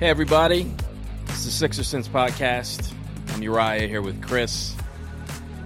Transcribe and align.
Hey, 0.00 0.08
everybody. 0.08 0.62
This 1.26 1.40
is 1.40 1.44
the 1.44 1.50
Sixer 1.50 1.84
Sense 1.84 2.08
Podcast. 2.08 2.94
I'm 3.34 3.42
Uriah 3.42 3.86
here 3.86 4.00
with 4.00 4.22
Chris. 4.22 4.74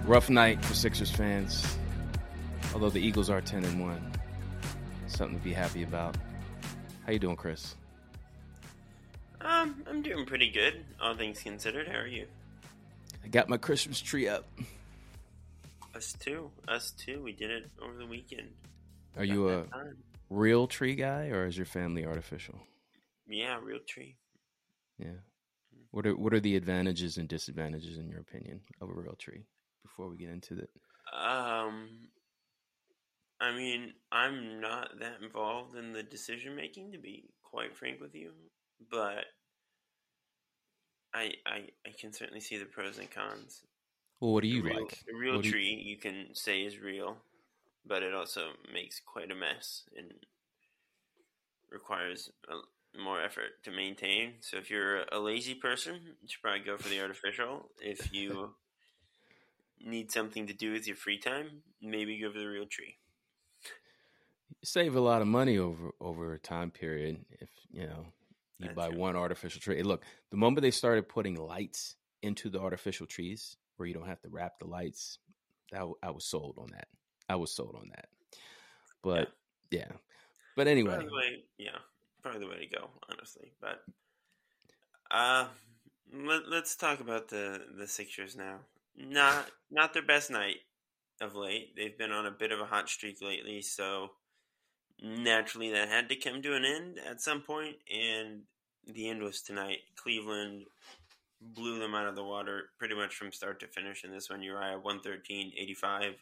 Rough 0.03 0.29
night 0.29 0.61
for 0.65 0.73
Sixers 0.73 1.09
fans. 1.09 1.77
Although 2.73 2.89
the 2.89 2.99
Eagles 2.99 3.29
are 3.29 3.39
10 3.39 3.63
and 3.63 3.79
1. 3.79 4.11
Something 5.07 5.37
to 5.37 5.41
be 5.41 5.53
happy 5.53 5.83
about. 5.83 6.17
How 7.05 7.13
you 7.13 7.19
doing, 7.19 7.37
Chris? 7.37 7.75
Um, 9.39 9.81
I'm 9.89 10.01
doing 10.01 10.25
pretty 10.25 10.51
good, 10.51 10.83
all 11.01 11.15
things 11.15 11.41
considered. 11.41 11.87
How 11.87 11.99
are 11.99 12.05
you? 12.05 12.27
I 13.23 13.29
got 13.29 13.47
my 13.47 13.55
Christmas 13.55 14.01
tree 14.01 14.27
up. 14.27 14.45
Us 15.95 16.11
too. 16.11 16.51
Us 16.67 16.91
too. 16.91 17.23
We 17.23 17.31
did 17.31 17.51
it 17.51 17.71
over 17.81 17.97
the 17.97 18.05
weekend. 18.05 18.49
Are 19.15 19.23
you 19.23 19.47
a 19.47 19.63
real 20.29 20.67
tree 20.67 20.95
guy 20.95 21.27
or 21.27 21.45
is 21.45 21.55
your 21.55 21.65
family 21.65 22.05
artificial? 22.05 22.59
Yeah, 23.29 23.59
real 23.63 23.79
tree. 23.87 24.17
Yeah. 24.97 25.19
What 25.91 26.05
are 26.05 26.15
what 26.15 26.33
are 26.33 26.39
the 26.39 26.55
advantages 26.55 27.17
and 27.17 27.27
disadvantages 27.27 27.97
in 27.97 28.09
your 28.09 28.19
opinion 28.21 28.61
of 28.81 28.89
a 28.89 28.93
real 28.93 29.15
tree? 29.15 29.45
Before 29.83 30.09
we 30.09 30.17
get 30.17 30.29
into 30.29 30.57
it. 30.57 30.69
Um, 31.13 32.09
I 33.39 33.51
mean, 33.55 33.93
I'm 34.11 34.59
not 34.59 34.99
that 34.99 35.21
involved 35.21 35.75
in 35.75 35.91
the 35.93 36.03
decision 36.03 36.55
making, 36.55 36.91
to 36.93 36.97
be 36.97 37.29
quite 37.43 37.75
frank 37.77 38.01
with 38.01 38.15
you, 38.15 38.31
but 38.91 39.25
I 41.13 41.33
I 41.45 41.69
I 41.85 41.91
can 41.99 42.11
certainly 42.13 42.41
see 42.41 42.57
the 42.57 42.65
pros 42.65 42.97
and 42.97 43.09
cons. 43.11 43.61
Well, 44.19 44.33
what 44.33 44.43
do 44.43 44.49
you 44.49 44.63
real, 44.63 44.81
like? 44.83 45.03
A 45.13 45.15
real 45.17 45.35
What 45.35 45.43
do 45.43 45.47
you- 45.49 45.53
tree 45.53 45.73
you 45.85 45.97
can 45.97 46.33
say 46.33 46.61
is 46.63 46.79
real, 46.79 47.17
but 47.85 48.01
it 48.03 48.13
also 48.13 48.53
makes 48.73 48.99
quite 48.99 49.31
a 49.31 49.35
mess 49.35 49.83
and 49.95 50.11
requires 51.69 52.31
a, 52.49 52.55
more 52.97 53.21
effort 53.21 53.63
to 53.63 53.71
maintain. 53.71 54.33
So 54.41 54.57
if 54.57 54.69
you're 54.69 55.03
a 55.11 55.19
lazy 55.19 55.55
person, 55.55 55.95
you 56.21 56.27
should 56.27 56.41
probably 56.41 56.61
go 56.65 56.77
for 56.77 56.89
the 56.89 57.01
artificial. 57.01 57.69
If 57.79 58.11
you 58.13 58.55
need 59.79 60.11
something 60.11 60.47
to 60.47 60.53
do 60.53 60.71
with 60.73 60.87
your 60.87 60.95
free 60.95 61.19
time, 61.19 61.61
maybe 61.81 62.19
go 62.19 62.31
for 62.31 62.39
the 62.39 62.47
real 62.47 62.65
tree. 62.65 62.97
save 64.63 64.95
a 64.95 64.99
lot 65.01 65.21
of 65.21 65.27
money 65.27 65.57
over 65.57 65.91
over 66.01 66.33
a 66.33 66.39
time 66.39 66.71
period 66.71 67.23
if 67.39 67.49
you 67.71 67.85
know 67.85 68.05
you 68.59 68.67
That's 68.67 68.75
buy 68.75 68.89
true. 68.89 68.97
one 68.97 69.15
artificial 69.15 69.59
tree. 69.61 69.83
Look, 69.83 70.03
the 70.31 70.37
moment 70.37 70.61
they 70.61 70.71
started 70.71 71.09
putting 71.09 71.35
lights 71.35 71.95
into 72.21 72.49
the 72.49 72.59
artificial 72.59 73.05
trees, 73.05 73.57
where 73.77 73.87
you 73.87 73.93
don't 73.93 74.07
have 74.07 74.21
to 74.21 74.29
wrap 74.29 74.59
the 74.59 74.65
lights, 74.65 75.19
that 75.71 75.85
I 76.01 76.09
was 76.11 76.25
sold 76.25 76.55
on 76.57 76.69
that. 76.71 76.87
I 77.27 77.35
was 77.35 77.51
sold 77.51 77.75
on 77.79 77.89
that. 77.95 78.07
But 79.03 79.33
yeah, 79.71 79.91
but 80.55 80.67
anyway, 80.67 80.93
Probably 80.95 81.09
the 81.09 81.15
way, 81.15 81.43
yeah, 81.57 81.77
probably 82.25 82.41
the 82.41 82.51
way 82.51 82.65
to 82.65 82.75
go, 82.75 82.89
honestly. 83.07 83.51
But 83.61 83.83
uh, 85.11 85.45
let, 86.11 86.49
let's 86.49 86.75
talk 86.75 86.99
about 86.99 87.29
the 87.29 87.61
the 87.77 87.87
Sixers 87.87 88.35
now. 88.35 88.61
Not 88.97 89.51
not 89.71 89.93
their 89.93 90.01
best 90.01 90.31
night 90.31 90.57
of 91.21 91.35
late. 91.35 91.75
They've 91.75 91.97
been 91.97 92.11
on 92.11 92.25
a 92.25 92.31
bit 92.31 92.51
of 92.51 92.59
a 92.59 92.65
hot 92.65 92.89
streak 92.89 93.21
lately, 93.21 93.61
so 93.61 94.09
naturally 95.03 95.71
that 95.71 95.87
had 95.87 96.09
to 96.09 96.15
come 96.15 96.41
to 96.41 96.55
an 96.55 96.65
end 96.65 96.97
at 97.07 97.21
some 97.21 97.41
point, 97.41 97.75
and 97.93 98.41
the 98.91 99.07
end 99.07 99.21
was 99.21 99.41
tonight. 99.41 99.79
Cleveland 99.95 100.65
blew 101.39 101.77
them 101.77 101.93
out 101.93 102.07
of 102.07 102.15
the 102.15 102.23
water 102.23 102.69
pretty 102.79 102.95
much 102.95 103.13
from 103.13 103.31
start 103.31 103.59
to 103.59 103.67
finish 103.67 104.03
in 104.03 104.11
this 104.11 104.31
one. 104.31 104.41
Uriah 104.41 104.79
113-85 104.83 106.15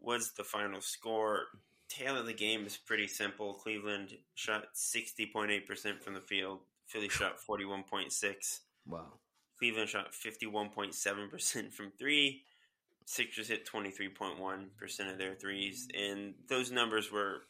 was 0.00 0.32
the 0.32 0.42
final 0.42 0.80
score. 0.80 1.44
Tail 1.90 2.16
of 2.16 2.26
the 2.26 2.32
game 2.32 2.64
is 2.64 2.76
pretty 2.76 3.08
simple. 3.08 3.52
Cleveland 3.52 4.16
shot 4.34 4.74
60.8% 4.74 6.00
from 6.00 6.14
the 6.14 6.20
field. 6.20 6.60
Philly 6.86 7.08
shot 7.08 7.36
41.6. 7.48 8.60
wow. 8.86 9.06
Cleveland 9.58 9.88
shot 9.88 10.12
51.7% 10.12 11.72
from 11.72 11.92
three. 11.98 12.44
Sixers 13.04 13.48
hit 13.48 13.68
23.1% 13.68 15.12
of 15.12 15.18
their 15.18 15.34
threes. 15.34 15.88
And 15.98 16.34
those 16.48 16.70
numbers 16.70 17.10
were, 17.10 17.42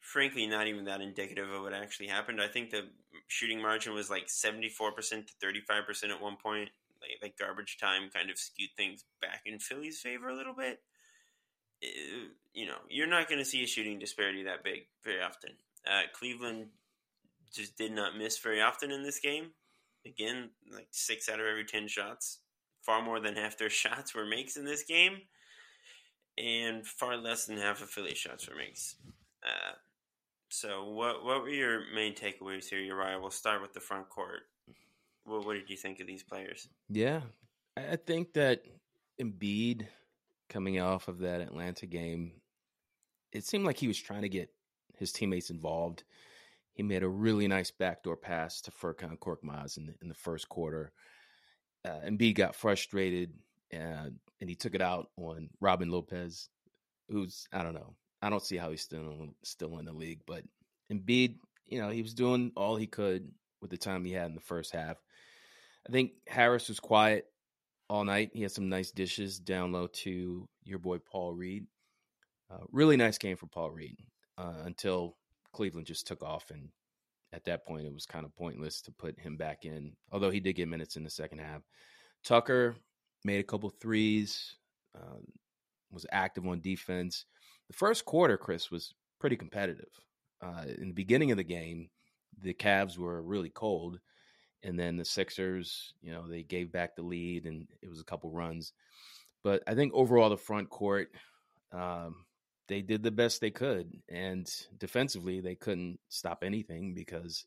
frankly, 0.00 0.46
not 0.46 0.66
even 0.66 0.84
that 0.84 1.00
indicative 1.00 1.48
of 1.48 1.62
what 1.62 1.72
actually 1.72 2.08
happened. 2.08 2.42
I 2.42 2.48
think 2.48 2.70
the 2.70 2.88
shooting 3.28 3.62
margin 3.62 3.94
was 3.94 4.10
like 4.10 4.26
74% 4.26 4.66
to 4.68 5.46
35% 5.46 6.10
at 6.10 6.20
one 6.20 6.36
point. 6.36 6.70
Like, 7.00 7.18
like 7.22 7.38
garbage 7.38 7.78
time 7.80 8.10
kind 8.12 8.28
of 8.28 8.38
skewed 8.38 8.70
things 8.76 9.04
back 9.22 9.42
in 9.46 9.60
Philly's 9.60 10.00
favor 10.00 10.28
a 10.28 10.36
little 10.36 10.54
bit. 10.54 10.80
You 11.80 12.66
know, 12.66 12.78
you're 12.88 13.06
not 13.06 13.28
going 13.28 13.38
to 13.38 13.44
see 13.44 13.62
a 13.62 13.66
shooting 13.66 13.98
disparity 13.98 14.44
that 14.44 14.64
big 14.64 14.86
very 15.04 15.22
often. 15.22 15.50
Uh, 15.86 16.02
Cleveland 16.12 16.66
just 17.54 17.76
did 17.76 17.92
not 17.92 18.16
miss 18.16 18.38
very 18.38 18.60
often 18.60 18.90
in 18.90 19.02
this 19.02 19.20
game 19.20 19.52
again, 20.08 20.50
like 20.72 20.88
six 20.90 21.28
out 21.28 21.40
of 21.40 21.46
every 21.46 21.64
ten 21.64 21.88
shots, 21.88 22.38
far 22.82 23.02
more 23.02 23.20
than 23.20 23.36
half 23.36 23.58
their 23.58 23.70
shots 23.82 24.14
were 24.14 24.26
makes 24.26 24.56
in 24.56 24.64
this 24.64 24.82
game, 24.82 25.18
and 26.36 26.86
far 26.86 27.16
less 27.16 27.46
than 27.46 27.58
half 27.58 27.82
of 27.82 27.90
Philly 27.90 28.14
shots 28.14 28.48
were 28.48 28.56
makes. 28.56 28.96
Uh, 29.44 29.74
so, 30.48 30.88
what 30.88 31.24
what 31.24 31.42
were 31.42 31.50
your 31.50 31.82
main 31.94 32.14
takeaways 32.14 32.68
here, 32.68 32.80
Uriah? 32.80 33.20
We'll 33.20 33.30
start 33.30 33.62
with 33.62 33.74
the 33.74 33.80
front 33.80 34.08
court. 34.08 34.42
What, 35.24 35.44
what 35.44 35.54
did 35.54 35.68
you 35.68 35.76
think 35.76 36.00
of 36.00 36.06
these 36.06 36.22
players? 36.22 36.68
Yeah, 36.88 37.20
I 37.76 37.96
think 37.96 38.32
that 38.34 38.64
Embiid 39.20 39.86
coming 40.48 40.80
off 40.80 41.08
of 41.08 41.20
that 41.20 41.40
Atlanta 41.40 41.86
game, 41.86 42.32
it 43.32 43.44
seemed 43.44 43.64
like 43.64 43.76
he 43.76 43.88
was 43.88 44.00
trying 44.00 44.22
to 44.22 44.28
get 44.28 44.50
his 44.96 45.12
teammates 45.12 45.50
involved. 45.50 46.04
He 46.72 46.82
made 46.82 47.02
a 47.02 47.08
really 47.08 47.48
nice 47.48 47.70
backdoor 47.70 48.16
pass 48.16 48.60
to 48.62 48.70
Furkan 48.70 49.18
Korkmaz 49.18 49.76
in 49.76 49.86
the, 49.86 49.94
in 50.00 50.08
the 50.08 50.14
first 50.14 50.48
quarter. 50.48 50.92
Uh, 51.84 52.00
Embiid 52.06 52.34
got 52.34 52.54
frustrated 52.54 53.32
and, 53.70 54.16
and 54.40 54.48
he 54.48 54.54
took 54.54 54.74
it 54.74 54.82
out 54.82 55.10
on 55.16 55.50
Robin 55.60 55.90
Lopez, 55.90 56.48
who's 57.08 57.46
I 57.52 57.62
don't 57.62 57.74
know. 57.74 57.94
I 58.22 58.30
don't 58.30 58.42
see 58.42 58.56
how 58.56 58.70
he's 58.70 58.82
still 58.82 59.34
still 59.44 59.78
in 59.78 59.84
the 59.84 59.92
league, 59.92 60.20
but 60.26 60.42
Embiid, 60.92 61.36
you 61.66 61.80
know, 61.80 61.90
he 61.90 62.02
was 62.02 62.14
doing 62.14 62.52
all 62.56 62.76
he 62.76 62.86
could 62.86 63.30
with 63.60 63.70
the 63.70 63.76
time 63.76 64.04
he 64.04 64.12
had 64.12 64.26
in 64.26 64.34
the 64.34 64.40
first 64.40 64.72
half. 64.72 64.96
I 65.88 65.92
think 65.92 66.12
Harris 66.26 66.68
was 66.68 66.80
quiet 66.80 67.26
all 67.88 68.04
night. 68.04 68.30
He 68.32 68.42
had 68.42 68.52
some 68.52 68.68
nice 68.68 68.90
dishes 68.90 69.38
down 69.38 69.72
low 69.72 69.86
to 69.86 70.48
your 70.64 70.78
boy 70.78 70.98
Paul 70.98 71.34
Reed. 71.34 71.66
Uh, 72.50 72.64
really 72.70 72.96
nice 72.96 73.18
game 73.18 73.36
for 73.36 73.46
Paul 73.46 73.70
Reed 73.70 73.96
uh, 74.38 74.62
until 74.64 75.16
Cleveland 75.52 75.86
just 75.86 76.06
took 76.06 76.22
off, 76.22 76.50
and 76.50 76.68
at 77.32 77.44
that 77.44 77.66
point 77.66 77.86
it 77.86 77.92
was 77.92 78.06
kind 78.06 78.24
of 78.24 78.34
pointless 78.36 78.80
to 78.82 78.92
put 78.92 79.18
him 79.18 79.36
back 79.36 79.64
in. 79.64 79.92
Although 80.12 80.30
he 80.30 80.40
did 80.40 80.54
get 80.54 80.68
minutes 80.68 80.96
in 80.96 81.04
the 81.04 81.10
second 81.10 81.38
half. 81.38 81.62
Tucker 82.24 82.76
made 83.24 83.40
a 83.40 83.44
couple 83.44 83.70
threes, 83.70 84.56
um, 84.94 85.24
was 85.90 86.06
active 86.12 86.46
on 86.46 86.60
defense. 86.60 87.24
The 87.68 87.76
first 87.76 88.04
quarter, 88.04 88.36
Chris 88.36 88.70
was 88.70 88.94
pretty 89.20 89.36
competitive. 89.36 89.90
Uh, 90.42 90.64
in 90.78 90.88
the 90.88 90.94
beginning 90.94 91.30
of 91.30 91.36
the 91.36 91.44
game, 91.44 91.90
the 92.40 92.54
Cavs 92.54 92.96
were 92.98 93.22
really 93.22 93.50
cold, 93.50 93.98
and 94.62 94.78
then 94.78 94.96
the 94.96 95.04
Sixers, 95.04 95.92
you 96.02 96.12
know, 96.12 96.26
they 96.28 96.42
gave 96.42 96.72
back 96.72 96.96
the 96.96 97.02
lead, 97.02 97.46
and 97.46 97.68
it 97.82 97.88
was 97.88 98.00
a 98.00 98.04
couple 98.04 98.30
runs. 98.30 98.72
But 99.42 99.62
I 99.66 99.74
think 99.74 99.92
overall, 99.94 100.30
the 100.30 100.36
front 100.36 100.68
court, 100.68 101.10
um, 101.72 102.24
they 102.66 102.82
did 102.82 103.02
the 103.02 103.10
best 103.10 103.40
they 103.40 103.50
could, 103.50 103.90
and 104.08 104.46
defensively, 104.76 105.40
they 105.40 105.54
couldn't 105.54 106.00
stop 106.08 106.42
anything 106.42 106.94
because 106.94 107.46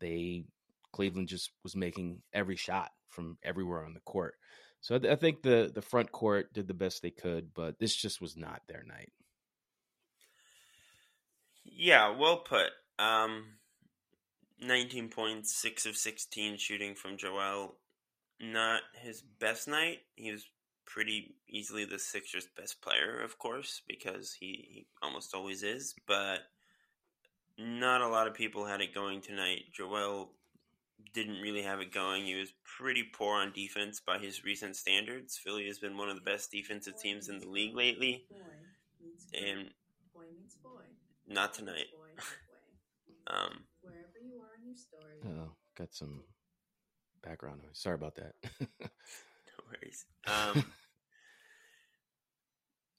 they 0.00 0.44
Cleveland 0.92 1.28
just 1.28 1.50
was 1.62 1.76
making 1.76 2.22
every 2.32 2.56
shot 2.56 2.90
from 3.08 3.38
everywhere 3.42 3.84
on 3.84 3.94
the 3.94 4.00
court. 4.00 4.34
So 4.80 4.94
I, 4.94 4.98
th- 4.98 5.12
I 5.12 5.16
think 5.16 5.42
the 5.42 5.70
the 5.74 5.82
front 5.82 6.12
court 6.12 6.52
did 6.52 6.66
the 6.66 6.74
best 6.74 7.02
they 7.02 7.10
could, 7.10 7.52
but 7.54 7.78
this 7.78 7.94
just 7.94 8.20
was 8.20 8.36
not 8.36 8.62
their 8.68 8.84
night. 8.84 9.10
Yeah, 11.64 12.16
well 12.16 12.38
put. 12.38 12.70
Um, 12.98 13.44
19 14.60 15.08
points, 15.08 15.54
6 15.56 15.86
of 15.86 15.96
16 15.96 16.58
shooting 16.58 16.94
from 16.94 17.16
Joel. 17.16 17.76
Not 18.40 18.82
his 19.00 19.22
best 19.22 19.68
night. 19.68 19.98
He 20.14 20.30
was 20.30 20.46
pretty 20.88 21.34
easily 21.48 21.84
the 21.84 21.98
Sixers' 21.98 22.48
best 22.56 22.80
player, 22.80 23.20
of 23.20 23.38
course, 23.38 23.82
because 23.86 24.32
he, 24.32 24.46
he 24.46 24.86
almost 25.02 25.34
always 25.34 25.62
is, 25.62 25.94
but 26.06 26.40
not 27.58 28.00
a 28.00 28.08
lot 28.08 28.26
of 28.26 28.34
people 28.34 28.64
had 28.64 28.80
it 28.80 28.94
going 28.94 29.20
tonight. 29.20 29.64
Joel 29.72 30.30
didn't 31.12 31.40
really 31.40 31.62
have 31.62 31.80
it 31.80 31.92
going. 31.92 32.24
He 32.24 32.36
was 32.36 32.52
pretty 32.64 33.02
poor 33.02 33.36
on 33.36 33.52
defense 33.52 34.00
by 34.00 34.18
his 34.18 34.44
recent 34.44 34.76
standards. 34.76 35.36
Philly 35.36 35.66
has 35.66 35.78
been 35.78 35.96
one 35.96 36.08
of 36.08 36.14
the 36.14 36.22
best 36.22 36.50
defensive 36.50 36.98
teams 37.00 37.28
in 37.28 37.38
the 37.38 37.48
league 37.48 37.74
lately. 37.74 38.24
And 39.34 39.70
not 41.26 41.52
tonight. 41.52 41.86
um, 43.26 43.64
oh, 45.26 45.50
got 45.76 45.94
some 45.94 46.22
background 47.22 47.60
noise. 47.62 47.78
Sorry 47.78 47.94
about 47.94 48.16
that. 48.16 48.34
no 48.60 48.66
worries. 49.70 50.04
Um, 50.28 50.62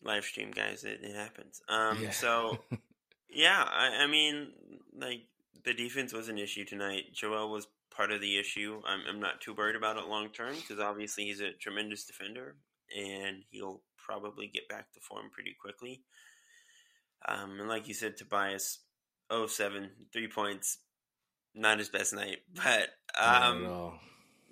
live 0.01 0.23
stream, 0.23 0.49
guys. 0.49 0.83
It, 0.83 1.01
it 1.03 1.15
happens. 1.15 1.61
Um, 1.69 2.01
yeah. 2.01 2.09
so, 2.09 2.57
yeah, 3.29 3.63
I, 3.67 4.03
I 4.03 4.07
mean, 4.07 4.47
like 4.97 5.27
the 5.63 5.73
defense 5.73 6.11
was 6.11 6.29
an 6.29 6.39
issue 6.39 6.65
tonight. 6.65 7.13
Joel 7.13 7.51
was 7.51 7.67
part 7.95 8.11
of 8.11 8.21
the 8.21 8.39
issue. 8.39 8.81
I'm, 8.87 9.01
I'm 9.07 9.19
not 9.19 9.41
too 9.41 9.53
worried 9.53 9.75
about 9.75 9.97
it 9.97 10.07
long 10.07 10.29
term 10.29 10.55
because 10.55 10.79
obviously 10.79 11.25
he's 11.25 11.41
a 11.41 11.51
tremendous 11.51 12.05
defender 12.05 12.55
and 12.95 13.43
he'll 13.49 13.81
probably 13.97 14.47
get 14.47 14.67
back 14.69 14.91
to 14.93 14.99
form 15.01 15.29
pretty 15.31 15.55
quickly. 15.59 16.01
Um, 17.27 17.59
and 17.59 17.69
like 17.69 17.87
you 17.87 17.93
said, 17.93 18.17
Tobias, 18.17 18.79
07, 19.31 19.89
three 20.11 20.27
points, 20.27 20.79
not 21.55 21.79
his 21.79 21.89
best 21.89 22.13
night, 22.13 22.37
but 22.55 22.89
um, 23.17 23.63
no, 23.63 23.93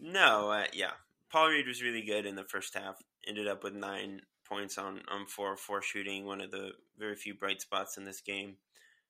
no 0.02 0.52
uh, 0.52 0.66
yeah, 0.74 0.92
Paul 1.32 1.50
Reed 1.50 1.68
was 1.68 1.84
really 1.84 2.02
good 2.02 2.26
in 2.26 2.36
the 2.36 2.44
first 2.44 2.74
half. 2.74 2.96
Ended 3.28 3.48
up 3.48 3.64
with 3.64 3.74
nine 3.74 4.22
points 4.48 4.78
on 4.78 5.02
on 5.10 5.26
four 5.26 5.58
four 5.58 5.82
shooting, 5.82 6.26
one 6.26 6.42
of 6.42 6.52
the 6.52 6.72
very 6.98 7.16
few 7.16 7.34
bright 7.34 7.62
spots 7.62 7.98
in 7.98 8.06
this 8.06 8.22
game, 8.22 8.56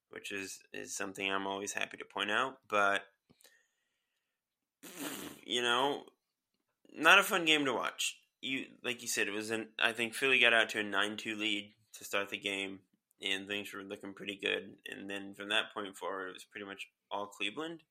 which 0.10 0.32
is 0.32 0.60
is 0.74 0.96
something 0.96 1.32
I'm 1.32 1.48
always 1.48 1.74
happy 1.74 1.98
to 1.98 2.06
point 2.06 2.32
out. 2.32 2.58
But 2.70 3.02
you 5.46 5.62
know, 5.62 6.04
not 6.96 7.20
a 7.20 7.24
fun 7.24 7.46
game 7.46 7.66
to 7.66 7.74
watch. 7.74 8.18
You 8.42 8.66
like 8.84 9.02
you 9.02 9.08
said, 9.08 9.28
it 9.28 9.34
was 9.34 9.52
an. 9.52 9.68
I 9.80 9.92
think 9.92 10.14
Philly 10.14 10.40
got 10.40 10.54
out 10.54 10.70
to 10.70 10.80
a 10.80 10.84
nine 10.84 11.18
two 11.18 11.36
lead 11.36 11.74
to 11.98 12.04
start 12.04 12.30
the 12.30 12.38
game 12.38 12.80
and 13.22 13.48
things 13.48 13.74
were 13.74 13.84
looking 13.84 14.14
pretty 14.14 14.40
good. 14.42 14.74
And 14.88 15.10
then 15.10 15.34
from 15.34 15.50
that 15.50 15.74
point 15.74 15.96
forward, 15.96 16.30
it 16.30 16.34
was 16.34 16.46
pretty 16.46 16.66
much 16.66 16.88
all 17.12 17.28
Cleveland. 17.28 17.82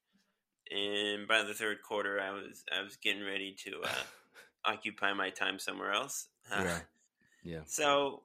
And 0.71 1.29
by 1.29 1.43
the 1.43 1.55
third 1.55 1.79
quarter, 1.87 2.21
I 2.21 2.31
was 2.33 2.65
I 2.77 2.83
was 2.83 2.97
getting 2.97 3.25
ready 3.25 3.55
to 3.65 3.83
uh, 3.85 3.89
occupy 4.65 5.13
my 5.13 5.31
time 5.31 5.59
somewhere 5.59 5.93
else. 5.93 6.29
Yeah, 6.51 6.79
yeah. 7.43 7.61
So, 7.67 8.23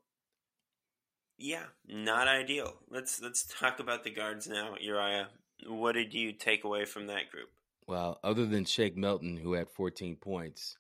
yeah, 1.38 1.64
not 1.88 2.28
ideal. 2.28 2.74
Let's 2.90 3.22
let's 3.22 3.44
talk 3.46 3.80
about 3.80 4.04
the 4.04 4.12
guards 4.12 4.48
now, 4.48 4.76
Uriah. 4.80 5.30
What 5.68 5.94
did 5.94 6.14
you 6.14 6.34
take 6.34 6.64
away 6.64 6.86
from 6.86 7.08
that 7.08 7.32
group? 7.32 7.50
Well, 7.88 8.20
other 8.24 8.46
than 8.46 8.66
Shake 8.66 8.96
Milton, 8.96 9.38
who 9.38 9.54
had 9.54 9.70
14 9.70 10.16
points, 10.18 10.78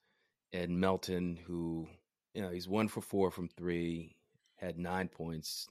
and 0.53 0.79
Melton, 0.79 1.39
who 1.45 1.88
you 2.33 2.41
know 2.41 2.50
he's 2.50 2.68
one 2.68 2.88
for 2.88 3.01
four 3.01 3.31
from 3.31 3.47
three 3.47 4.15
had 4.61 4.77
nine 4.77 5.07
points. 5.07 5.67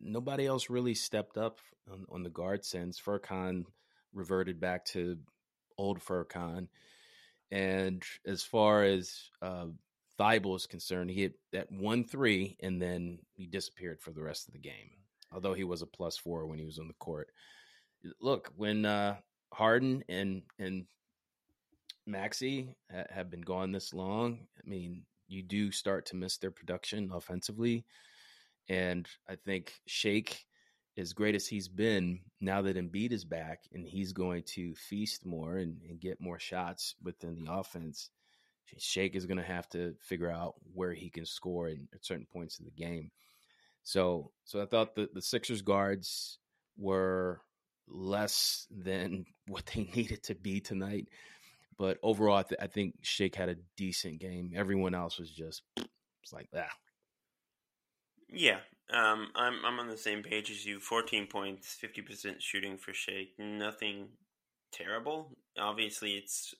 nobody 0.00 0.46
else 0.46 0.70
really 0.70 0.94
stepped 0.94 1.36
up 1.36 1.58
on, 1.90 2.06
on 2.10 2.22
the 2.22 2.30
guard 2.30 2.64
sense. 2.64 3.00
Furkan 3.00 3.64
reverted 4.12 4.60
back 4.60 4.84
to 4.86 5.18
old 5.76 5.98
Furkan. 5.98 6.68
And 7.50 8.04
as 8.24 8.44
far 8.44 8.84
as 8.84 9.30
uh, 9.42 9.66
Thybulle 10.18 10.56
is 10.56 10.66
concerned, 10.66 11.10
he 11.10 11.22
hit 11.22 11.34
that 11.52 11.72
one 11.72 12.04
three 12.04 12.56
and 12.60 12.80
then 12.80 13.18
he 13.34 13.46
disappeared 13.46 14.00
for 14.00 14.12
the 14.12 14.22
rest 14.22 14.46
of 14.46 14.52
the 14.54 14.60
game. 14.60 14.90
Although 15.32 15.54
he 15.54 15.64
was 15.64 15.82
a 15.82 15.86
plus 15.86 16.16
four 16.16 16.46
when 16.46 16.58
he 16.58 16.64
was 16.64 16.78
on 16.78 16.86
the 16.86 16.94
court. 16.94 17.28
Look, 18.20 18.52
when 18.56 18.84
uh, 18.84 19.16
Harden 19.52 20.04
and 20.08 20.42
and 20.58 20.86
Maxey 22.06 22.74
ha- 22.90 23.04
have 23.10 23.30
been 23.30 23.42
gone 23.42 23.72
this 23.72 23.92
long, 23.92 24.46
I 24.56 24.68
mean, 24.68 25.02
you 25.28 25.42
do 25.42 25.70
start 25.70 26.06
to 26.06 26.16
miss 26.16 26.36
their 26.38 26.50
production 26.50 27.10
offensively. 27.12 27.84
And 28.70 29.08
I 29.28 29.34
think 29.34 29.74
Shake, 29.86 30.46
as 30.96 31.12
great 31.12 31.34
as 31.34 31.46
he's 31.46 31.66
been, 31.68 32.20
now 32.40 32.62
that 32.62 32.76
Embiid 32.76 33.10
is 33.10 33.24
back 33.24 33.64
and 33.72 33.84
he's 33.84 34.12
going 34.12 34.44
to 34.54 34.74
feast 34.76 35.26
more 35.26 35.56
and, 35.56 35.78
and 35.88 36.00
get 36.00 36.20
more 36.20 36.38
shots 36.38 36.94
within 37.02 37.44
the 37.44 37.52
offense, 37.52 38.10
Shake 38.78 39.16
is 39.16 39.26
going 39.26 39.38
to 39.38 39.42
have 39.42 39.68
to 39.70 39.96
figure 40.00 40.30
out 40.30 40.54
where 40.72 40.94
he 40.94 41.10
can 41.10 41.26
score 41.26 41.68
in, 41.68 41.88
at 41.92 42.04
certain 42.04 42.28
points 42.32 42.60
in 42.60 42.64
the 42.64 42.70
game. 42.70 43.10
So, 43.82 44.30
so 44.44 44.62
I 44.62 44.66
thought 44.66 44.94
the, 44.94 45.08
the 45.12 45.22
Sixers 45.22 45.62
guards 45.62 46.38
were 46.78 47.40
less 47.88 48.68
than 48.70 49.24
what 49.48 49.66
they 49.66 49.90
needed 49.96 50.22
to 50.24 50.36
be 50.36 50.60
tonight. 50.60 51.08
But 51.76 51.98
overall, 52.04 52.36
I, 52.36 52.42
th- 52.44 52.60
I 52.62 52.68
think 52.68 52.98
Shake 53.02 53.34
had 53.34 53.48
a 53.48 53.56
decent 53.76 54.20
game. 54.20 54.52
Everyone 54.54 54.94
else 54.94 55.18
was 55.18 55.30
just, 55.30 55.62
it's 56.22 56.32
like, 56.32 56.46
ah, 56.54 56.68
yeah, 58.32 58.58
um, 58.92 59.28
I'm 59.34 59.64
I'm 59.64 59.78
on 59.78 59.88
the 59.88 59.96
same 59.96 60.22
page 60.22 60.50
as 60.50 60.64
you. 60.64 60.80
Fourteen 60.80 61.26
points, 61.26 61.74
fifty 61.80 62.02
percent 62.02 62.42
shooting 62.42 62.76
for 62.76 62.92
Shake. 62.92 63.34
Nothing 63.38 64.08
terrible. 64.72 65.32
Obviously, 65.58 66.12
it's 66.12 66.54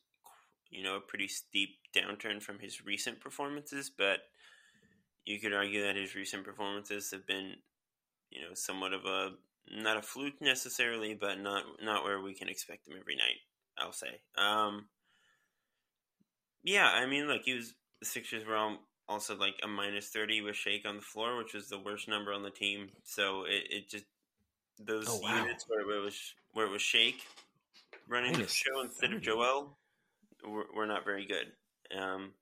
you 0.70 0.82
know 0.82 0.96
a 0.96 1.00
pretty 1.00 1.29
steep 1.29 1.70
downturn 1.94 2.43
from 2.43 2.58
his 2.58 2.84
recent 2.84 3.20
performances, 3.20 3.91
but 3.96 4.19
you 5.24 5.39
could 5.41 5.53
argue 5.53 5.82
that 5.84 5.96
his 5.96 6.15
recent 6.15 6.44
performances 6.44 7.10
have 7.10 7.27
been 7.27 7.55
you 8.31 8.41
know 8.41 8.55
somewhat 8.55 8.93
of 8.93 9.05
a 9.05 9.31
not 9.70 9.96
a 9.96 10.03
fluke 10.03 10.41
necessarily, 10.41 11.15
but 11.15 11.41
not 11.41 11.65
not 11.82 12.05
where 12.05 12.20
we 12.20 12.34
can 12.34 12.48
expect 12.48 12.89
him 12.89 12.94
every 12.98 13.17
night. 13.17 13.39
I'll 13.79 13.93
say. 13.93 14.20
Um, 14.36 14.86
yeah, 16.62 16.89
I 16.89 17.06
mean, 17.06 17.29
like 17.29 17.43
he 17.44 17.55
was 17.55 17.74
the 18.00 18.06
Sixers 18.06 18.46
were 18.46 18.56
all 18.56 18.79
also 19.10 19.36
like 19.36 19.56
a 19.62 19.69
minus 19.69 20.08
30 20.08 20.40
with 20.43 20.56
Shake 20.56 20.86
on 20.86 20.96
the 20.96 21.02
floor, 21.02 21.36
which 21.36 21.52
was 21.52 21.69
the 21.69 21.79
worst 21.79 22.08
number 22.08 22.32
on 22.32 22.43
the 22.43 22.50
team. 22.50 22.90
So 23.02 23.44
it, 23.44 23.64
it 23.70 23.90
just 23.90 24.05
those 24.79 25.06
oh, 25.08 25.19
wow. 25.22 25.43
units 25.43 25.67
where 25.69 25.81
it 25.81 26.02
was 26.02 26.34
where 26.52 26.67
it 26.67 26.70
was 26.72 26.81
Shake 26.81 27.26
running 28.08 28.32
minus 28.32 28.52
the 28.52 28.70
show 28.70 28.81
instead 28.82 29.10
30. 29.10 29.17
of 29.17 29.22
Joel 29.22 29.79
were, 30.48 30.67
were, 30.74 30.86
not 30.86 31.05
very 31.05 31.26
good. 31.26 31.52
Um, 31.96 32.32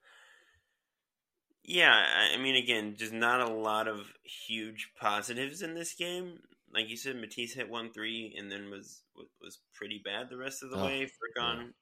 yeah, 1.64 2.04
I 2.32 2.36
mean, 2.38 2.56
again, 2.56 2.94
just 2.96 3.12
not 3.12 3.40
a 3.40 3.52
lot 3.52 3.88
of 3.88 4.12
huge 4.22 4.90
positives 5.00 5.62
in 5.62 5.74
this 5.74 5.94
game. 5.94 6.38
Like 6.72 6.88
you 6.88 6.96
said, 6.96 7.16
Matisse 7.16 7.54
hit 7.54 7.68
one 7.68 7.92
three 7.92 8.34
and 8.38 8.52
then 8.52 8.70
was 8.70 9.02
was 9.40 9.58
pretty 9.74 10.00
bad 10.04 10.28
the 10.28 10.36
rest 10.36 10.62
of 10.62 10.70
the 10.70 10.76
oh, 10.76 10.84
way. 10.84 11.06
Furkan, 11.06 11.72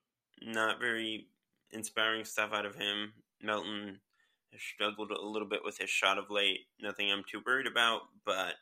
yeah. 0.40 0.52
not 0.52 0.80
very 0.80 1.26
inspiring 1.72 2.24
stuff 2.24 2.52
out 2.52 2.66
of 2.66 2.76
him. 2.76 3.12
Melton 3.42 3.98
has 4.56 4.62
struggled 4.62 5.10
a 5.10 5.20
little 5.20 5.48
bit 5.48 5.60
with 5.64 5.78
his 5.78 5.90
shot 5.90 6.18
of 6.18 6.30
late. 6.30 6.60
Nothing 6.80 7.10
I'm 7.10 7.24
too 7.30 7.42
worried 7.44 7.66
about, 7.66 8.02
but 8.24 8.54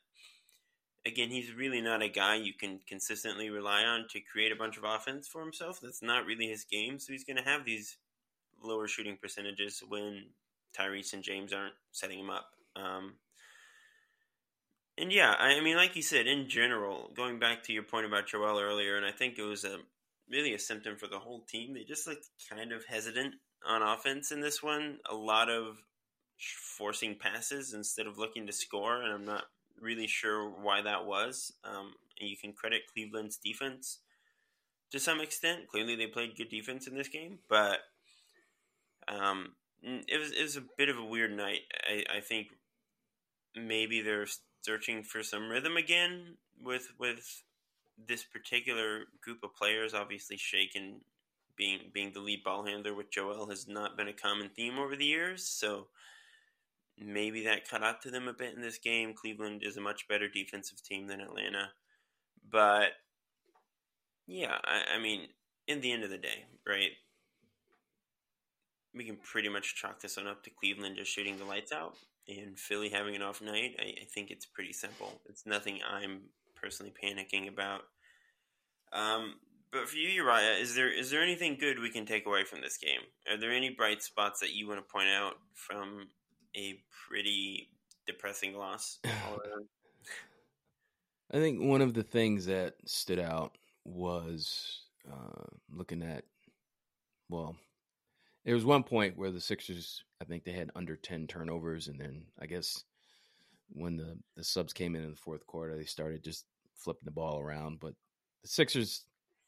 again, 1.06 1.30
he's 1.30 1.52
really 1.52 1.80
not 1.80 2.02
a 2.02 2.08
guy 2.08 2.36
you 2.36 2.52
can 2.52 2.80
consistently 2.86 3.50
rely 3.50 3.84
on 3.84 4.06
to 4.10 4.20
create 4.20 4.52
a 4.52 4.56
bunch 4.56 4.76
of 4.76 4.84
offense 4.84 5.28
for 5.28 5.42
himself. 5.42 5.78
That's 5.82 6.02
not 6.02 6.26
really 6.26 6.48
his 6.48 6.64
game, 6.64 6.98
so 6.98 7.12
he's 7.12 7.24
going 7.24 7.36
to 7.36 7.42
have 7.48 7.64
these 7.64 7.96
lower 8.62 8.88
shooting 8.88 9.18
percentages 9.20 9.82
when 9.86 10.26
Tyrese 10.76 11.12
and 11.12 11.22
James 11.22 11.52
aren't 11.52 11.74
setting 11.92 12.18
him 12.18 12.30
up. 12.30 12.46
Um, 12.76 13.14
and 14.96 15.12
yeah, 15.12 15.34
I 15.38 15.60
mean, 15.60 15.76
like 15.76 15.96
you 15.96 16.02
said, 16.02 16.26
in 16.26 16.48
general, 16.48 17.10
going 17.14 17.38
back 17.38 17.64
to 17.64 17.72
your 17.72 17.82
point 17.82 18.06
about 18.06 18.26
Joel 18.26 18.60
earlier, 18.60 18.96
and 18.96 19.04
I 19.04 19.12
think 19.12 19.38
it 19.38 19.42
was 19.42 19.64
a 19.64 19.78
really 20.30 20.54
a 20.54 20.58
symptom 20.58 20.96
for 20.96 21.06
the 21.06 21.18
whole 21.18 21.40
team. 21.40 21.74
They 21.74 21.84
just 21.84 22.06
looked 22.06 22.26
kind 22.50 22.72
of 22.72 22.84
hesitant 22.86 23.34
on 23.66 23.82
offense 23.82 24.30
in 24.30 24.40
this 24.40 24.62
one. 24.62 24.98
A 25.10 25.14
lot 25.14 25.48
of 25.48 25.78
forcing 26.76 27.16
passes 27.18 27.72
instead 27.72 28.06
of 28.06 28.18
looking 28.18 28.46
to 28.46 28.52
score, 28.52 29.02
and 29.02 29.12
I'm 29.12 29.24
not 29.24 29.44
really 29.80 30.06
sure 30.06 30.48
why 30.48 30.82
that 30.82 31.06
was. 31.06 31.52
Um, 31.64 31.94
and 32.20 32.28
you 32.28 32.36
can 32.36 32.52
credit 32.52 32.82
Cleveland's 32.92 33.36
defense 33.36 34.00
to 34.90 34.98
some 35.00 35.20
extent. 35.20 35.68
Clearly, 35.68 35.96
they 35.96 36.06
played 36.06 36.36
good 36.36 36.48
defense 36.48 36.86
in 36.86 36.96
this 36.96 37.08
game, 37.08 37.38
but 37.48 37.78
um, 39.08 39.52
it 39.82 40.18
was 40.18 40.32
it 40.32 40.42
was 40.42 40.56
a 40.56 40.64
bit 40.78 40.88
of 40.88 40.98
a 40.98 41.04
weird 41.04 41.36
night. 41.36 41.60
I, 41.86 42.18
I 42.18 42.20
think 42.20 42.48
maybe 43.56 44.00
they're 44.00 44.26
searching 44.62 45.02
for 45.02 45.22
some 45.22 45.48
rhythm 45.48 45.76
again 45.76 46.36
with 46.62 46.88
with 46.98 47.42
this 48.08 48.24
particular 48.24 49.04
group 49.22 49.38
of 49.42 49.54
players. 49.54 49.94
Obviously, 49.94 50.36
shaken 50.36 51.00
being 51.56 51.80
being 51.92 52.12
the 52.12 52.20
lead 52.20 52.42
ball 52.44 52.64
handler 52.64 52.94
with 52.94 53.10
Joel 53.10 53.48
has 53.48 53.68
not 53.68 53.96
been 53.96 54.08
a 54.08 54.12
common 54.12 54.50
theme 54.54 54.78
over 54.78 54.96
the 54.96 55.04
years. 55.04 55.46
So 55.46 55.88
maybe 56.98 57.44
that 57.44 57.68
cut 57.68 57.82
out 57.82 58.02
to 58.02 58.10
them 58.10 58.28
a 58.28 58.32
bit 58.32 58.54
in 58.54 58.62
this 58.62 58.78
game. 58.78 59.14
Cleveland 59.14 59.62
is 59.64 59.76
a 59.76 59.80
much 59.80 60.08
better 60.08 60.28
defensive 60.28 60.82
team 60.82 61.06
than 61.06 61.20
Atlanta, 61.20 61.70
but 62.50 62.90
yeah, 64.26 64.56
I, 64.64 64.96
I 64.96 64.98
mean, 64.98 65.28
in 65.66 65.80
the 65.80 65.92
end 65.92 66.04
of 66.04 66.10
the 66.10 66.18
day, 66.18 66.44
right? 66.66 66.90
We 68.94 69.04
can 69.04 69.16
pretty 69.16 69.48
much 69.48 69.74
chalk 69.74 70.00
this 70.00 70.16
one 70.16 70.28
up 70.28 70.44
to 70.44 70.50
Cleveland 70.50 70.96
just 70.96 71.10
shooting 71.10 71.36
the 71.36 71.44
lights 71.44 71.72
out 71.72 71.96
and 72.28 72.58
Philly 72.58 72.88
having 72.88 73.16
an 73.16 73.22
off 73.22 73.42
night. 73.42 73.76
I, 73.78 74.02
I 74.02 74.04
think 74.14 74.30
it's 74.30 74.46
pretty 74.46 74.72
simple. 74.72 75.20
It's 75.28 75.46
nothing 75.46 75.80
I'm 75.88 76.20
personally 76.54 76.92
panicking 77.02 77.48
about. 77.48 77.82
Um, 78.92 79.34
but 79.74 79.88
for 79.88 79.96
you, 79.96 80.08
Uriah, 80.08 80.54
is 80.54 80.74
there 80.74 80.90
is 80.90 81.10
there 81.10 81.22
anything 81.22 81.56
good 81.58 81.78
we 81.80 81.90
can 81.90 82.06
take 82.06 82.24
away 82.26 82.44
from 82.44 82.62
this 82.62 82.78
game? 82.78 83.00
Are 83.30 83.36
there 83.36 83.50
any 83.50 83.70
bright 83.70 84.02
spots 84.02 84.40
that 84.40 84.54
you 84.54 84.68
want 84.68 84.78
to 84.78 84.92
point 84.92 85.08
out 85.08 85.34
from 85.52 86.06
a 86.56 86.78
pretty 87.08 87.68
depressing 88.06 88.56
loss? 88.56 89.00
I 91.32 91.38
think 91.38 91.60
one 91.60 91.82
of 91.82 91.94
the 91.94 92.04
things 92.04 92.46
that 92.46 92.74
stood 92.84 93.18
out 93.18 93.58
was 93.84 94.82
uh, 95.10 95.44
looking 95.72 96.02
at, 96.02 96.24
well, 97.28 97.56
there 98.44 98.54
was 98.54 98.64
one 98.64 98.84
point 98.84 99.16
where 99.16 99.32
the 99.32 99.40
Sixers, 99.40 100.04
I 100.20 100.26
think 100.26 100.44
they 100.44 100.52
had 100.52 100.70
under 100.76 100.96
10 100.96 101.26
turnovers. 101.26 101.88
And 101.88 101.98
then 101.98 102.26
I 102.38 102.46
guess 102.46 102.84
when 103.70 103.96
the, 103.96 104.16
the 104.36 104.44
subs 104.44 104.72
came 104.72 104.94
in 104.94 105.02
in 105.02 105.10
the 105.10 105.16
fourth 105.16 105.46
quarter, 105.46 105.76
they 105.76 105.84
started 105.84 106.22
just 106.22 106.44
flipping 106.76 107.06
the 107.06 107.10
ball 107.10 107.40
around. 107.40 107.80
But 107.80 107.94
the 108.42 108.48
Sixers, 108.48 109.04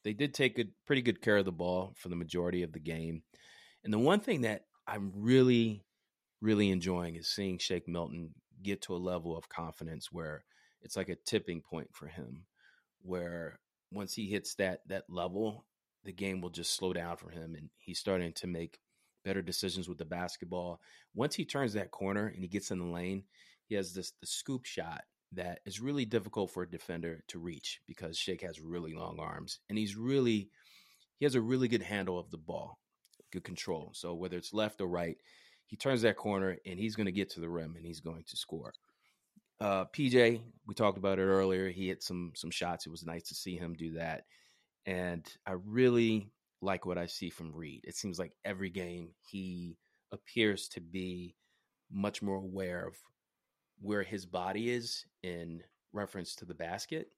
they 0.07 0.13
did 0.13 0.33
take 0.33 0.55
good, 0.55 0.71
pretty 0.87 1.03
good 1.03 1.21
care 1.21 1.39
of 1.39 1.45
the 1.45 1.51
ball 1.51 1.93
for 1.97 2.09
the 2.09 2.15
majority 2.15 2.63
of 2.63 2.73
the 2.73 2.79
game. 2.79 3.25
And 3.83 3.93
the 3.93 3.99
one 3.99 4.21
thing 4.21 4.43
that 4.43 4.63
I'm 4.87 5.11
really, 5.17 5.85
really 6.41 6.71
enjoying 6.71 7.17
is 7.17 7.27
seeing 7.27 7.59
Shake 7.59 7.89
Milton 7.89 8.31
get 8.63 8.83
to 8.83 8.95
a 8.95 8.99
level 8.99 9.37
of 9.37 9.49
confidence 9.49 10.13
where 10.13 10.45
it's 10.81 10.97
like 10.97 11.09
a 11.09 11.17
tipping 11.27 11.61
point 11.61 11.89
for 11.93 12.07
him, 12.07 12.45
where 13.03 13.59
once 13.91 14.15
he 14.15 14.29
hits 14.29 14.55
that 14.55 14.83
that 14.87 15.07
level, 15.09 15.65
the 16.05 16.13
game 16.13 16.41
will 16.41 16.51
just 16.51 16.77
slow 16.77 16.93
down 16.93 17.17
for 17.17 17.31
him, 17.31 17.57
and 17.57 17.69
he's 17.77 17.99
starting 17.99 18.33
to 18.35 18.47
make 18.47 18.79
better 19.25 19.43
decisions 19.43 19.89
with 19.89 19.99
the 19.99 20.05
basketball. 20.05 20.81
Once 21.17 21.35
he 21.35 21.45
turns 21.45 21.73
that 21.73 21.91
corner 21.91 22.29
and 22.29 22.43
he 22.43 22.49
gets 22.49 22.71
in 22.71 22.79
the 22.79 22.85
lane, 22.85 23.25
he 23.67 23.75
has 23.75 23.93
this 23.93 24.13
the 24.21 24.27
scoop 24.29 24.67
shot 24.67 25.03
that 25.33 25.61
is 25.67 25.81
really 25.81 26.05
difficult 26.05 26.51
for 26.51 26.63
a 26.63 26.71
defender 26.71 27.23
to 27.29 27.39
reach 27.39 27.81
because 27.87 28.17
Shake 28.17 28.43
has 28.43 28.61
really 28.61 28.95
long 28.95 29.19
arms, 29.21 29.59
and 29.69 29.79
he's 29.79 29.97
really 29.97 30.51
he 31.19 31.25
has 31.25 31.35
a 31.35 31.41
really 31.41 31.69
good 31.69 31.83
handle 31.83 32.19
of 32.19 32.31
the 32.31 32.39
ball, 32.39 32.79
good 33.33 33.45
control. 33.45 33.93
So 33.95 34.15
whether 34.15 34.37
it's 34.37 34.53
left 34.53 34.81
or 34.81 34.87
right, 34.87 35.17
he 35.67 35.77
turns 35.77 36.03
that 36.03 36.17
corner 36.17 36.57
and 36.67 36.79
he's 36.79 36.97
going 36.97 37.07
to 37.07 37.13
get 37.13 37.31
to 37.31 37.41
the 37.41 37.49
rim 37.49 37.75
and 37.77 37.85
he's 37.85 38.01
going 38.01 38.25
to 38.29 38.37
score. 38.37 38.73
Uh, 39.61 39.87
PJ, 39.87 40.41
we 40.67 40.75
talked 40.75 40.99
about 40.99 41.19
it 41.19 41.23
earlier. 41.23 41.71
He 41.71 41.89
hit 41.89 42.03
some 42.03 42.33
some 42.35 42.51
shots. 42.51 42.87
It 42.87 42.91
was 42.91 43.05
nice 43.05 43.25
to 43.25 43.35
see 43.35 43.57
him 43.57 43.75
do 43.75 43.95
that, 43.95 44.25
and 44.85 45.27
I 45.47 45.53
really 45.65 46.31
like 46.63 46.87
what 46.87 46.99
I 46.99 47.07
see 47.07 47.31
from 47.31 47.55
Reed. 47.55 47.83
It 47.85 47.97
seems 47.97 48.19
like 48.19 48.33
every 48.45 48.71
game 48.71 49.11
he 49.31 49.77
appears 50.13 50.69
to 50.69 50.81
be 50.81 51.37
much 51.91 52.23
more 52.23 52.37
aware 52.37 52.87
of 52.87 52.97
where 53.81 54.03
his 54.03 54.27
body 54.27 54.71
is 54.71 55.05
in 55.23 55.63
reference 55.93 56.37
to 56.37 56.45
the 56.45 56.55
basket. 56.55 57.09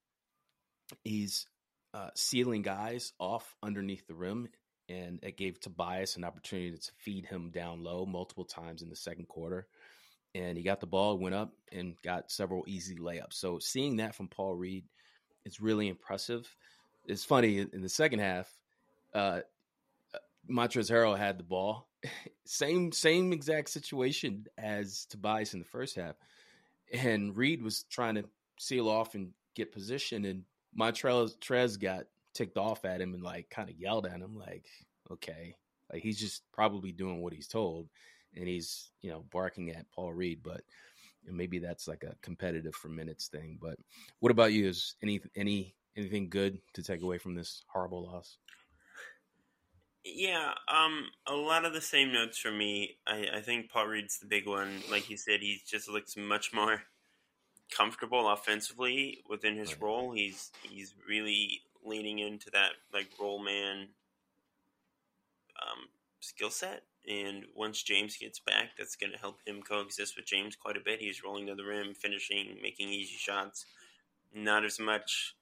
He's 1.05 1.47
uh, 1.95 2.11
sealing 2.15 2.63
guys 2.63 3.13
off 3.19 3.57
underneath 3.63 4.07
the 4.07 4.15
rim, 4.15 4.49
and 4.89 5.19
it 5.23 5.37
gave 5.37 5.61
Tobias 5.61 6.17
an 6.17 6.25
opportunity 6.25 6.77
to 6.77 6.93
feed 6.99 7.27
him 7.27 7.51
down 7.51 7.83
low 7.83 8.07
multiple 8.07 8.45
times 8.45 8.83
in 8.83 8.89
the 8.89 8.97
second 8.97 9.29
quarter 9.29 9.67
and 10.35 10.57
he 10.57 10.63
got 10.63 10.81
the 10.81 10.87
ball, 10.87 11.19
went 11.19 11.35
up, 11.35 11.53
and 11.73 12.01
got 12.03 12.31
several 12.31 12.65
easy 12.67 12.97
layups. 12.97 13.35
So 13.35 13.59
seeing 13.59 13.97
that 13.97 14.15
from 14.15 14.29
Paul 14.29 14.55
Reed 14.55 14.85
is 15.45 15.61
really 15.61 15.89
impressive. 15.89 16.55
It's 17.07 17.25
funny 17.25 17.59
in 17.59 17.83
the 17.83 17.89
second 17.89 18.21
half, 18.21 18.49
uh, 19.15 19.41
Montrezl 20.49 20.91
Harrell 20.91 21.19
had 21.19 21.39
the 21.39 21.45
ball, 21.45 21.89
same 22.45 22.93
same 22.93 23.33
exact 23.33 23.71
situation 23.71 24.47
as 24.57 25.07
Tobias 25.07 25.55
in 25.55 25.61
the 25.61 25.67
first 25.67 25.97
half, 25.97 26.17
and 26.93 27.37
Reed 27.37 27.63
was 27.63 27.85
trying 27.91 28.15
to 28.17 28.25
seal 28.59 28.89
off 28.89 29.15
and 29.15 29.31
get 29.55 29.73
position, 29.73 30.25
and 30.25 30.45
Montrezl 30.79 31.39
Trez 31.39 31.81
got 31.81 32.05
ticked 32.35 32.57
off 32.57 32.85
at 32.85 33.01
him 33.01 33.15
and 33.15 33.23
like 33.23 33.51
kind 33.51 33.69
of 33.69 33.79
yelled 33.79 34.07
at 34.07 34.21
him, 34.21 34.37
like, 34.37 34.67
okay, 35.11 35.57
like 35.93 36.03
he's 36.03 36.19
just 36.19 36.43
probably 36.53 36.93
doing 36.93 37.21
what 37.21 37.33
he's 37.33 37.49
told 37.49 37.89
and 38.37 38.49
he's 38.49 38.91
you 39.01 39.11
know 39.11 39.25
barking 39.31 39.71
at 39.71 39.91
Paul 39.91 40.13
Reed, 40.13 40.41
but 40.43 40.63
maybe 41.27 41.59
that's 41.59 41.89
like 41.89 42.05
a 42.05 42.15
competitive 42.23 42.75
for 42.75 42.89
minutes 42.89 43.29
thing. 43.29 43.59
But 43.61 43.77
what 44.21 44.33
about 44.33 44.53
you? 44.53 44.69
Is 44.69 44.95
any 45.03 45.21
any 45.37 45.75
anything 45.97 46.29
good 46.29 46.59
to 46.75 46.83
take 46.83 47.03
away 47.03 47.19
from 47.19 47.35
this 47.35 47.65
horrible 47.69 48.05
loss? 48.05 48.39
Yeah, 50.05 50.55
um, 50.69 51.09
a 51.27 51.35
lot 51.35 51.65
of 51.65 51.73
the 51.73 51.81
same 51.81 52.13
notes 52.13 52.39
for 52.39 52.51
me. 52.51 52.97
I, 53.07 53.27
I 53.37 53.41
think 53.41 53.71
Paul 53.71 53.89
Reed's 53.89 54.19
the 54.19 54.27
big 54.27 54.47
one. 54.47 54.83
Like 54.91 55.11
you 55.11 55.17
said, 55.17 55.41
he 55.41 55.61
just 55.67 55.89
looks 55.89 56.17
much 56.17 56.53
more 56.53 56.83
comfortable 57.71 58.29
offensively 58.29 59.23
within 59.29 59.57
his 59.57 59.81
role. 59.81 60.13
He's 60.13 60.51
he's 60.63 60.95
really 61.07 61.63
leaning 61.85 62.19
into 62.21 62.51
that 62.51 62.71
like 62.93 63.09
role 63.21 63.43
man 63.43 63.89
um, 65.61 65.89
skill 66.21 66.51
set. 66.51 66.83
And 67.09 67.45
once 67.55 67.83
James 67.83 68.17
gets 68.17 68.39
back, 68.39 68.71
that's 68.77 68.97
going 68.97 69.13
to 69.13 69.19
help 69.19 69.39
him 69.47 69.63
coexist 69.63 70.17
with 70.17 70.27
James 70.27 70.57
quite 70.57 70.77
a 70.77 70.85
bit. 70.85 71.01
He's 71.01 71.25
rolling 71.25 71.47
to 71.47 71.55
the 71.55 71.65
rim, 71.65 71.95
finishing, 71.95 72.59
making 72.63 72.91
easy 72.91 73.17
shots. 73.17 73.65
Not 74.35 74.65
as 74.65 74.79
much 74.79 75.35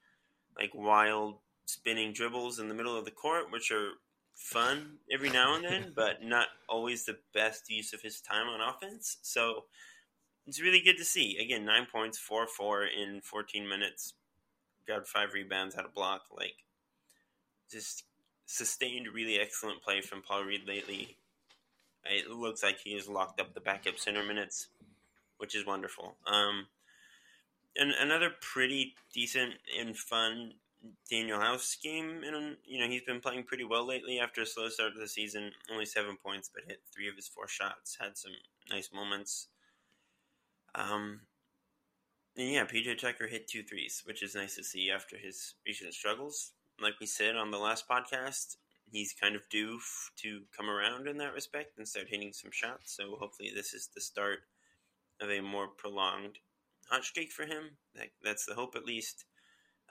like 0.56 0.70
wild 0.74 1.38
spinning 1.66 2.12
dribbles 2.12 2.60
in 2.60 2.68
the 2.68 2.74
middle 2.74 2.96
of 2.96 3.04
the 3.04 3.10
court, 3.10 3.50
which 3.50 3.72
are 3.72 3.90
fun 4.36 4.98
every 5.10 5.30
now 5.30 5.56
and 5.56 5.64
then, 5.64 5.92
but 5.96 6.22
not 6.22 6.46
always 6.68 7.04
the 7.04 7.16
best 7.34 7.68
use 7.68 7.92
of 7.92 8.02
his 8.02 8.20
time 8.20 8.46
on 8.46 8.60
offense. 8.60 9.16
So 9.22 9.64
it's 10.46 10.60
really 10.60 10.80
good 10.80 10.98
to 10.98 11.04
see. 11.04 11.38
Again, 11.38 11.64
nine 11.64 11.86
points, 11.90 12.18
four 12.18 12.46
four 12.46 12.84
in 12.84 13.22
fourteen 13.22 13.68
minutes. 13.68 14.12
Got 14.86 15.08
five 15.08 15.32
rebounds, 15.32 15.74
had 15.74 15.86
a 15.86 15.88
block. 15.88 16.26
Like, 16.36 16.54
just 17.68 18.04
sustained 18.44 19.08
really 19.12 19.40
excellent 19.40 19.82
play 19.82 20.00
from 20.00 20.22
Paul 20.22 20.44
Reed 20.44 20.68
lately. 20.68 21.16
It 22.04 22.30
looks 22.30 22.62
like 22.62 22.78
he 22.78 22.94
has 22.94 23.08
locked 23.08 23.40
up 23.40 23.54
the 23.54 23.60
backup 23.60 23.98
center 23.98 24.22
minutes, 24.22 24.68
which 25.38 25.56
is 25.56 25.66
wonderful. 25.66 26.14
Um, 26.24 26.66
and 27.76 27.90
another 28.00 28.30
pretty 28.40 28.94
decent 29.12 29.54
and 29.76 29.96
fun 29.96 30.52
Danuel 31.10 31.40
House 31.40 31.76
game, 31.82 32.22
and 32.24 32.56
you 32.64 32.80
know 32.80 32.88
he's 32.88 33.02
been 33.02 33.20
playing 33.20 33.44
pretty 33.44 33.64
well 33.64 33.86
lately 33.86 34.18
after 34.18 34.42
a 34.42 34.46
slow 34.46 34.68
start 34.68 34.94
to 34.94 35.00
the 35.00 35.08
season. 35.08 35.52
Only 35.70 35.86
seven 35.86 36.16
points, 36.22 36.50
but 36.52 36.64
hit 36.66 36.80
three 36.94 37.08
of 37.08 37.16
his 37.16 37.28
four 37.28 37.48
shots. 37.48 37.96
Had 38.00 38.16
some 38.16 38.32
nice 38.70 38.90
moments. 38.92 39.48
Um, 40.74 41.20
and 42.36 42.50
yeah, 42.50 42.66
PJ 42.66 42.98
Tucker 42.98 43.26
hit 43.28 43.48
two 43.48 43.62
threes, 43.62 44.02
which 44.04 44.22
is 44.22 44.34
nice 44.34 44.56
to 44.56 44.64
see 44.64 44.90
after 44.90 45.16
his 45.16 45.54
recent 45.66 45.94
struggles 45.94 46.52
like 46.80 47.00
we 47.00 47.06
said 47.06 47.36
on 47.36 47.50
the 47.50 47.58
last 47.58 47.88
podcast, 47.88 48.56
he's 48.90 49.14
kind 49.14 49.34
of 49.34 49.48
due 49.48 49.76
f- 49.76 50.10
to 50.22 50.42
come 50.56 50.68
around 50.68 51.08
in 51.08 51.18
that 51.18 51.34
respect 51.34 51.78
and 51.78 51.88
start 51.88 52.08
hitting 52.08 52.32
some 52.32 52.50
shots. 52.52 52.94
So 52.96 53.16
hopefully, 53.18 53.50
this 53.54 53.72
is 53.72 53.88
the 53.94 54.00
start 54.00 54.40
of 55.20 55.30
a 55.30 55.40
more 55.40 55.68
prolonged 55.68 56.38
hot 56.90 57.04
streak 57.04 57.32
for 57.32 57.44
him. 57.44 57.78
That, 57.94 58.08
that's 58.22 58.46
the 58.46 58.54
hope, 58.54 58.76
at 58.76 58.84
least. 58.84 59.24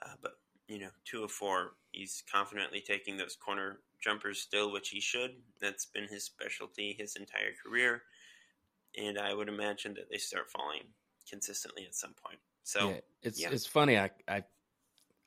Uh, 0.02 0.14
but 0.22 0.32
you 0.68 0.78
know, 0.78 0.88
two 1.04 1.24
of 1.24 1.30
four, 1.30 1.72
he's 1.92 2.22
confidently 2.30 2.80
taking 2.80 3.16
those 3.16 3.36
corner 3.36 3.80
jumpers 4.02 4.40
still, 4.40 4.72
which 4.72 4.90
he 4.90 5.00
should. 5.00 5.36
That's 5.60 5.86
been 5.86 6.08
his 6.08 6.24
specialty 6.24 6.94
his 6.98 7.16
entire 7.16 7.52
career, 7.64 8.02
and 8.96 9.18
I 9.18 9.34
would 9.34 9.48
imagine 9.48 9.94
that 9.94 10.10
they 10.10 10.18
start 10.18 10.50
falling 10.50 10.82
consistently 11.28 11.84
at 11.86 11.94
some 11.94 12.14
point. 12.24 12.38
So 12.62 12.90
yeah, 12.90 13.00
it's 13.22 13.40
yeah. 13.40 13.48
it's 13.50 13.66
funny. 13.66 13.98
I 13.98 14.10
I 14.28 14.44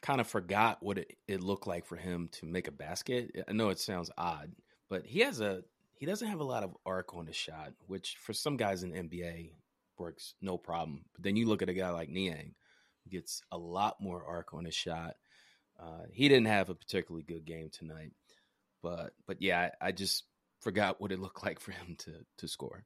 kind 0.02 0.22
of 0.22 0.28
forgot 0.28 0.82
what 0.82 0.98
it, 0.98 1.18
it 1.28 1.42
looked 1.42 1.68
like 1.68 1.86
for 1.86 1.96
him 1.96 2.30
to 2.34 2.46
make 2.46 2.68
a 2.68 2.72
basket. 2.72 3.32
I 3.48 3.52
know 3.54 3.70
it 3.70 3.80
sounds 3.80 4.10
odd, 4.18 4.52
but 4.90 5.06
he 5.06 5.20
has 5.20 5.42
a 5.42 5.64
he 5.94 6.06
doesn't 6.06 6.28
have 6.28 6.40
a 6.40 6.46
lot 6.46 6.64
of 6.64 6.76
arc 6.86 7.16
on 7.16 7.28
his 7.28 7.36
shot, 7.36 7.74
which 7.88 8.18
for 8.22 8.34
some 8.34 8.58
guys 8.58 8.84
in 8.84 8.92
the 8.92 9.00
NBA 9.00 9.52
works 9.98 10.36
no 10.42 10.58
problem. 10.58 11.04
But 11.14 11.24
then 11.24 11.36
you 11.36 11.46
look 11.46 11.62
at 11.62 11.70
a 11.70 11.74
guy 11.74 11.90
like 11.90 12.10
Niang, 12.10 12.54
who 13.04 13.10
gets 13.10 13.42
a 13.52 13.58
lot 13.58 14.00
more 14.00 14.24
arc 14.24 14.54
on 14.54 14.66
his 14.66 14.76
shot. 14.76 15.16
Uh, 15.82 16.04
he 16.12 16.28
didn't 16.28 16.48
have 16.48 16.70
a 16.70 16.76
particularly 16.76 17.24
good 17.24 17.46
game 17.46 17.70
tonight, 17.72 18.12
but 18.84 19.14
but 19.26 19.42
yeah, 19.42 19.70
I, 19.82 19.88
I, 19.88 19.92
just 19.92 20.26
forgot 20.60 21.00
what 21.00 21.12
it 21.12 21.20
looked 21.22 21.44
like 21.44 21.60
for 21.60 21.72
him 21.72 21.96
to 22.00 22.12
to 22.38 22.48
score. 22.48 22.84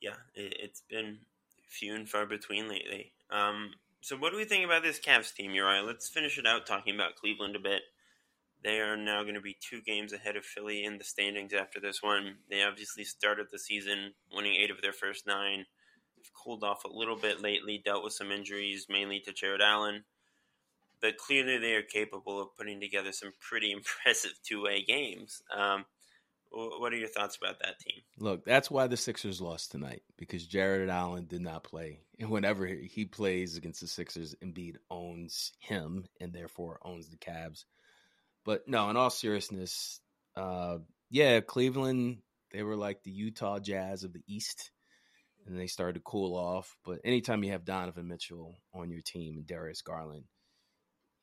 Yeah, 0.00 0.16
it, 0.34 0.60
has 0.60 0.82
been 0.90 1.18
few 1.68 1.94
and 1.94 2.08
far 2.08 2.26
between 2.26 2.68
lately. 2.68 3.12
Um, 3.30 3.70
so, 4.00 4.16
what 4.16 4.32
do 4.32 4.36
we 4.36 4.44
think 4.44 4.64
about 4.64 4.82
this 4.82 4.98
Cavs 4.98 5.32
team, 5.32 5.52
Uriah? 5.52 5.82
Let's 5.82 6.08
finish 6.08 6.38
it 6.38 6.46
out 6.46 6.66
talking 6.66 6.94
about 6.94 7.16
Cleveland 7.16 7.56
a 7.56 7.60
bit. 7.60 7.82
They 8.64 8.80
are 8.80 8.96
now 8.96 9.22
going 9.22 9.34
to 9.34 9.40
be 9.40 9.56
two 9.60 9.80
games 9.82 10.12
ahead 10.12 10.36
of 10.36 10.44
Philly 10.44 10.84
in 10.84 10.98
the 10.98 11.04
standings 11.04 11.52
after 11.52 11.78
this 11.80 12.02
one. 12.02 12.36
They 12.50 12.62
obviously 12.62 13.04
started 13.04 13.46
the 13.52 13.58
season 13.58 14.14
winning 14.32 14.56
eight 14.56 14.70
of 14.70 14.80
their 14.82 14.92
first 14.92 15.26
nine. 15.26 15.66
They've 16.16 16.30
cooled 16.42 16.64
off 16.64 16.84
a 16.84 16.88
little 16.88 17.16
bit 17.16 17.42
lately, 17.42 17.80
dealt 17.84 18.02
with 18.02 18.14
some 18.14 18.32
injuries, 18.32 18.86
mainly 18.88 19.20
to 19.20 19.32
Jarrett 19.32 19.60
Allen 19.60 20.04
but 21.00 21.16
clearly 21.16 21.58
they 21.58 21.74
are 21.74 21.82
capable 21.82 22.40
of 22.40 22.56
putting 22.56 22.80
together 22.80 23.12
some 23.12 23.32
pretty 23.40 23.72
impressive 23.72 24.32
two 24.42 24.62
way 24.62 24.82
games. 24.82 25.42
Um, 25.56 25.84
what 26.50 26.92
are 26.92 26.96
your 26.96 27.08
thoughts 27.08 27.36
about 27.36 27.58
that 27.60 27.80
team? 27.80 28.00
Look, 28.16 28.44
that's 28.44 28.70
why 28.70 28.86
the 28.86 28.96
Sixers 28.96 29.40
lost 29.40 29.72
tonight 29.72 30.02
because 30.16 30.46
Jarrett 30.46 30.88
Allen 30.88 31.26
did 31.26 31.40
not 31.40 31.64
play, 31.64 31.98
and 32.20 32.30
whenever 32.30 32.66
he 32.66 33.06
plays 33.06 33.56
against 33.56 33.80
the 33.80 33.88
Sixers, 33.88 34.36
Embiid 34.42 34.76
owns 34.88 35.52
him 35.58 36.06
and 36.20 36.32
therefore 36.32 36.78
owns 36.84 37.08
the 37.08 37.16
Cavs. 37.16 37.64
But 38.44 38.68
no, 38.68 38.88
in 38.90 38.96
all 38.96 39.10
seriousness, 39.10 40.00
uh, 40.36 40.78
yeah, 41.10 41.40
Cleveland 41.40 42.18
they 42.54 42.62
were 42.62 42.76
like 42.76 43.02
the 43.02 43.10
Utah 43.10 43.58
Jazz 43.58 44.04
of 44.04 44.12
the 44.12 44.22
East, 44.28 44.70
and 45.44 45.58
they 45.58 45.66
started 45.66 45.94
to 45.94 46.00
cool 46.04 46.36
off. 46.36 46.76
But 46.84 47.00
anytime 47.04 47.42
you 47.42 47.50
have 47.50 47.64
Donovan 47.64 48.06
Mitchell 48.06 48.54
on 48.72 48.90
your 48.90 49.02
team 49.02 49.36
and 49.36 49.46
Darius 49.46 49.82
Garland, 49.82 50.24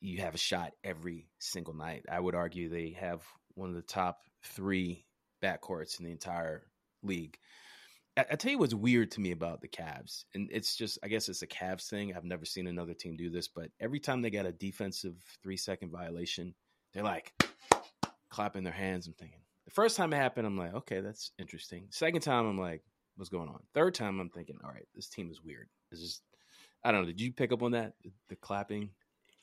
you 0.02 0.20
have 0.20 0.34
a 0.34 0.38
shot 0.38 0.72
every 0.82 1.28
single 1.38 1.74
night. 1.74 2.04
I 2.10 2.18
would 2.18 2.34
argue 2.34 2.68
they 2.68 2.96
have 3.00 3.22
one 3.54 3.68
of 3.68 3.76
the 3.76 3.82
top 3.82 4.18
three 4.44 5.06
backcourts 5.42 5.98
in 5.98 6.04
the 6.04 6.10
entire 6.10 6.66
league. 7.02 7.38
I, 8.16 8.26
I, 8.32 8.34
tell 8.34 8.50
you 8.50 8.58
what's 8.58 8.74
weird 8.74 9.12
to 9.12 9.20
me 9.20 9.30
about 9.30 9.60
the 9.60 9.68
Cavs, 9.68 10.24
and 10.34 10.48
it's 10.52 10.76
just 10.76 10.98
I 11.02 11.08
guess 11.08 11.28
it's 11.28 11.42
a 11.42 11.46
Cavs 11.46 11.88
thing. 11.88 12.14
I've 12.14 12.24
never 12.24 12.44
seen 12.44 12.66
another 12.66 12.94
team 12.94 13.16
do 13.16 13.30
this, 13.30 13.48
but 13.48 13.70
every 13.80 14.00
time 14.00 14.22
they 14.22 14.30
get 14.30 14.44
a 14.44 14.52
defensive 14.52 15.14
three 15.42 15.56
second 15.56 15.90
violation, 15.90 16.54
they're 16.92 17.04
like 17.04 17.32
clapping 18.28 18.64
their 18.64 18.72
hands. 18.72 19.06
I'm 19.06 19.14
thinking 19.14 19.40
the 19.64 19.70
first 19.70 19.96
time 19.96 20.12
it 20.12 20.16
happened, 20.16 20.46
I'm 20.46 20.58
like, 20.58 20.74
okay, 20.74 21.00
that's 21.00 21.30
interesting. 21.38 21.86
Second 21.90 22.20
time, 22.22 22.46
I'm 22.46 22.58
like, 22.58 22.82
what's 23.16 23.30
going 23.30 23.48
on? 23.48 23.60
Third 23.72 23.94
time, 23.94 24.18
I'm 24.18 24.30
thinking, 24.30 24.56
all 24.64 24.70
right, 24.70 24.86
this 24.94 25.08
team 25.08 25.30
is 25.30 25.42
weird. 25.42 25.68
It's 25.90 26.00
just 26.00 26.22
I 26.84 26.90
don't 26.90 27.02
know. 27.02 27.06
Did 27.06 27.20
you 27.20 27.32
pick 27.32 27.52
up 27.52 27.62
on 27.62 27.72
that? 27.72 27.94
The 28.28 28.36
clapping? 28.36 28.90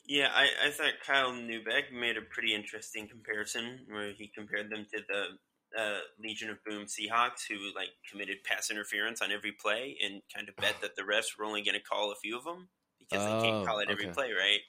Yeah, 0.10 0.30
I, 0.34 0.68
I 0.68 0.72
thought 0.72 0.94
Kyle 1.06 1.32
Neubeck 1.32 1.94
made 1.94 2.18
a 2.18 2.22
pretty 2.22 2.56
interesting 2.56 3.08
comparison 3.08 3.82
where 3.88 4.12
he 4.12 4.28
compared 4.28 4.72
them 4.72 4.88
to 4.92 5.02
the 5.08 5.80
uh, 5.80 6.00
Legion 6.20 6.50
of 6.50 6.58
Boom 6.66 6.86
Seahawks, 6.86 7.48
who 7.48 7.58
like 7.76 7.90
committed 8.10 8.38
pass 8.44 8.72
interference 8.72 9.22
on 9.22 9.32
every 9.32 9.52
play 9.52 9.98
and 10.04 10.24
kind 10.36 10.50
of 10.50 10.56
bet 10.56 10.82
that 10.82 10.96
the 10.96 11.04
refs 11.04 11.38
were 11.38 11.46
only 11.46 11.62
going 11.62 11.76
to 11.76 11.84
call 11.84 12.12
a 12.12 12.16
few 12.16 12.36
of 12.36 12.44
them 12.44 12.70
because 12.98 13.24
oh, 13.24 13.40
they 13.40 13.48
can't 13.48 13.68
call 13.68 13.78
it 13.80 13.90
every 13.92 14.06
okay. 14.06 14.14
play, 14.14 14.32
right? 14.32 14.62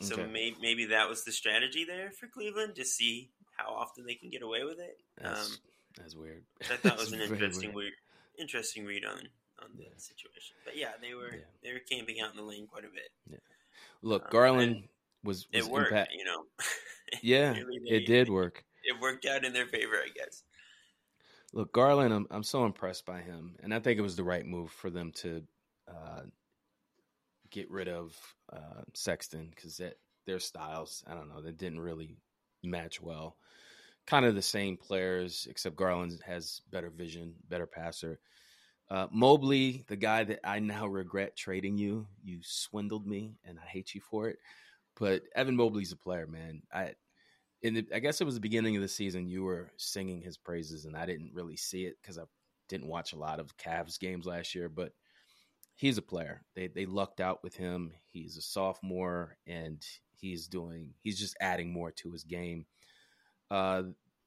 So 0.00 0.14
okay. 0.14 0.26
maybe 0.26 0.56
maybe 0.62 0.86
that 0.86 1.06
was 1.06 1.24
the 1.24 1.32
strategy 1.32 1.84
there 1.84 2.10
for 2.10 2.26
Cleveland 2.26 2.74
to 2.76 2.84
see 2.86 3.30
how 3.58 3.74
often 3.74 4.06
they 4.06 4.14
can 4.14 4.30
get 4.30 4.40
away 4.40 4.64
with 4.64 4.80
it. 4.80 4.96
That's, 5.20 5.50
um, 5.50 5.56
that's 5.98 6.16
weird. 6.16 6.44
I 6.62 6.76
thought 6.76 6.96
was 6.98 7.12
an 7.12 7.20
interesting 7.20 7.74
weird. 7.74 7.92
interesting 8.38 8.86
read 8.86 9.04
on 9.04 9.28
on 9.60 9.68
yeah. 9.76 9.88
the 9.94 10.00
situation. 10.00 10.56
But 10.64 10.78
yeah, 10.78 10.92
they 11.02 11.12
were 11.12 11.34
yeah. 11.34 11.44
they 11.62 11.72
were 11.74 11.80
camping 11.80 12.20
out 12.22 12.30
in 12.30 12.38
the 12.38 12.42
lane 12.42 12.66
quite 12.66 12.84
a 12.84 12.88
bit. 12.88 13.10
Yeah. 13.30 13.36
Look, 14.02 14.24
um, 14.24 14.28
Garland 14.30 14.88
was, 15.24 15.46
was, 15.52 15.66
it 15.66 15.70
worked. 15.70 15.92
Impact- 15.92 16.12
you 16.16 16.24
know, 16.24 16.44
yeah, 17.22 17.52
really 17.52 17.80
it 17.88 18.06
did 18.06 18.28
work. 18.28 18.64
It 18.84 19.00
worked 19.00 19.26
out 19.26 19.44
in 19.44 19.52
their 19.52 19.66
favor, 19.66 19.96
I 19.96 20.08
guess. 20.14 20.42
Look, 21.52 21.72
Garland, 21.72 22.12
I'm 22.12 22.26
I'm 22.30 22.42
so 22.42 22.64
impressed 22.64 23.06
by 23.06 23.20
him, 23.20 23.56
and 23.62 23.74
I 23.74 23.78
think 23.78 23.98
it 23.98 24.02
was 24.02 24.16
the 24.16 24.24
right 24.24 24.46
move 24.46 24.70
for 24.70 24.90
them 24.90 25.12
to 25.16 25.42
uh, 25.88 26.22
get 27.50 27.70
rid 27.70 27.88
of 27.88 28.16
uh, 28.52 28.82
Sexton 28.94 29.52
because 29.54 29.80
their 30.26 30.38
styles, 30.38 31.04
I 31.06 31.14
don't 31.14 31.28
know, 31.28 31.40
they 31.40 31.52
didn't 31.52 31.80
really 31.80 32.16
match 32.62 33.00
well. 33.00 33.36
Kind 34.06 34.26
of 34.26 34.34
the 34.34 34.42
same 34.42 34.76
players, 34.76 35.46
except 35.48 35.76
Garland 35.76 36.18
has 36.26 36.62
better 36.70 36.90
vision, 36.90 37.34
better 37.48 37.66
passer. 37.66 38.18
Uh, 38.92 39.06
Mobley, 39.10 39.86
the 39.88 39.96
guy 39.96 40.22
that 40.22 40.40
I 40.44 40.58
now 40.58 40.86
regret 40.86 41.34
trading 41.34 41.78
you, 41.78 42.06
you 42.22 42.40
swindled 42.42 43.06
me, 43.06 43.38
and 43.42 43.58
I 43.58 43.66
hate 43.66 43.94
you 43.94 44.02
for 44.02 44.28
it. 44.28 44.38
But 45.00 45.22
Evan 45.34 45.56
Mobley's 45.56 45.92
a 45.92 45.96
player, 45.96 46.26
man. 46.26 46.60
I 46.70 46.92
in 47.62 47.72
the, 47.72 47.86
I 47.94 48.00
guess 48.00 48.20
it 48.20 48.24
was 48.24 48.34
the 48.34 48.40
beginning 48.40 48.76
of 48.76 48.82
the 48.82 48.88
season. 48.88 49.30
You 49.30 49.44
were 49.44 49.70
singing 49.78 50.20
his 50.20 50.36
praises, 50.36 50.84
and 50.84 50.94
I 50.94 51.06
didn't 51.06 51.32
really 51.32 51.56
see 51.56 51.86
it 51.86 51.96
because 52.02 52.18
I 52.18 52.24
didn't 52.68 52.88
watch 52.88 53.14
a 53.14 53.18
lot 53.18 53.40
of 53.40 53.56
Cavs 53.56 53.98
games 53.98 54.26
last 54.26 54.54
year. 54.54 54.68
But 54.68 54.92
he's 55.74 55.96
a 55.96 56.02
player. 56.02 56.42
They 56.54 56.66
they 56.66 56.84
lucked 56.84 57.20
out 57.20 57.42
with 57.42 57.56
him. 57.56 57.92
He's 58.10 58.36
a 58.36 58.42
sophomore, 58.42 59.38
and 59.46 59.82
he's 60.20 60.48
doing. 60.48 60.92
He's 61.00 61.18
just 61.18 61.36
adding 61.40 61.72
more 61.72 61.92
to 61.92 62.12
his 62.12 62.24
game. 62.24 62.66
Uh, 63.50 63.84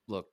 look, 0.08 0.26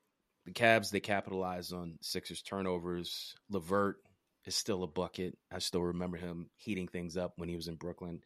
the 0.46 0.52
Cavs 0.52 0.90
they 0.90 1.00
capitalized 1.00 1.74
on 1.74 1.98
Sixers 2.00 2.40
turnovers. 2.40 3.34
LeVert 3.50 3.96
is 4.44 4.56
still 4.56 4.82
a 4.82 4.88
bucket. 4.88 5.36
I 5.50 5.58
still 5.58 5.82
remember 5.82 6.16
him 6.16 6.50
heating 6.56 6.88
things 6.88 7.16
up 7.16 7.34
when 7.36 7.48
he 7.48 7.56
was 7.56 7.68
in 7.68 7.76
Brooklyn. 7.76 8.22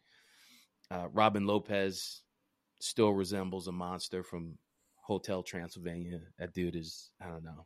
Uh, 0.89 1.07
Robin 1.11 1.45
Lopez 1.45 2.21
still 2.79 3.11
resembles 3.11 3.67
a 3.67 3.71
monster 3.71 4.23
from 4.23 4.57
Hotel 5.01 5.43
Transylvania. 5.43 6.19
That 6.39 6.53
dude 6.53 6.75
is, 6.75 7.11
I 7.21 7.27
don't 7.27 7.43
know. 7.43 7.65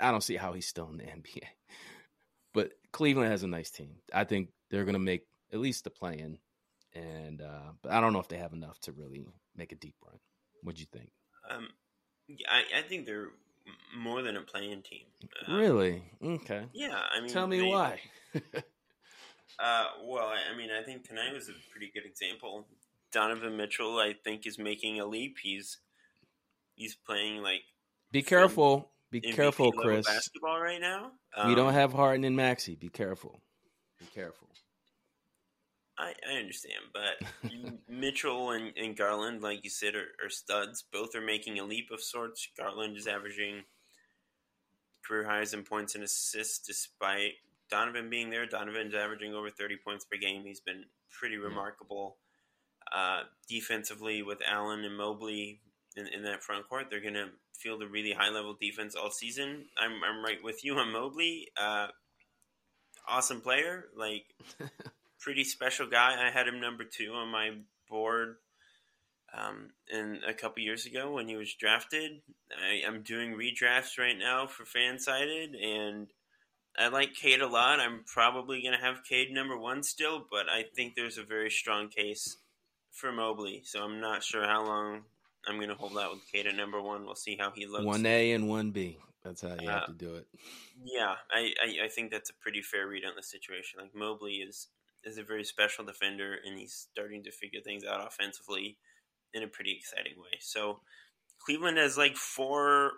I 0.00 0.10
don't 0.10 0.22
see 0.22 0.36
how 0.36 0.52
he's 0.52 0.66
still 0.66 0.88
in 0.90 0.98
the 0.98 1.04
NBA. 1.04 1.44
But 2.52 2.72
Cleveland 2.92 3.30
has 3.30 3.42
a 3.42 3.48
nice 3.48 3.70
team. 3.70 3.96
I 4.12 4.24
think 4.24 4.50
they're 4.70 4.84
going 4.84 4.94
to 4.94 4.98
make 5.00 5.26
at 5.52 5.58
least 5.58 5.84
the 5.84 5.90
play 5.90 6.18
in. 6.18 6.38
And, 6.94 7.42
uh, 7.42 7.72
but 7.82 7.92
I 7.92 8.00
don't 8.00 8.12
know 8.12 8.20
if 8.20 8.28
they 8.28 8.38
have 8.38 8.52
enough 8.52 8.78
to 8.82 8.92
really 8.92 9.26
make 9.56 9.72
a 9.72 9.76
deep 9.76 9.96
run. 10.06 10.18
What'd 10.62 10.80
you 10.80 10.86
think? 10.92 11.10
Um, 11.50 11.68
I, 12.48 12.78
I 12.78 12.82
think 12.82 13.06
they're 13.06 13.30
more 13.96 14.22
than 14.22 14.36
a 14.36 14.42
playing 14.42 14.82
team. 14.82 15.04
Um, 15.46 15.56
really? 15.56 16.02
Okay. 16.22 16.64
Yeah, 16.72 16.98
I 17.12 17.20
mean, 17.20 17.30
tell 17.30 17.46
me 17.46 17.60
they, 17.60 17.68
why. 17.68 18.00
uh, 19.58 19.84
well, 20.04 20.28
I 20.28 20.56
mean, 20.56 20.70
I 20.70 20.82
think 20.82 21.06
tonight 21.06 21.32
was 21.32 21.48
a 21.48 21.52
pretty 21.70 21.90
good 21.92 22.04
example. 22.04 22.66
Donovan 23.12 23.56
Mitchell, 23.56 23.98
I 23.98 24.14
think, 24.24 24.46
is 24.46 24.58
making 24.58 25.00
a 25.00 25.06
leap. 25.06 25.36
He's 25.42 25.78
he's 26.74 26.94
playing 26.94 27.42
like. 27.42 27.62
Be 28.10 28.22
careful. 28.22 28.90
Be 29.10 29.20
careful, 29.20 29.70
Chris. 29.70 30.06
Basketball 30.06 30.60
right 30.60 30.80
now. 30.80 31.12
Um, 31.36 31.48
we 31.48 31.54
don't 31.54 31.72
have 31.72 31.92
Harden 31.92 32.24
and 32.24 32.34
Maxey. 32.34 32.74
Be 32.74 32.88
careful. 32.88 33.40
Be 34.00 34.06
careful. 34.06 34.48
I, 35.98 36.12
I 36.28 36.38
understand, 36.38 36.82
but 36.92 37.28
Mitchell 37.88 38.50
and, 38.50 38.72
and 38.76 38.96
Garland, 38.96 39.42
like 39.42 39.62
you 39.62 39.70
said, 39.70 39.94
are, 39.94 40.24
are, 40.24 40.30
studs. 40.30 40.84
Both 40.92 41.14
are 41.14 41.20
making 41.20 41.58
a 41.58 41.64
leap 41.64 41.90
of 41.92 42.02
sorts. 42.02 42.48
Garland 42.56 42.96
is 42.96 43.06
averaging 43.06 43.62
career 45.06 45.24
highs 45.24 45.54
in 45.54 45.62
points 45.62 45.94
and 45.94 46.02
assists, 46.02 46.66
despite 46.66 47.34
Donovan 47.70 48.10
being 48.10 48.30
there. 48.30 48.46
Donovan's 48.46 48.94
averaging 48.94 49.34
over 49.34 49.50
30 49.50 49.76
points 49.84 50.04
per 50.04 50.18
game. 50.18 50.42
He's 50.44 50.60
been 50.60 50.84
pretty 51.10 51.36
remarkable. 51.36 52.16
Uh, 52.92 53.22
defensively, 53.48 54.22
with 54.22 54.38
Allen 54.46 54.84
and 54.84 54.96
Mobley 54.96 55.60
in, 55.96 56.08
in 56.08 56.24
that 56.24 56.42
front 56.42 56.68
court, 56.68 56.86
they're 56.90 57.00
going 57.00 57.14
to 57.14 57.28
field 57.56 57.82
a 57.82 57.86
really 57.86 58.12
high 58.12 58.30
level 58.30 58.56
defense 58.60 58.96
all 58.96 59.10
season. 59.10 59.66
I'm, 59.78 59.92
I'm 60.04 60.24
right 60.24 60.42
with 60.42 60.64
you 60.64 60.74
on 60.76 60.92
Mobley. 60.92 61.48
Uh, 61.56 61.86
awesome 63.06 63.40
player. 63.40 63.86
Like. 63.96 64.24
pretty 65.24 65.42
special 65.42 65.88
guy. 65.88 66.14
I 66.24 66.30
had 66.30 66.46
him 66.46 66.60
number 66.60 66.84
two 66.84 67.12
on 67.14 67.28
my 67.28 67.52
board 67.88 68.36
um, 69.36 69.70
in 69.90 70.20
a 70.28 70.34
couple 70.34 70.62
years 70.62 70.84
ago 70.84 71.12
when 71.12 71.26
he 71.26 71.34
was 71.34 71.54
drafted. 71.54 72.20
I, 72.62 72.86
am 72.86 73.02
doing 73.02 73.32
redrafts 73.32 73.98
right 73.98 74.16
now 74.16 74.46
for 74.46 74.64
Fansided, 74.64 75.56
and 75.60 76.08
I 76.76 76.88
like 76.88 77.14
Cade 77.14 77.40
a 77.40 77.48
lot. 77.48 77.80
I'm 77.80 78.04
probably 78.06 78.60
going 78.60 78.78
to 78.78 78.84
have 78.84 79.02
Cade 79.08 79.32
number 79.32 79.58
one 79.58 79.82
still, 79.82 80.26
but 80.30 80.46
I 80.48 80.64
think 80.76 80.94
there's 80.94 81.16
a 81.16 81.24
very 81.24 81.50
strong 81.50 81.88
case 81.88 82.36
for 82.92 83.10
Mobley. 83.10 83.62
So 83.64 83.82
I'm 83.82 84.00
not 84.00 84.22
sure 84.22 84.46
how 84.46 84.64
long 84.64 85.04
I'm 85.48 85.56
going 85.56 85.70
to 85.70 85.74
hold 85.74 85.96
out 85.96 86.12
with 86.12 86.30
Cade 86.30 86.46
at 86.46 86.54
number 86.54 86.82
one. 86.82 87.06
We'll 87.06 87.14
see 87.14 87.38
how 87.40 87.50
he 87.50 87.66
looks. 87.66 87.86
One 87.86 88.04
A 88.04 88.32
and 88.32 88.46
one 88.46 88.72
B. 88.72 88.98
That's 89.24 89.40
how 89.40 89.56
you 89.58 89.70
uh, 89.70 89.72
have 89.72 89.86
to 89.86 89.92
do 89.94 90.16
it. 90.16 90.26
Yeah, 90.84 91.14
I, 91.32 91.54
I, 91.64 91.86
I 91.86 91.88
think 91.88 92.10
that's 92.10 92.28
a 92.28 92.34
pretty 92.34 92.60
fair 92.60 92.86
read 92.86 93.06
on 93.06 93.12
the 93.16 93.22
situation. 93.22 93.80
Like 93.80 93.94
Mobley 93.94 94.34
is 94.34 94.68
is 95.04 95.18
a 95.18 95.22
very 95.22 95.44
special 95.44 95.84
defender, 95.84 96.36
and 96.44 96.58
he's 96.58 96.88
starting 96.90 97.22
to 97.24 97.30
figure 97.30 97.60
things 97.60 97.84
out 97.84 98.06
offensively 98.06 98.78
in 99.32 99.42
a 99.42 99.48
pretty 99.48 99.72
exciting 99.72 100.14
way. 100.16 100.38
So 100.40 100.80
Cleveland 101.44 101.78
has 101.78 101.98
like 101.98 102.16
four 102.16 102.92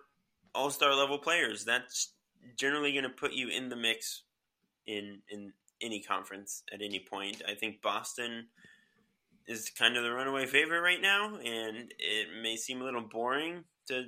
All 0.54 0.70
Star 0.70 0.94
level 0.94 1.18
players. 1.18 1.64
That's 1.64 2.12
generally 2.58 2.92
going 2.92 3.04
to 3.04 3.10
put 3.10 3.32
you 3.32 3.48
in 3.48 3.68
the 3.68 3.76
mix 3.76 4.22
in 4.86 5.22
in 5.28 5.52
any 5.82 6.00
conference 6.00 6.62
at 6.72 6.80
any 6.82 7.04
point. 7.10 7.42
I 7.48 7.54
think 7.54 7.82
Boston 7.82 8.46
is 9.46 9.70
kind 9.70 9.96
of 9.96 10.02
the 10.02 10.12
runaway 10.12 10.46
favorite 10.46 10.80
right 10.80 11.00
now, 11.00 11.36
and 11.36 11.92
it 11.98 12.28
may 12.42 12.56
seem 12.56 12.80
a 12.80 12.84
little 12.84 13.02
boring 13.02 13.64
to 13.88 14.04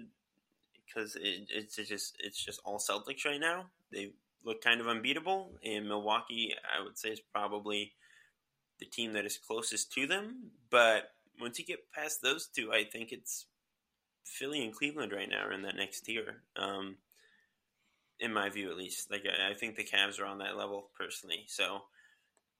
because 0.86 1.16
it, 1.16 1.48
it's 1.50 1.76
just 1.76 2.16
it's 2.20 2.42
just 2.42 2.60
all 2.64 2.78
Celtics 2.78 3.24
right 3.24 3.40
now. 3.40 3.66
They 3.92 4.12
look 4.44 4.62
kind 4.62 4.80
of 4.80 4.88
unbeatable, 4.88 5.52
and 5.64 5.86
Milwaukee, 5.88 6.54
I 6.54 6.82
would 6.82 6.98
say, 6.98 7.10
is 7.10 7.20
probably 7.20 7.92
the 8.78 8.86
team 8.86 9.12
that 9.12 9.26
is 9.26 9.38
closest 9.38 9.92
to 9.92 10.06
them. 10.06 10.50
But 10.70 11.10
once 11.40 11.58
you 11.58 11.64
get 11.64 11.92
past 11.92 12.22
those 12.22 12.46
two, 12.46 12.72
I 12.72 12.84
think 12.84 13.12
it's 13.12 13.46
Philly 14.24 14.64
and 14.64 14.74
Cleveland 14.74 15.12
right 15.12 15.28
now 15.28 15.46
are 15.46 15.52
in 15.52 15.62
that 15.62 15.76
next 15.76 16.02
tier. 16.02 16.42
Um, 16.56 16.96
in 18.20 18.32
my 18.32 18.48
view, 18.48 18.70
at 18.70 18.76
least, 18.76 19.10
like 19.10 19.24
I, 19.26 19.50
I 19.50 19.54
think 19.54 19.76
the 19.76 19.84
Cavs 19.84 20.20
are 20.20 20.26
on 20.26 20.38
that 20.38 20.56
level 20.56 20.90
personally. 20.98 21.44
So 21.46 21.82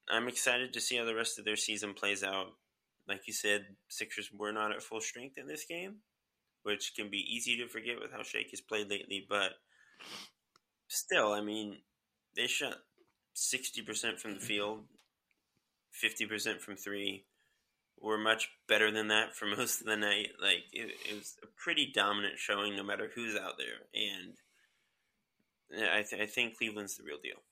I'm 0.08 0.28
excited 0.28 0.72
to 0.72 0.80
see 0.80 0.96
how 0.96 1.04
the 1.04 1.14
rest 1.14 1.38
of 1.38 1.44
their 1.44 1.56
season 1.56 1.94
plays 1.94 2.22
out. 2.22 2.52
Like 3.08 3.26
you 3.26 3.32
said, 3.32 3.66
Sixers 3.88 4.30
were 4.32 4.52
not 4.52 4.72
at 4.72 4.82
full 4.82 5.00
strength 5.00 5.38
in 5.38 5.46
this 5.46 5.64
game, 5.64 5.96
which 6.62 6.92
can 6.94 7.10
be 7.10 7.34
easy 7.34 7.56
to 7.56 7.68
forget 7.68 7.98
with 8.00 8.12
how 8.12 8.22
Shake 8.22 8.50
has 8.50 8.60
played 8.60 8.90
lately. 8.90 9.26
But 9.28 9.52
still, 10.88 11.33
I 11.33 11.40
mean, 11.40 11.79
they 12.35 12.46
shot 12.46 12.74
60% 13.37 14.18
from 14.18 14.35
the 14.35 14.40
field, 14.40 14.81
50% 16.03 16.61
from 16.61 16.77
three. 16.77 17.24
Were 18.01 18.18
much 18.18 18.48
better 18.68 18.92
than 18.92 19.09
that 19.09 19.35
for 19.35 19.46
most 19.57 19.81
of 19.81 19.87
the 19.87 19.96
night. 19.96 20.29
Like, 20.40 20.64
it, 20.72 20.90
it 21.11 21.14
was 21.14 21.37
a 21.42 21.46
pretty 21.57 21.90
dominant 21.92 22.38
showing 22.38 22.77
no 22.77 22.85
matter 22.85 23.11
who's 23.14 23.37
out 23.37 23.55
there. 23.59 23.87
And 23.94 24.35
I, 25.92 26.03
th- 26.03 26.22
I 26.22 26.27
think 26.27 26.57
Cleveland's 26.57 26.96
the 26.96 27.05
real 27.05 27.18
deal. 27.22 27.42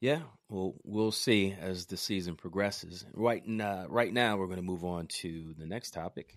Yeah, 0.00 0.20
well, 0.50 0.74
we'll 0.84 1.12
see 1.12 1.56
as 1.58 1.86
the 1.86 1.96
season 1.96 2.36
progresses. 2.36 3.06
Right, 3.14 3.42
uh, 3.58 3.86
right 3.88 4.12
now, 4.12 4.36
we're 4.36 4.46
going 4.46 4.58
to 4.58 4.62
move 4.62 4.84
on 4.84 5.06
to 5.22 5.54
the 5.58 5.64
next 5.64 5.92
topic. 5.92 6.36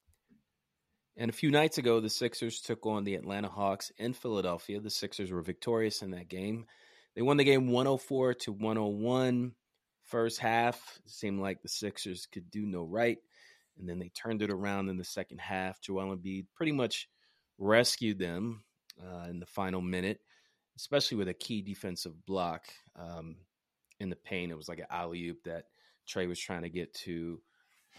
And 1.21 1.29
a 1.29 1.33
few 1.33 1.51
nights 1.51 1.77
ago, 1.77 1.99
the 1.99 2.09
Sixers 2.09 2.61
took 2.61 2.87
on 2.87 3.03
the 3.03 3.13
Atlanta 3.13 3.47
Hawks 3.47 3.91
in 3.99 4.13
Philadelphia. 4.13 4.79
The 4.79 4.89
Sixers 4.89 5.31
were 5.31 5.43
victorious 5.43 6.01
in 6.01 6.09
that 6.11 6.29
game. 6.29 6.65
They 7.15 7.21
won 7.21 7.37
the 7.37 7.43
game 7.43 7.67
104 7.67 8.33
to 8.33 8.51
101. 8.51 9.53
First 10.01 10.39
half, 10.39 10.99
seemed 11.05 11.39
like 11.39 11.61
the 11.61 11.69
Sixers 11.69 12.25
could 12.25 12.49
do 12.49 12.65
no 12.65 12.81
right. 12.85 13.19
And 13.77 13.87
then 13.87 13.99
they 13.99 14.09
turned 14.09 14.41
it 14.41 14.49
around 14.49 14.89
in 14.89 14.97
the 14.97 15.03
second 15.03 15.41
half. 15.41 15.79
Joel 15.79 16.17
Embiid 16.17 16.47
pretty 16.55 16.71
much 16.71 17.07
rescued 17.59 18.17
them 18.17 18.63
uh, 18.99 19.27
in 19.29 19.39
the 19.39 19.45
final 19.45 19.79
minute, 19.79 20.21
especially 20.75 21.17
with 21.17 21.27
a 21.27 21.35
key 21.35 21.61
defensive 21.61 22.25
block 22.25 22.63
um, 22.95 23.35
in 23.99 24.09
the 24.09 24.15
paint. 24.15 24.51
It 24.51 24.57
was 24.57 24.67
like 24.67 24.79
an 24.79 24.87
alley 24.89 25.27
oop 25.27 25.43
that 25.43 25.65
Trae 26.09 26.27
was 26.27 26.39
trying 26.39 26.63
to 26.63 26.69
get 26.69 26.95
to 27.05 27.39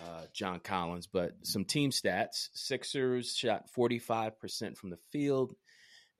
uh, 0.01 0.25
John 0.33 0.61
Collins. 0.61 1.07
But 1.07 1.33
some 1.43 1.65
team 1.65 1.91
stats 1.91 2.49
Sixers 2.55 3.35
shot 3.35 3.67
45% 3.77 4.77
from 4.77 4.91
the 4.91 4.99
field, 5.11 5.55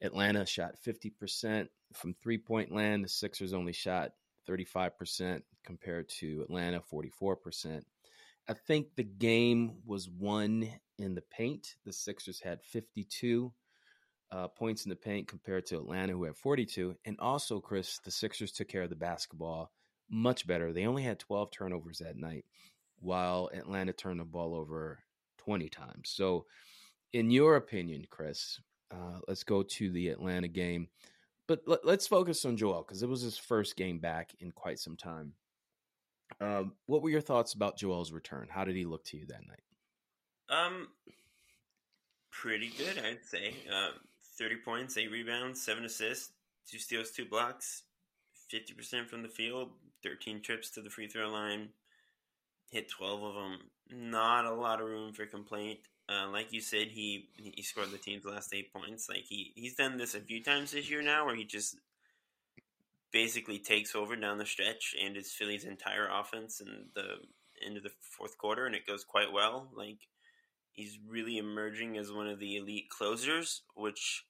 Atlanta 0.01 0.47
shot 0.47 0.75
50% 0.87 1.69
from 1.95 2.15
three 2.15 2.39
point 2.39 2.73
land. 2.73 3.05
The 3.05 3.09
Sixers 3.09 3.53
only 3.53 3.73
shot 3.73 4.13
35% 4.49 5.43
compared 5.65 6.09
to 6.21 6.43
Atlanta, 6.43 6.83
44%. 6.93 7.83
I 8.49 8.55
think 8.55 8.89
the 8.97 9.05
game 9.05 9.77
was 9.87 10.09
won 10.09 10.69
in 10.99 11.15
the 11.15 11.23
paint. 11.23 11.77
The 11.85 11.93
Sixers 11.93 12.41
had 12.41 12.63
52 12.65 13.53
uh, 14.33 14.49
points 14.49 14.85
in 14.85 14.91
the 14.91 14.97
paint 14.97 15.29
compared 15.29 15.67
to 15.67 15.77
Atlanta, 15.77 16.15
who 16.15 16.25
had 16.25 16.37
42. 16.37 16.97
And 17.05 17.17
also, 17.21 17.61
Chris, 17.61 18.01
the 18.05 18.11
Sixers 18.11 18.51
took 18.51 18.69
care 18.69 18.83
of 18.83 18.91
the 18.91 18.97
basketball 18.97 19.71
much 20.11 20.47
better. 20.47 20.73
They 20.73 20.87
only 20.87 21.03
had 21.03 21.19
12 21.19 21.51
turnovers 21.51 21.99
that 21.99 22.17
night, 22.17 22.45
while 23.03 23.51
Atlanta 23.55 23.93
turned 23.93 24.21
the 24.21 24.25
ball 24.25 24.55
over 24.55 25.01
20 25.39 25.69
times. 25.69 26.11
So, 26.11 26.47
in 27.13 27.31
your 27.31 27.57
opinion, 27.57 28.07
Chris, 28.09 28.61
uh, 28.91 29.19
let's 29.29 29.45
go 29.45 29.63
to 29.63 29.91
the 29.91 30.09
Atlanta 30.09 30.49
game. 30.49 30.89
But 31.49 31.63
let, 31.67 31.85
us 31.85 32.07
focus 32.07 32.45
on 32.45 32.57
Joel 32.57 32.85
because 32.87 33.03
it 33.03 33.09
was 33.09 33.21
his 33.21 33.37
first 33.37 33.77
game 33.77 33.99
back 33.99 34.31
in 34.41 34.53
quite 34.53 34.79
some 34.79 34.97
time. 34.97 35.33
Um, 36.41 36.73
what 36.87 37.03
were 37.03 37.11
your 37.11 37.21
thoughts 37.21 37.53
about 37.53 37.77
Joel's 37.77 38.13
return? 38.13 38.47
How 38.49 38.65
did 38.65 38.77
he 38.77 38.87
look 38.87 39.05
to 39.07 39.19
you 39.19 39.27
that 39.27 39.47
night? 39.47 39.61
Um, 40.49 40.89
pretty 42.31 42.71
good, 42.79 43.03
I'd 43.05 43.25
say. 43.25 43.55
Uh, 43.71 43.91
Thirty 44.39 44.57
points, 44.57 44.97
eight 44.97 45.11
rebounds, 45.11 45.61
seven 45.61 45.85
assists, 45.85 46.33
two 46.69 46.79
steals, 46.79 47.11
two 47.11 47.27
blocks, 47.27 47.83
fifty 48.51 48.73
percent 48.73 49.09
from 49.09 49.23
the 49.23 49.29
field, 49.29 49.71
thirteen 50.03 50.41
trips 50.41 50.71
to 50.71 50.81
the 50.81 50.89
free 50.89 51.07
throw 51.07 51.29
line, 51.29 51.69
hit 52.73 52.89
twelve 52.89 53.23
of 53.23 53.35
them. 53.35 53.59
Not 53.91 54.47
a 54.47 54.55
lot 54.55 54.81
of 54.81 54.89
room 54.89 55.13
for 55.13 55.27
complaint. 55.27 55.81
Uh, 56.09 56.29
like 56.31 56.53
you 56.53 56.61
said, 56.61 56.89
he 56.89 57.29
he 57.37 57.63
scored 57.63 57.91
the 57.91 57.99
team's 57.99 58.25
last 58.25 58.53
eight 58.53 58.73
points. 58.73 59.09
Like 59.09 59.25
he 59.29 59.53
he's 59.55 59.75
done 59.75 59.99
this 59.99 60.15
a 60.15 60.21
few 60.21 60.43
times 60.43 60.73
this 60.73 60.91
year 60.91 61.03
now, 61.03 61.27
where 61.27 61.37
he 61.37 61.45
just 61.45 61.77
basically 63.13 63.59
takes 63.59 63.95
over 63.95 64.17
down 64.17 64.39
the 64.39 64.47
stretch 64.47 64.97
and 65.01 65.17
is 65.17 65.31
Philly's 65.31 65.65
entire 65.65 66.09
offense 66.11 66.61
in 66.61 66.87
the 66.95 67.17
end 67.65 67.77
of 67.77 67.83
the 67.83 67.93
fourth 68.01 68.39
quarter, 68.39 68.67
and 68.67 68.75
it 68.75 68.87
goes 68.87 69.05
quite 69.05 69.33
well. 69.33 69.69
Like 69.77 69.99
he's 70.73 70.99
really 71.07 71.39
emerging 71.39 71.99
as 71.99 72.11
one 72.11 72.27
of 72.27 72.41
the 72.41 72.57
elite 72.57 72.89
closers, 72.89 73.63
which 73.75 74.25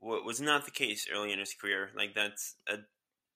was 0.00 0.40
not 0.40 0.64
the 0.64 0.70
case 0.70 1.06
early 1.12 1.32
in 1.32 1.38
his 1.38 1.52
career. 1.52 1.90
Like 1.94 2.14
that's 2.14 2.54
a 2.68 2.78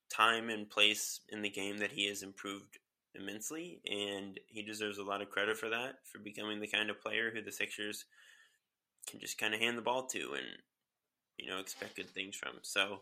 time 0.08 0.48
and 0.48 0.70
place 0.70 1.20
in 1.28 1.42
the 1.42 1.50
game 1.50 1.78
that 1.78 1.92
he 1.92 2.08
has 2.08 2.22
improved 2.22 2.78
immensely, 3.14 3.80
and 3.86 4.38
he 4.46 4.62
deserves 4.62 4.98
a 4.98 5.04
lot 5.04 5.22
of 5.22 5.30
credit 5.30 5.56
for 5.56 5.68
that, 5.70 5.98
for 6.04 6.18
becoming 6.18 6.60
the 6.60 6.66
kind 6.66 6.90
of 6.90 7.00
player 7.00 7.30
who 7.32 7.42
the 7.42 7.52
Sixers 7.52 8.04
can 9.08 9.20
just 9.20 9.38
kind 9.38 9.54
of 9.54 9.60
hand 9.60 9.76
the 9.76 9.82
ball 9.82 10.06
to 10.06 10.34
and 10.34 10.46
you 11.36 11.48
know 11.48 11.58
expect 11.58 11.96
good 11.96 12.10
things 12.10 12.36
from. 12.36 12.54
So 12.62 13.00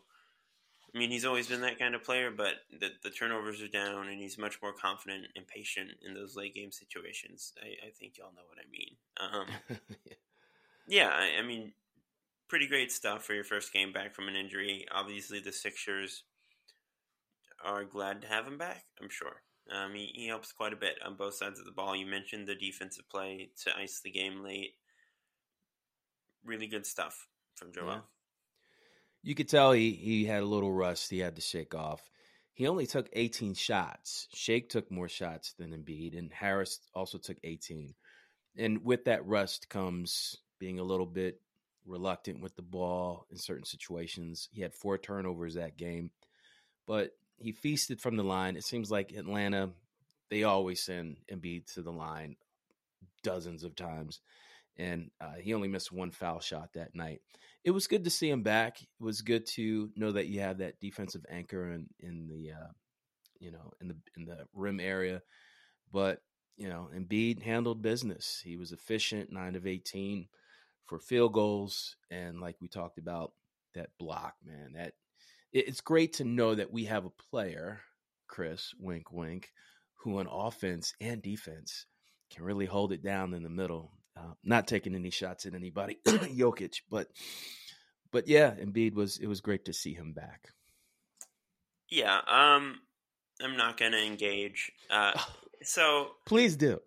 I 0.95 0.99
mean, 0.99 1.11
he's 1.11 1.25
always 1.25 1.47
been 1.47 1.63
that 1.63 1.79
kind 1.79 1.95
of 1.95 2.05
player, 2.05 2.31
but 2.31 2.55
the, 2.79 2.91
the 3.03 3.09
turnovers 3.09 3.63
are 3.63 3.69
down, 3.69 4.09
and 4.09 4.21
he's 4.21 4.37
much 4.37 4.61
more 4.63 4.75
confident 4.75 5.27
and 5.35 5.47
patient 5.47 5.91
in 6.07 6.13
those 6.13 6.37
late 6.37 6.55
game 6.55 6.71
situations. 6.71 7.55
I, 7.63 7.87
I 7.87 7.91
think 7.91 8.19
y'all 8.19 8.33
know 8.35 8.43
what 8.47 8.59
I 8.59 8.69
mean. 8.71 8.97
Um, 9.19 9.79
yeah, 10.87 11.09
I, 11.09 11.41
I, 11.41 11.47
mean, 11.47 11.73
pretty 12.47 12.67
great 12.67 12.93
stuff 12.93 13.25
for 13.25 13.33
your 13.33 13.45
first 13.45 13.73
game 13.73 13.93
back 13.93 14.15
from 14.15 14.29
an 14.29 14.37
injury. 14.37 14.87
Obviously, 14.93 15.41
the 15.41 15.53
Sixers 15.53 16.25
are 17.65 17.85
glad 17.85 18.21
to 18.23 18.29
have 18.29 18.47
him 18.47 18.59
back. 18.59 18.85
I'm 19.01 19.09
sure. 19.09 19.41
Um, 19.71 19.95
he, 19.95 20.11
he 20.15 20.27
helps 20.27 20.53
quite 20.53 20.73
a 20.73 20.77
bit 20.77 20.97
on 21.05 21.17
both 21.17 21.35
sides 21.35 21.59
of 21.59 21.67
the 21.67 21.73
ball. 21.73 21.95
You 21.95 22.07
mentioned 22.07 22.47
the 22.47 22.55
defensive 22.55 23.09
play 23.09 23.51
to 23.65 23.77
ice 23.79 24.01
the 24.03 24.11
game 24.11 24.43
late. 24.43 24.75
Really 26.45 26.67
good 26.67 26.87
stuff 26.87 27.27
from 27.55 27.73
Joel. 27.73 27.87
Yeah 27.87 28.01
you 29.23 29.35
could 29.35 29.49
tell 29.49 29.73
he 29.73 29.93
he 29.93 30.25
had 30.25 30.43
a 30.43 30.47
little 30.47 30.73
rust. 30.73 31.11
He 31.11 31.21
had 31.21 31.37
to 31.37 31.43
shake 31.43 31.75
off. 31.75 32.03
He 32.55 32.67
only 32.67 32.87
took 32.87 33.09
18 33.13 33.55
shots. 33.55 34.29
Shake 34.35 34.69
took 34.69 34.91
more 34.91 35.09
shots 35.09 35.55
than 35.55 35.71
Embiid, 35.71 36.19
and 36.19 36.31
Harris 36.33 36.81
also 36.95 37.17
took 37.17 37.39
18. 37.43 37.95
And 38.59 38.85
with 38.85 39.07
that 39.07 39.27
rust 39.27 39.71
comes 39.71 40.37
being 40.59 40.79
a 40.79 40.85
little 40.85 41.07
bit 41.07 41.41
reluctant 41.87 42.43
with 42.43 42.55
the 42.55 42.63
ball 42.63 43.27
in 43.31 43.39
certain 43.39 43.65
situations. 43.65 44.49
He 44.53 44.61
had 44.61 44.75
four 44.75 44.99
turnovers 44.99 45.55
that 45.55 45.79
game, 45.79 46.11
but 46.87 47.13
he 47.43 47.53
feasted 47.53 48.01
from 48.01 48.17
the 48.17 48.23
line. 48.25 48.57
It 48.57 48.65
seems 48.65 48.91
like 48.91 49.13
Atlanta, 49.13 49.71
they 50.31 50.45
always 50.45 50.83
send 50.83 51.17
Embiid 51.31 51.73
to 51.75 51.83
the 51.83 51.93
line 51.93 52.37
dozens 53.23 53.65
of 53.65 53.77
times, 53.77 54.21
and 54.77 55.11
uh, 55.21 55.35
he 55.41 55.55
only 55.55 55.69
missed 55.69 55.93
one 55.93 56.11
foul 56.11 56.41
shot 56.41 56.71
that 56.75 56.95
night 56.95 57.21
it 57.65 57.71
was 57.71 57.87
good 57.87 58.05
to 58.05 58.11
see 58.11 58.29
him 58.29 58.43
back. 58.43 58.81
It 58.83 58.89
was 59.03 59.23
good 59.23 59.47
to 59.55 59.91
know 59.95 60.13
that 60.13 60.27
you 60.27 60.41
have 60.41 60.59
that 60.59 60.81
defensive 60.81 61.25
anchor 61.31 61.71
in 61.71 61.87
in 62.01 62.29
the 62.29 62.53
uh, 62.53 62.73
you 63.39 63.53
know 63.53 63.73
in 63.81 63.89
the 63.89 63.97
in 64.17 64.25
the 64.25 64.47
rim 64.53 64.81
area. 64.81 65.23
But 65.93 66.21
you 66.57 66.69
know, 66.69 66.91
Embiid 66.95 67.43
handled 67.43 67.83
business. 67.83 68.41
He 68.45 68.57
was 68.57 68.73
efficient, 68.73 69.33
nine 69.33 69.55
of 69.55 69.67
eighteen 69.67 70.29
for 70.87 70.99
field 70.99 71.33
goals, 71.33 71.97
and 72.11 72.41
like 72.41 72.57
we 72.61 72.69
talked 72.69 72.99
about, 72.99 73.33
that 73.75 73.91
block, 73.99 74.35
man. 74.45 74.73
That 74.75 74.95
it's 75.53 75.81
great 75.81 76.15
to 76.15 76.25
know 76.25 76.55
that 76.55 76.73
we 76.73 76.85
have 76.87 77.05
a 77.05 77.11
player 77.31 77.81
Chris, 78.33 78.73
wink, 78.79 79.13
wink, 79.13 79.53
who 79.97 80.19
on 80.19 80.27
offense 80.27 80.95
and 81.01 81.23
defense 81.23 81.85
can 82.33 82.45
really 82.45 82.65
hold 82.65 82.93
it 82.93 83.05
down 83.05 83.35
in 83.35 83.43
the 83.43 83.51
middle. 83.51 83.93
Uh, 84.17 84.33
not 84.43 84.67
taking 84.67 84.95
any 84.95 85.11
shots 85.11 85.45
at 85.45 85.55
anybody, 85.55 85.99
Jokic, 86.07 86.77
but 86.91 87.09
but 88.11 88.29
yeah, 88.29 88.53
Embiid 88.53 88.95
was 88.95 89.19
it 89.19 89.27
was 89.27 89.41
great 89.41 89.67
to 89.67 89.73
see 89.73 89.95
him 89.95 90.13
back. 90.13 90.49
Yeah, 91.91 92.21
um, 92.27 92.81
I'm 93.43 93.57
not 93.57 93.79
gonna 93.79 93.99
engage. 93.99 94.73
Uh, 94.91 95.13
so 95.63 96.09
please 96.27 96.57
do. 96.57 96.81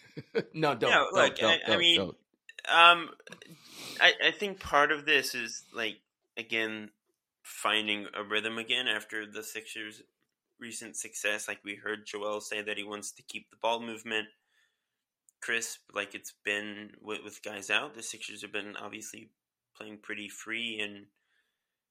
no, 0.54 0.74
don't. 0.74 0.90
No, 0.90 1.08
look, 1.12 1.36
don't, 1.36 1.50
I, 1.50 1.58
don't, 1.66 1.74
I 1.74 1.76
mean, 1.78 1.98
don't. 1.98 2.16
um, 2.68 3.10
I, 4.00 4.12
I 4.28 4.30
think 4.32 4.60
part 4.60 4.92
of 4.92 5.06
this 5.06 5.34
is 5.34 5.64
like 5.74 5.98
again 6.36 6.90
finding 7.42 8.06
a 8.14 8.22
rhythm 8.22 8.58
again 8.58 8.86
after 8.86 9.26
the 9.26 9.42
Sixers' 9.42 10.02
recent 10.58 10.96
success. 10.96 11.48
Like 11.48 11.60
we 11.64 11.74
heard 11.74 12.06
Joel 12.06 12.40
say 12.40 12.62
that 12.62 12.76
he 12.76 12.84
wants 12.84 13.12
to 13.12 13.22
keep 13.22 13.50
the 13.50 13.56
ball 13.60 13.80
movement 13.80 14.26
crisp, 15.40 15.80
like 15.94 16.14
it's 16.14 16.34
been 16.44 16.90
with, 17.00 17.24
with 17.24 17.42
guys 17.42 17.70
out. 17.70 17.94
The 17.94 18.02
Sixers 18.02 18.42
have 18.42 18.52
been 18.52 18.76
obviously 18.76 19.30
playing 19.76 19.98
pretty 20.02 20.28
free 20.28 20.80
and 20.80 21.06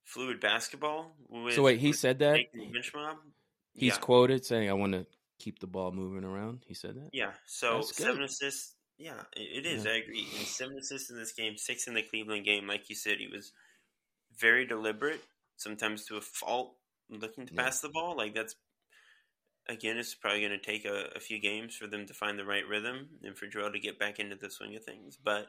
fluid 0.03 0.39
basketball. 0.39 1.15
With, 1.27 1.55
so 1.55 1.63
wait, 1.63 1.79
he 1.79 1.93
said 1.93 2.19
that 2.19 2.39
bench 2.53 2.91
mob. 2.93 3.17
He's 3.73 3.93
yeah. 3.93 3.99
quoted 3.99 4.45
saying, 4.45 4.69
"I 4.69 4.73
want 4.73 4.93
to 4.93 5.05
keep 5.39 5.59
the 5.59 5.67
ball 5.67 5.91
moving 5.91 6.23
around." 6.23 6.63
He 6.67 6.73
said 6.73 6.95
that. 6.95 7.09
Yeah. 7.13 7.31
So 7.45 7.81
seven 7.81 8.23
assists. 8.23 8.75
Yeah, 8.97 9.21
it, 9.35 9.65
it 9.65 9.65
is. 9.65 9.85
Yeah. 9.85 9.91
I 9.91 9.95
agree. 9.95 10.27
And 10.37 10.47
seven 10.47 10.77
assists 10.77 11.09
in 11.09 11.17
this 11.17 11.31
game, 11.31 11.57
six 11.57 11.87
in 11.87 11.93
the 11.93 12.03
Cleveland 12.03 12.45
game. 12.45 12.67
Like 12.67 12.89
you 12.89 12.95
said, 12.95 13.17
he 13.19 13.27
was 13.27 13.53
very 14.37 14.65
deliberate, 14.65 15.21
sometimes 15.59 16.05
to 16.05 16.17
a 16.17 16.21
fault, 16.21 16.75
looking 17.09 17.45
to 17.45 17.53
Yeah. 17.53 17.63
pass 17.63 17.81
the 17.81 17.89
ball. 17.89 18.15
Like 18.17 18.33
that's 18.33 18.55
again, 19.67 19.97
it's 19.97 20.15
probably 20.15 20.39
going 20.39 20.51
to 20.51 20.57
take 20.57 20.85
a, 20.85 21.09
a 21.15 21.19
few 21.19 21.39
games 21.39 21.75
for 21.75 21.85
them 21.87 22.07
to 22.07 22.13
find 22.13 22.39
the 22.39 22.45
right 22.45 22.67
rhythm 22.67 23.07
and 23.23 23.37
for 23.37 23.45
Joel 23.45 23.71
to 23.71 23.79
get 23.79 23.99
back 23.99 24.17
into 24.19 24.35
the 24.35 24.49
swing 24.49 24.75
of 24.75 24.83
things. 24.83 25.17
But 25.23 25.47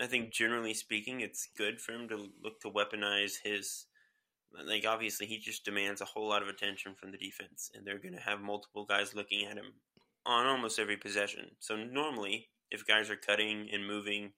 I 0.00 0.06
think 0.06 0.32
generally 0.32 0.72
speaking, 0.72 1.20
it's 1.20 1.48
good 1.56 1.80
for 1.80 1.92
him 1.92 2.08
to 2.08 2.28
look 2.42 2.60
to 2.60 2.70
weaponize 2.70 3.34
his. 3.42 3.86
Like 4.66 4.86
obviously, 4.86 5.26
he 5.26 5.38
just 5.38 5.64
demands 5.64 6.00
a 6.00 6.04
whole 6.04 6.28
lot 6.28 6.42
of 6.42 6.48
attention 6.48 6.94
from 6.94 7.10
the 7.10 7.18
defense, 7.18 7.70
and 7.74 7.84
they're 7.84 7.98
going 7.98 8.14
to 8.14 8.20
have 8.20 8.40
multiple 8.40 8.84
guys 8.84 9.14
looking 9.14 9.46
at 9.46 9.56
him 9.56 9.74
on 10.24 10.46
almost 10.46 10.78
every 10.78 10.96
possession. 10.96 11.50
So 11.58 11.76
normally, 11.76 12.50
if 12.70 12.86
guys 12.86 13.10
are 13.10 13.16
cutting 13.16 13.68
and 13.72 13.84
moving 13.86 14.32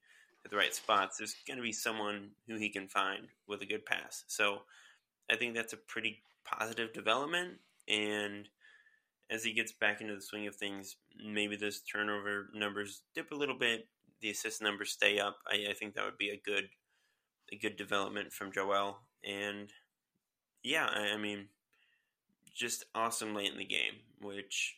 at 0.46 0.50
the 0.50 0.56
right 0.56 0.74
spots, 0.74 1.18
there's 1.18 1.34
going 1.46 1.56
to 1.56 1.62
be 1.62 1.72
someone 1.72 2.30
who 2.46 2.56
he 2.56 2.68
can 2.68 2.86
find 2.86 3.26
with 3.48 3.62
a 3.62 3.66
good 3.66 3.84
pass. 3.84 4.22
So 4.28 4.60
I 5.28 5.34
think 5.34 5.54
that's 5.54 5.72
a 5.72 5.88
pretty 5.88 6.22
positive 6.44 6.92
development. 6.92 7.54
And 7.88 8.48
as 9.28 9.42
he 9.42 9.52
gets 9.52 9.72
back 9.72 10.00
into 10.00 10.14
the 10.14 10.22
swing 10.22 10.46
of 10.46 10.54
things, 10.54 10.96
maybe 11.20 11.56
those 11.56 11.80
turnover 11.80 12.48
numbers 12.54 13.02
dip 13.12 13.32
a 13.32 13.36
little 13.36 13.58
bit, 13.58 13.88
the 14.20 14.30
assist 14.30 14.62
numbers 14.62 14.92
stay 14.92 15.18
up. 15.18 15.38
I, 15.48 15.70
I 15.70 15.72
think 15.74 15.94
that 15.94 16.04
would 16.04 16.18
be 16.18 16.30
a 16.30 16.40
good 16.44 16.68
a 17.52 17.56
good 17.56 17.76
development 17.76 18.32
from 18.32 18.52
Joel. 18.52 18.98
And 19.24 19.70
yeah, 20.62 20.88
I, 20.92 21.14
I 21.14 21.16
mean, 21.16 21.48
just 22.54 22.84
awesome 22.94 23.34
late 23.34 23.52
in 23.52 23.58
the 23.58 23.64
game, 23.64 23.94
which 24.20 24.76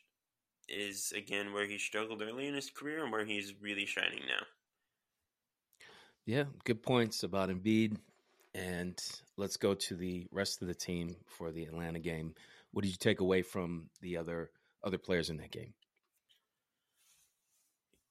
is 0.67 1.13
again 1.15 1.53
where 1.53 1.67
he 1.67 1.79
struggled 1.79 2.23
early 2.23 2.47
in 2.47 2.55
his 2.55 2.71
career 2.71 3.03
and 3.03 3.13
where 3.13 3.27
he's 3.27 3.55
really 3.61 3.87
shining 3.87 4.23
now. 4.27 4.47
Yeah, 6.29 6.45
good 6.65 6.83
points 6.83 7.23
about 7.23 7.49
Embiid. 7.49 7.97
And 8.55 9.03
let's 9.39 9.57
go 9.57 9.73
to 9.73 9.97
the 9.97 10.27
rest 10.31 10.61
of 10.61 10.69
the 10.69 10.75
team 10.75 11.17
for 11.25 11.51
the 11.51 11.65
Atlanta 11.65 12.01
game. 12.01 12.35
What 12.71 12.83
did 12.83 12.91
you 12.91 12.99
take 12.99 13.21
away 13.21 13.41
from 13.41 13.89
the 14.03 14.19
other 14.19 14.51
other 14.85 14.99
players 14.99 15.31
in 15.31 15.39
that 15.39 15.51
game? 15.51 15.73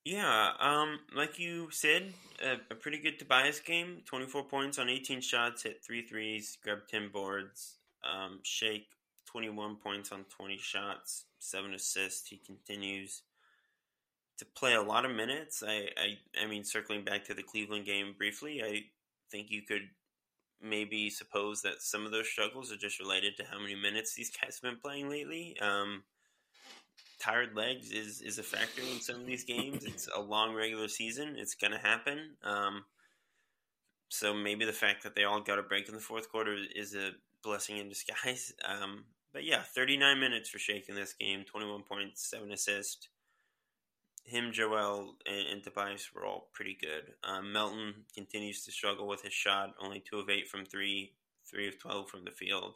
Yeah, 0.04 0.54
um, 0.60 1.00
like 1.16 1.38
you 1.38 1.68
said, 1.70 2.12
a, 2.44 2.54
a 2.72 2.76
pretty 2.76 2.98
good 2.98 3.20
Tobias 3.20 3.60
game. 3.60 4.02
Twenty 4.06 4.26
four 4.26 4.46
points 4.46 4.80
on 4.80 4.90
eighteen 4.90 5.22
shots, 5.22 5.62
hit 5.62 5.84
three 5.86 6.02
threes, 6.02 6.58
grabbed 6.64 6.90
ten 6.90 7.10
boards. 7.14 7.78
Um, 8.04 8.40
Shake 8.42 8.88
twenty 9.28 9.50
one 9.50 9.76
points 9.76 10.12
on 10.12 10.26
twenty 10.36 10.58
shots, 10.58 11.26
seven 11.38 11.76
assists. 11.76 12.30
He 12.30 12.38
continues 12.38 13.22
to 14.38 14.46
play 14.46 14.74
a 14.74 14.82
lot 14.82 15.06
of 15.06 15.12
minutes. 15.12 15.64
I, 15.66 15.90
I, 15.98 16.44
I 16.44 16.48
mean, 16.48 16.64
circling 16.64 17.04
back 17.04 17.26
to 17.26 17.34
the 17.34 17.44
Cleveland 17.44 17.86
game 17.86 18.14
briefly, 18.18 18.62
I 18.64 18.84
think 19.32 19.48
you 19.50 19.64
could 19.64 19.90
maybe 20.62 21.10
suppose 21.10 21.62
that 21.62 21.82
some 21.82 22.06
of 22.06 22.12
those 22.12 22.30
struggles 22.30 22.72
are 22.72 22.78
just 22.78 23.00
related 23.00 23.36
to 23.38 23.44
how 23.44 23.60
many 23.60 23.76
minutes 23.76 24.16
these 24.16 24.32
guys 24.32 24.60
have 24.62 24.72
been 24.72 24.80
playing 24.80 25.10
lately. 25.10 25.56
Um, 25.62 26.04
tired 27.20 27.56
legs 27.56 27.92
is 27.92 28.22
is 28.22 28.40
a 28.40 28.44
factor 28.44 28.82
in 28.82 29.02
some 29.02 29.22
of 29.22 29.26
these 29.26 29.44
games. 29.44 29.84
It's 29.86 30.08
a 30.16 30.22
long 30.22 30.54
regular 30.54 30.88
season. 30.88 31.36
It's 31.38 31.56
going 31.56 31.72
to 31.72 31.80
happen. 31.80 32.36
Um, 32.44 32.86
so 34.10 34.34
maybe 34.34 34.66
the 34.66 34.74
fact 34.74 35.04
that 35.04 35.16
they 35.16 35.26
all 35.26 35.42
got 35.42 35.60
a 35.60 35.64
break 35.64 35.88
in 35.90 35.96
the 35.96 36.02
fourth 36.02 36.32
quarter 36.32 36.58
is 36.76 36.96
a 36.96 37.12
blessing 37.44 37.78
in 37.78 37.90
disguise. 37.90 38.54
Um, 38.68 39.06
but 39.34 39.44
yeah, 39.44 39.62
39 39.62 40.20
minutes 40.20 40.50
for 40.50 40.58
Shake 40.58 40.90
in 40.90 40.96
this 40.96 41.14
game, 41.14 41.44
21 41.44 41.84
points, 41.84 42.28
7 42.30 42.52
assists. 42.52 43.10
Him, 44.28 44.52
Joel, 44.52 45.16
and, 45.26 45.48
and 45.48 45.64
Tobias 45.64 46.10
were 46.14 46.26
all 46.26 46.50
pretty 46.54 46.78
good. 46.80 47.14
Um, 47.24 47.54
Melton 47.54 47.94
continues 48.14 48.66
to 48.66 48.72
struggle 48.72 49.08
with 49.08 49.22
his 49.22 49.34
shot, 49.34 49.74
only 49.82 50.04
2 50.10 50.20
of 50.20 50.30
8 50.30 50.50
from 50.50 50.66
3, 50.66 51.14
3 51.50 51.68
of 51.68 51.80
12 51.80 52.10
from 52.10 52.26
the 52.26 52.32
field. 52.32 52.74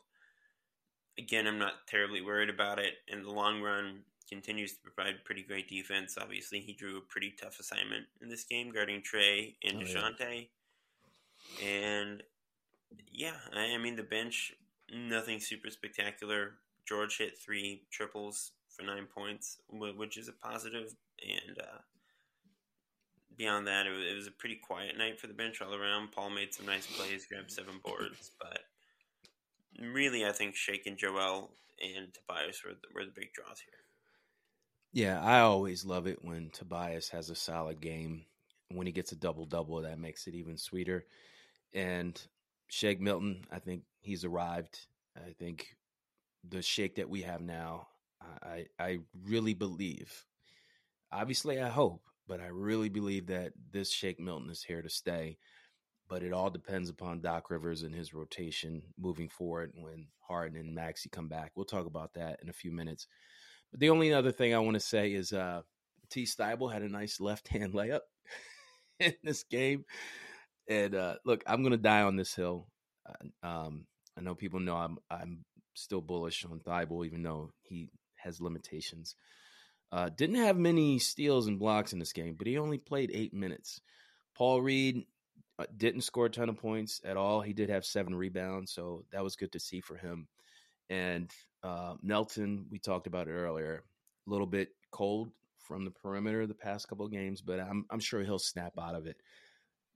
Again, 1.19 1.47
I'm 1.47 1.59
not 1.59 1.87
terribly 1.87 2.21
worried 2.21 2.49
about 2.49 2.79
it. 2.79 2.93
In 3.09 3.23
the 3.23 3.31
long 3.31 3.61
run, 3.61 4.03
continues 4.29 4.71
to 4.71 4.79
provide 4.81 5.25
pretty 5.25 5.43
great 5.43 5.67
defense. 5.67 6.17
Obviously, 6.19 6.61
he 6.61 6.71
drew 6.71 6.97
a 6.97 7.01
pretty 7.01 7.33
tough 7.39 7.59
assignment 7.59 8.05
in 8.21 8.29
this 8.29 8.45
game, 8.45 8.71
guarding 8.71 9.01
Trae 9.01 9.55
and 9.61 9.77
Oh, 9.77 9.81
yeah. 9.81 9.93
Dejounte. 9.93 10.47
And 11.61 12.23
yeah, 13.11 13.35
I, 13.53 13.73
I 13.73 13.77
mean 13.77 13.97
the 13.97 14.03
bench, 14.03 14.53
nothing 14.89 15.41
super 15.41 15.69
spectacular. 15.69 16.53
George 16.87 17.17
hit 17.17 17.37
three 17.37 17.83
triples 17.91 18.53
for 18.69 18.83
nine 18.83 19.05
points, 19.13 19.57
which 19.69 20.17
is 20.17 20.29
a 20.29 20.33
positive. 20.33 20.95
And 21.21 21.57
uh, 21.59 21.79
beyond 23.37 23.67
that, 23.67 23.85
it 23.85 23.91
was, 23.91 24.05
it 24.11 24.15
was 24.15 24.27
a 24.27 24.31
pretty 24.31 24.55
quiet 24.55 24.97
night 24.97 25.19
for 25.19 25.27
the 25.27 25.33
bench 25.33 25.61
all 25.61 25.73
around. 25.73 26.11
Paul 26.11 26.31
made 26.31 26.53
some 26.53 26.65
nice 26.65 26.87
plays, 26.87 27.25
grabbed 27.25 27.51
seven 27.51 27.79
boards, 27.83 28.31
but 28.39 28.59
really, 29.79 30.25
I 30.25 30.31
think 30.31 30.55
Shake 30.55 30.87
and 30.87 30.97
Joel 30.97 31.51
and 31.81 32.13
Tobias 32.13 32.63
were 32.63 32.73
the, 32.73 32.87
were 32.93 33.05
the 33.05 33.11
big 33.11 33.33
draws 33.33 33.59
here. 33.59 33.73
Yeah, 34.93 35.23
I 35.23 35.39
always 35.39 35.85
love 35.85 36.07
it 36.07 36.23
when 36.23 36.49
Tobias 36.51 37.09
has 37.09 37.29
a 37.29 37.35
solid 37.35 37.79
game. 37.81 38.25
When 38.69 38.87
he 38.87 38.93
gets 38.93 39.11
a 39.11 39.15
double 39.17 39.45
double, 39.45 39.81
that 39.81 39.99
makes 39.99 40.27
it 40.27 40.33
even 40.33 40.57
sweeter. 40.57 41.05
And 41.73 42.21
Shake 42.69 43.01
Milton, 43.01 43.45
I 43.51 43.59
think 43.59 43.83
he's 44.01 44.25
arrived. 44.25 44.79
I 45.15 45.31
think 45.31 45.75
the 46.47 46.61
Shake 46.61 46.95
that 46.95 47.09
we 47.09 47.21
have 47.21 47.41
now, 47.41 47.87
I 48.43 48.65
I 48.79 48.99
really 49.25 49.53
believe. 49.53 50.25
Obviously, 51.11 51.61
I 51.61 51.69
hope, 51.69 52.03
but 52.27 52.39
I 52.39 52.47
really 52.47 52.89
believe 52.89 53.27
that 53.27 53.53
this 53.71 53.91
Shake 53.91 54.19
Milton 54.19 54.49
is 54.49 54.63
here 54.63 54.81
to 54.81 54.89
stay. 54.89 55.37
But 56.07 56.23
it 56.23 56.33
all 56.33 56.49
depends 56.49 56.89
upon 56.89 57.21
Doc 57.21 57.49
Rivers 57.49 57.83
and 57.83 57.95
his 57.95 58.13
rotation 58.13 58.81
moving 58.99 59.29
forward 59.29 59.71
when 59.75 60.07
Harden 60.19 60.59
and 60.59 60.75
Maxey 60.75 61.09
come 61.09 61.29
back. 61.29 61.51
We'll 61.55 61.65
talk 61.65 61.85
about 61.85 62.15
that 62.15 62.39
in 62.43 62.49
a 62.49 62.53
few 62.53 62.71
minutes. 62.71 63.07
But 63.71 63.79
the 63.79 63.89
only 63.89 64.13
other 64.13 64.31
thing 64.33 64.53
I 64.53 64.59
want 64.59 64.73
to 64.73 64.81
say 64.81 65.13
is 65.13 65.31
uh, 65.31 65.61
T. 66.09 66.23
Thybulle 66.23 66.73
had 66.73 66.81
a 66.81 66.89
nice 66.89 67.21
left 67.21 67.47
hand 67.47 67.73
layup 67.75 68.01
in 68.99 69.13
this 69.23 69.43
game. 69.43 69.85
And 70.67 70.93
uh, 70.95 71.15
look, 71.25 71.43
I'm 71.47 71.61
going 71.61 71.71
to 71.71 71.77
die 71.77 72.01
on 72.01 72.17
this 72.17 72.35
hill. 72.35 72.67
Uh, 73.07 73.47
um, 73.47 73.85
I 74.17 74.21
know 74.21 74.35
people 74.35 74.59
know 74.59 74.75
I'm 74.75 74.97
I'm 75.09 75.45
still 75.73 76.01
bullish 76.01 76.45
on 76.45 76.59
Thybulle, 76.59 77.05
even 77.05 77.23
though 77.23 77.51
he 77.61 77.87
has 78.17 78.41
limitations. 78.41 79.15
Uh, 79.91 80.09
didn't 80.09 80.37
have 80.37 80.57
many 80.57 80.99
steals 80.99 81.47
and 81.47 81.59
blocks 81.59 81.91
in 81.91 81.99
this 81.99 82.13
game, 82.13 82.35
but 82.37 82.47
he 82.47 82.57
only 82.57 82.77
played 82.77 83.11
eight 83.13 83.33
minutes. 83.33 83.81
Paul 84.35 84.61
Reed 84.61 85.05
uh, 85.59 85.65
didn't 85.75 86.01
score 86.01 86.27
a 86.27 86.29
ton 86.29 86.49
of 86.49 86.57
points 86.57 87.01
at 87.03 87.17
all. 87.17 87.41
He 87.41 87.53
did 87.53 87.69
have 87.69 87.85
seven 87.85 88.15
rebounds, 88.15 88.71
so 88.71 89.03
that 89.11 89.23
was 89.23 89.35
good 89.35 89.51
to 89.51 89.59
see 89.59 89.81
for 89.81 89.97
him. 89.97 90.27
And 90.89 91.29
uh, 91.63 91.95
Melton, 92.01 92.65
we 92.69 92.79
talked 92.79 93.07
about 93.07 93.27
it 93.27 93.31
earlier, 93.31 93.83
a 94.25 94.29
little 94.29 94.47
bit 94.47 94.69
cold 94.91 95.31
from 95.59 95.85
the 95.85 95.91
perimeter 95.91 96.47
the 96.47 96.53
past 96.53 96.87
couple 96.87 97.05
of 97.05 97.11
games, 97.11 97.41
but 97.41 97.59
I'm 97.59 97.85
I'm 97.89 97.99
sure 97.99 98.23
he'll 98.23 98.39
snap 98.39 98.73
out 98.79 98.95
of 98.95 99.07
it. 99.07 99.17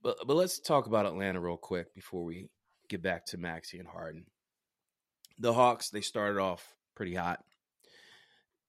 But 0.01 0.17
but 0.25 0.35
let's 0.35 0.59
talk 0.59 0.87
about 0.87 1.05
Atlanta 1.05 1.39
real 1.39 1.57
quick 1.57 1.93
before 1.93 2.23
we 2.23 2.47
get 2.87 3.01
back 3.01 3.25
to 3.27 3.37
Maxey 3.37 3.79
and 3.79 3.87
Harden. 3.87 4.25
The 5.39 5.53
Hawks 5.53 5.89
they 5.89 6.01
started 6.01 6.39
off 6.39 6.75
pretty 6.95 7.15
hot. 7.15 7.43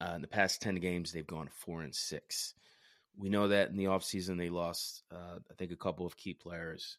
Uh, 0.01 0.13
in 0.17 0.23
the 0.23 0.29
past 0.29 0.61
ten 0.63 0.77
games, 0.77 1.13
they've 1.13 1.27
gone 1.27 1.49
four 1.53 1.83
and 1.83 1.95
six. 1.95 2.55
We 3.17 3.29
know 3.31 3.49
that 3.49 3.71
in 3.71 3.77
the 3.77 3.85
offseason 3.87 4.39
they 4.39 4.51
lost, 4.51 5.03
uh, 5.13 5.39
I 5.51 5.55
think, 5.59 5.73
a 5.73 5.77
couple 5.77 6.07
of 6.07 6.17
key 6.17 6.35
players. 6.35 6.99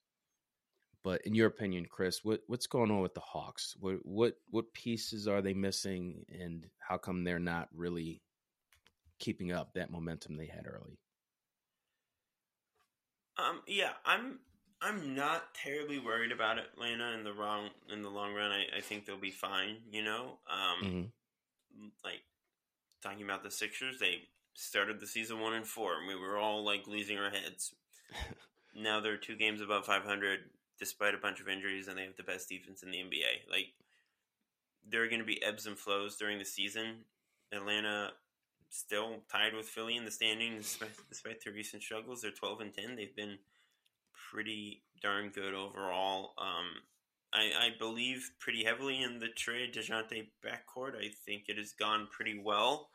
but 1.03 1.21
in 1.25 1.33
your 1.35 1.47
opinion, 1.47 1.85
Chris, 1.89 2.23
what 2.23 2.41
what's 2.47 2.67
going 2.67 2.91
on 2.91 3.01
with 3.01 3.13
the 3.13 3.19
Hawks? 3.21 3.75
What 3.79 4.05
what 4.05 4.35
what 4.49 4.73
pieces 4.73 5.27
are 5.27 5.41
they 5.41 5.53
missing, 5.53 6.25
and 6.29 6.65
how 6.79 6.97
come 6.97 7.23
they're 7.23 7.39
not 7.39 7.69
really 7.73 8.21
keeping 9.19 9.51
up 9.51 9.73
that 9.73 9.91
momentum 9.91 10.37
they 10.37 10.47
had 10.47 10.67
early? 10.67 10.99
Um, 13.37 13.61
yeah, 13.67 13.91
I'm 14.05 14.39
I'm 14.81 15.15
not 15.15 15.53
terribly 15.53 15.99
worried 15.99 16.31
about 16.31 16.57
Atlanta 16.59 17.13
in 17.17 17.23
the 17.23 17.33
wrong 17.33 17.69
in 17.91 18.01
the 18.01 18.09
long 18.09 18.33
run. 18.33 18.51
I, 18.51 18.65
I 18.77 18.81
think 18.81 19.05
they'll 19.05 19.17
be 19.17 19.31
fine. 19.31 19.77
You 19.91 20.03
know, 20.03 20.39
um, 20.49 20.79
Mm-hmm. 20.83 21.87
like 22.03 22.21
talking 23.01 23.23
about 23.23 23.43
the 23.43 23.51
Sixers, 23.51 23.99
they 23.99 24.23
started 24.53 24.99
the 24.99 25.07
season 25.07 25.39
one 25.39 25.53
and 25.53 25.67
four, 25.67 25.97
and 25.97 26.07
we 26.07 26.15
were 26.15 26.37
all 26.37 26.63
like 26.63 26.87
losing 26.87 27.17
our 27.17 27.29
heads. 27.29 27.75
now 28.75 28.99
they're 28.99 29.17
two 29.17 29.35
games 29.35 29.61
above 29.61 29.85
500, 29.85 30.39
despite 30.79 31.13
a 31.13 31.19
bunch 31.19 31.39
of 31.39 31.47
injuries, 31.47 31.87
and 31.87 31.97
they 31.97 32.03
have 32.03 32.17
the 32.17 32.23
best 32.23 32.49
defense 32.49 32.83
in 32.83 32.91
the 32.91 32.97
NBA. 32.97 33.49
Like 33.49 33.73
there 34.89 35.03
are 35.03 35.07
going 35.07 35.19
to 35.19 35.25
be 35.25 35.43
ebbs 35.43 35.65
and 35.65 35.77
flows 35.77 36.17
during 36.17 36.39
the 36.39 36.45
season. 36.45 37.05
Atlanta 37.51 38.11
still 38.69 39.23
tied 39.31 39.53
with 39.53 39.65
Philly 39.65 39.95
in 39.95 40.05
the 40.05 40.11
standings, 40.11 40.63
despite, 40.63 40.91
despite 41.09 41.43
their 41.43 41.53
recent 41.53 41.83
struggles. 41.83 42.21
They're 42.21 42.31
12 42.31 42.61
and 42.61 42.73
10. 42.73 42.95
They've 42.95 43.15
been 43.15 43.37
pretty 44.31 44.81
darn 45.01 45.29
good 45.29 45.53
overall. 45.53 46.33
Um, 46.37 46.81
I, 47.33 47.51
I 47.59 47.69
believe 47.77 48.31
pretty 48.39 48.63
heavily 48.63 49.01
in 49.01 49.19
the 49.19 49.27
Trae 49.27 49.71
Dejounte 49.73 50.27
backcourt. 50.45 50.95
I 50.95 51.09
think 51.25 51.43
it 51.47 51.57
has 51.57 51.73
gone 51.73 52.07
pretty 52.11 52.39
well, 52.41 52.89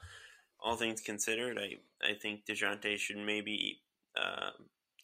all 0.60 0.76
things 0.76 1.00
considered. 1.00 1.58
I 1.58 1.76
I 2.06 2.14
think 2.14 2.46
Dejounte 2.46 2.98
should 2.98 3.18
maybe 3.18 3.80
uh, 4.16 4.50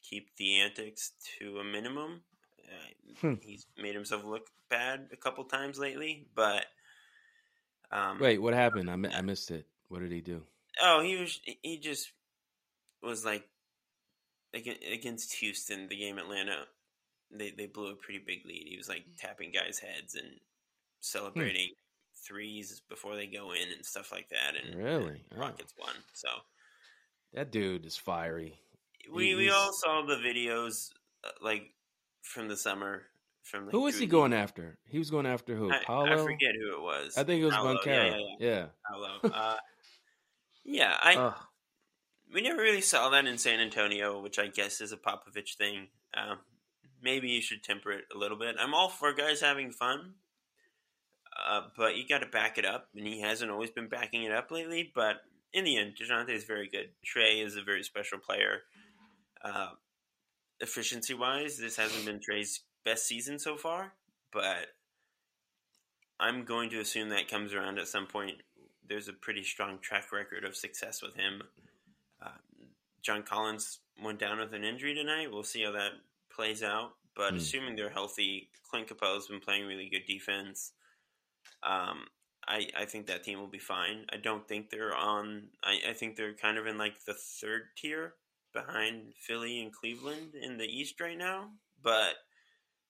keep 0.02 0.34
the 0.36 0.60
antics 0.60 1.12
to 1.38 1.58
a 1.58 1.64
minimum. 1.64 2.22
Uh, 2.64 3.14
Hmm. 3.20 3.34
He's 3.40 3.66
made 3.76 3.94
himself 3.94 4.24
look 4.24 4.46
bad 4.68 5.08
a 5.12 5.16
couple 5.16 5.42
times 5.44 5.78
lately, 5.78 6.26
but 6.34 6.66
um, 7.90 8.18
Wait, 8.20 8.38
what 8.40 8.52
happened? 8.54 8.90
I, 8.90 8.96
mi- 8.96 9.08
I 9.14 9.22
missed 9.22 9.50
it. 9.50 9.66
What 9.88 10.00
did 10.00 10.12
he 10.12 10.20
do? 10.20 10.42
Oh, 10.82 11.00
he 11.02 11.16
was. 11.16 11.40
He 11.62 11.78
just 11.78 12.12
was 13.02 13.24
like 13.24 13.48
against 14.54 15.32
Houston, 15.36 15.88
the 15.88 15.96
game 15.96 16.18
Atlanta. 16.18 16.64
They 17.30 17.50
they 17.50 17.66
blew 17.66 17.90
a 17.92 17.96
pretty 17.96 18.20
big 18.26 18.44
lead. 18.46 18.66
He 18.68 18.76
was 18.76 18.88
like 18.88 19.04
tapping 19.18 19.52
guys' 19.52 19.78
heads 19.78 20.14
and 20.14 20.28
celebrating 21.00 21.70
threes 22.26 22.82
before 22.88 23.14
they 23.16 23.26
go 23.26 23.52
in 23.52 23.70
and 23.74 23.84
stuff 23.84 24.10
like 24.12 24.28
that. 24.30 24.54
And 24.56 24.74
Really? 24.74 25.24
and 25.30 25.38
Oh. 25.38 25.40
Rockets 25.40 25.74
won. 25.78 25.94
So 26.14 26.28
That 27.34 27.50
dude 27.52 27.84
is 27.86 27.96
fiery. 27.96 28.58
we 29.12 29.34
we 29.34 29.50
all 29.50 29.72
saw 29.72 30.02
the 30.06 30.16
videos 30.16 30.90
uh, 31.24 31.30
like 31.42 31.74
from 32.22 32.48
the 32.48 32.56
summer. 32.56 33.02
From 33.42 33.64
like, 33.66 33.72
Who 33.72 33.82
was 33.82 33.98
he 33.98 34.06
going 34.06 34.34
after? 34.34 34.78
He 34.86 34.98
was 34.98 35.10
going 35.10 35.24
after 35.26 35.54
who? 35.56 35.70
I? 35.72 35.76
I 35.88 36.16
forget 36.16 36.54
who 36.54 36.74
it 36.74 36.82
was. 36.82 37.16
I 37.16 37.24
think 37.24 37.40
it 37.40 37.46
was 37.46 37.54
Paolo, 37.54 37.76
Banchero. 37.78 38.20
Yeah, 38.38 38.46
yeah, 38.48 38.66
yeah. 39.24 39.30
Uh, 39.32 39.56
yeah, 40.64 40.96
I 41.00 41.14
Ugh. 41.14 41.34
we 42.34 42.42
never 42.42 42.60
really 42.60 42.82
saw 42.82 43.08
that 43.10 43.24
in 43.26 43.38
San 43.38 43.58
Antonio, 43.60 44.20
which 44.20 44.38
I 44.38 44.48
guess 44.48 44.82
is 44.82 44.92
a 44.92 44.98
Popovich 44.98 45.56
thing. 45.56 45.88
Um, 46.14 46.40
maybe 47.02 47.28
you 47.28 47.40
should 47.40 47.62
temper 47.62 47.92
it 47.92 48.04
a 48.14 48.18
little 48.18 48.38
bit. 48.38 48.56
I'm 48.58 48.74
all 48.74 48.88
for 48.88 49.12
guys 49.12 49.40
having 49.40 49.70
fun, 49.70 50.14
uh, 51.48 51.62
but 51.76 51.96
you 51.96 52.06
got 52.08 52.20
to 52.20 52.26
back 52.26 52.58
it 52.58 52.64
up, 52.64 52.88
and 52.94 53.06
he 53.06 53.20
hasn't 53.20 53.50
always 53.50 53.70
been 53.70 53.88
backing 53.88 54.24
it 54.24 54.32
up 54.32 54.50
lately. 54.50 54.90
But 54.94 55.16
in 55.52 55.64
the 55.64 55.76
end, 55.76 55.94
Dejounte 56.00 56.30
is 56.30 56.44
very 56.44 56.68
good. 56.68 56.90
Trae 57.04 57.44
is 57.44 57.56
a 57.56 57.62
very 57.62 57.82
special 57.82 58.18
player. 58.18 58.62
Uh, 59.42 59.70
efficiency 60.60 61.14
wise, 61.14 61.56
this 61.56 61.76
hasn't 61.76 62.04
been 62.04 62.20
Trae's 62.20 62.60
best 62.84 63.06
season 63.06 63.38
so 63.38 63.56
far, 63.56 63.92
but 64.32 64.66
I'm 66.20 66.44
going 66.44 66.70
to 66.70 66.80
assume 66.80 67.10
that 67.10 67.28
comes 67.28 67.54
around 67.54 67.78
at 67.78 67.88
some 67.88 68.06
point. 68.06 68.42
There's 68.86 69.08
a 69.08 69.12
pretty 69.12 69.44
strong 69.44 69.78
track 69.80 70.12
record 70.12 70.44
of 70.44 70.56
success 70.56 71.02
with 71.02 71.14
him. 71.14 71.42
Uh, 72.20 72.38
John 73.02 73.22
Collins 73.22 73.80
went 74.02 74.18
down 74.18 74.38
with 74.38 74.52
an 74.54 74.64
injury 74.64 74.94
tonight. 74.94 75.30
We'll 75.30 75.44
see 75.44 75.62
how 75.62 75.72
that 75.72 75.92
plays 76.38 76.62
out. 76.62 76.92
But 77.16 77.30
Hmm. 77.30 77.36
assuming 77.38 77.74
they're 77.74 77.90
healthy, 77.90 78.50
Clint 78.70 78.86
Capela's 78.86 79.26
been 79.26 79.40
playing 79.40 79.66
really 79.66 79.88
good 79.88 80.06
defense. 80.06 80.72
Um, 81.64 82.06
I, 82.46 82.68
I 82.76 82.84
think 82.84 83.06
that 83.06 83.24
team 83.24 83.40
will 83.40 83.48
be 83.48 83.58
fine. 83.58 84.06
I 84.10 84.16
don't 84.18 84.46
think 84.46 84.70
they're 84.70 84.94
on. 84.94 85.48
I, 85.64 85.80
I 85.90 85.92
think 85.92 86.16
they're 86.16 86.34
kind 86.34 86.56
of 86.56 86.66
in 86.66 86.78
like 86.78 87.04
the 87.04 87.14
third 87.14 87.62
tier 87.76 88.14
behind 88.52 89.14
Philly 89.16 89.60
and 89.60 89.72
Cleveland 89.72 90.34
in 90.40 90.56
the 90.58 90.64
East 90.64 91.00
right 91.00 91.18
now. 91.18 91.50
But 91.82 92.14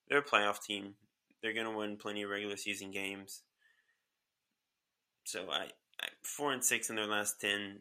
they're 0.07 0.19
a 0.19 0.23
playoff 0.23 0.63
team. 0.63 0.93
They're 1.41 1.53
going 1.53 1.65
to 1.65 1.75
win 1.75 1.97
plenty 1.97 2.21
of 2.21 2.29
regular 2.29 2.55
season 2.57 2.91
games. 2.91 3.41
So 5.25 5.49
I, 5.51 5.69
I 6.01 6.07
four 6.23 6.53
and 6.53 6.63
six 6.63 6.89
in 6.89 6.95
their 6.95 7.07
last 7.07 7.41
ten. 7.41 7.79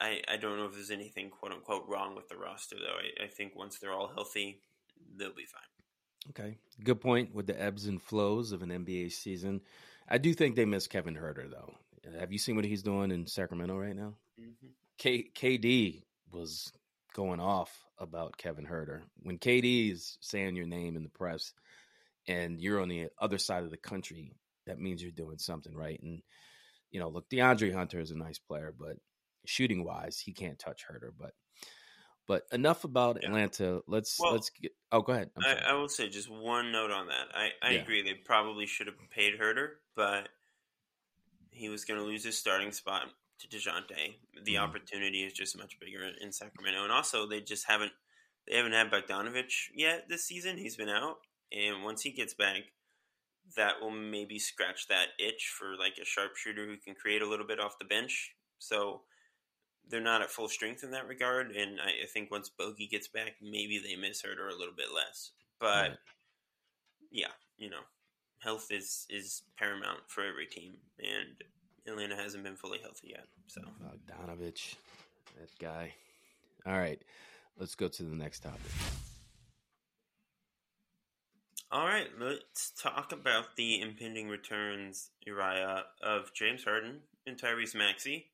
I, 0.00 0.22
I 0.28 0.36
don't 0.36 0.56
know 0.58 0.66
if 0.66 0.74
there's 0.74 0.92
anything 0.92 1.28
quote 1.30 1.52
unquote 1.52 1.86
wrong 1.88 2.14
with 2.14 2.28
the 2.28 2.36
roster 2.36 2.76
though. 2.76 2.98
I, 2.98 3.24
I 3.24 3.26
think 3.26 3.56
once 3.56 3.78
they're 3.78 3.92
all 3.92 4.12
healthy, 4.14 4.60
they'll 5.16 5.34
be 5.34 5.46
fine. 5.46 5.62
Okay. 6.30 6.58
Good 6.82 7.00
point 7.00 7.34
with 7.34 7.46
the 7.46 7.60
ebbs 7.60 7.86
and 7.86 8.00
flows 8.00 8.52
of 8.52 8.62
an 8.62 8.70
NBA 8.70 9.12
season. 9.12 9.62
I 10.08 10.18
do 10.18 10.32
think 10.34 10.56
they 10.56 10.64
miss 10.64 10.86
Kevin 10.86 11.16
Huerter, 11.16 11.50
though. 11.50 11.74
Have 12.18 12.32
you 12.32 12.38
seen 12.38 12.56
what 12.56 12.64
he's 12.64 12.82
doing 12.82 13.10
in 13.10 13.26
Sacramento 13.26 13.76
right 13.76 13.96
now? 13.96 14.14
Mm-hmm. 14.40 14.68
K- 14.98 15.30
KD 15.34 16.02
was 16.32 16.72
going 17.14 17.40
off 17.40 17.84
about 17.98 18.36
Kevin 18.36 18.66
Huerter. 18.66 19.02
When 19.22 19.38
KD 19.38 19.92
is 19.92 20.16
saying 20.20 20.56
your 20.56 20.66
name 20.66 20.96
in 20.96 21.02
the 21.02 21.10
press 21.10 21.52
and 22.26 22.60
you're 22.60 22.80
on 22.80 22.88
the 22.88 23.08
other 23.20 23.38
side 23.38 23.64
of 23.64 23.70
the 23.70 23.76
country, 23.76 24.32
that 24.66 24.78
means 24.78 25.02
you're 25.02 25.12
doing 25.12 25.38
something 25.38 25.74
right. 25.74 26.00
And, 26.02 26.22
you 26.90 27.00
know, 27.00 27.08
look, 27.08 27.28
DeAndre 27.28 27.74
Hunter 27.74 28.00
is 28.00 28.10
a 28.10 28.18
nice 28.18 28.38
player, 28.38 28.74
but 28.78 28.96
shooting 29.44 29.84
wise, 29.84 30.18
he 30.18 30.32
can't 30.32 30.58
touch 30.58 30.84
Huerter. 30.86 31.10
But 31.18 31.32
but 32.28 32.46
enough 32.52 32.84
about 32.84 33.18
Yeah. 33.22 33.28
Atlanta. 33.28 33.82
Let's 33.88 34.24
Well, 34.24 34.28
let's 34.28 34.50
get 34.50 34.72
oh 34.92 35.02
go 35.02 35.12
ahead. 35.14 35.32
I'm 35.36 35.46
I, 35.66 35.74
will 35.74 35.88
say 35.88 36.08
just 36.08 36.30
one 36.30 36.72
note 36.72 36.90
on 36.90 37.08
that. 37.08 37.28
I, 37.34 37.50
I 37.62 37.70
Yeah. 37.70 37.82
agree 37.82 38.02
they 38.02 38.14
probably 38.14 38.66
should 38.66 38.88
have 38.88 38.98
paid 39.10 39.38
Huerter, 39.38 39.76
but 39.96 40.30
he 41.50 41.68
was 41.68 41.84
going 41.84 41.98
to 42.00 42.06
lose 42.06 42.24
his 42.24 42.38
starting 42.38 42.72
spot 42.72 43.08
to 43.40 43.48
Dejounte. 43.48 44.16
The 44.44 44.58
Mhm. 44.58 44.58
opportunity 44.58 45.24
is 45.24 45.32
just 45.32 45.56
much 45.56 45.78
bigger 45.80 46.04
in 46.20 46.32
Sacramento, 46.32 46.82
and 46.82 46.92
also 46.92 47.26
they 47.26 47.40
just 47.40 47.66
haven't 47.66 47.92
they 48.46 48.56
haven't 48.56 48.72
had 48.72 48.90
Bogdanovic 48.90 49.52
yet 49.74 50.08
this 50.08 50.24
season. 50.24 50.56
He's 50.58 50.76
been 50.76 50.88
out, 50.88 51.18
and 51.52 51.84
once 51.84 52.02
he 52.02 52.12
gets 52.12 52.34
back, 52.34 52.62
that 53.56 53.80
will 53.80 53.90
maybe 53.90 54.38
scratch 54.38 54.88
that 54.88 55.08
itch 55.18 55.48
for 55.58 55.76
like 55.76 55.98
a 56.00 56.04
sharpshooter 56.04 56.66
who 56.66 56.76
can 56.78 56.94
create 56.94 57.22
a 57.22 57.28
little 57.28 57.46
bit 57.46 57.60
off 57.60 57.78
the 57.78 57.84
bench. 57.84 58.34
So 58.58 59.04
they're 59.88 60.00
not 60.00 60.22
at 60.22 60.30
full 60.30 60.48
strength 60.48 60.84
in 60.84 60.90
that 60.92 61.06
regard, 61.08 61.50
and 61.52 61.80
I, 61.80 62.04
I 62.04 62.06
think 62.06 62.30
once 62.30 62.48
Bogey 62.48 62.86
gets 62.86 63.08
back, 63.08 63.36
maybe 63.42 63.78
they 63.78 63.96
miss 63.96 64.22
Huerter 64.22 64.50
a 64.50 64.58
little 64.58 64.74
bit 64.76 64.88
less. 64.94 65.30
But 65.58 65.66
Right. 65.90 65.98
yeah, 67.10 67.32
you 67.56 67.70
know, 67.70 67.82
health 68.40 68.68
is 68.70 69.06
is 69.10 69.42
paramount 69.56 70.00
for 70.08 70.24
every 70.24 70.46
team, 70.46 70.74
and 70.98 71.42
Atlanta 71.86 72.16
hasn't 72.16 72.44
been 72.44 72.56
fully 72.56 72.78
healthy 72.80 73.08
yet. 73.10 73.26
So 73.46 73.62
Bogdanovic, 73.82 74.74
that 75.38 75.58
guy. 75.58 75.94
All 76.66 76.78
right, 76.78 77.00
let's 77.58 77.74
go 77.74 77.88
to 77.88 78.02
the 78.02 78.16
next 78.16 78.40
topic. 78.40 78.72
All 81.70 81.84
right, 81.84 82.08
let's 82.18 82.70
talk 82.70 83.12
about 83.12 83.56
the 83.56 83.80
impending 83.82 84.28
returns, 84.28 85.10
Uriah, 85.26 85.84
of 86.02 86.32
James 86.32 86.64
Harden 86.64 87.00
and 87.26 87.38
Tyrese 87.38 87.74
Maxey. 87.74 88.26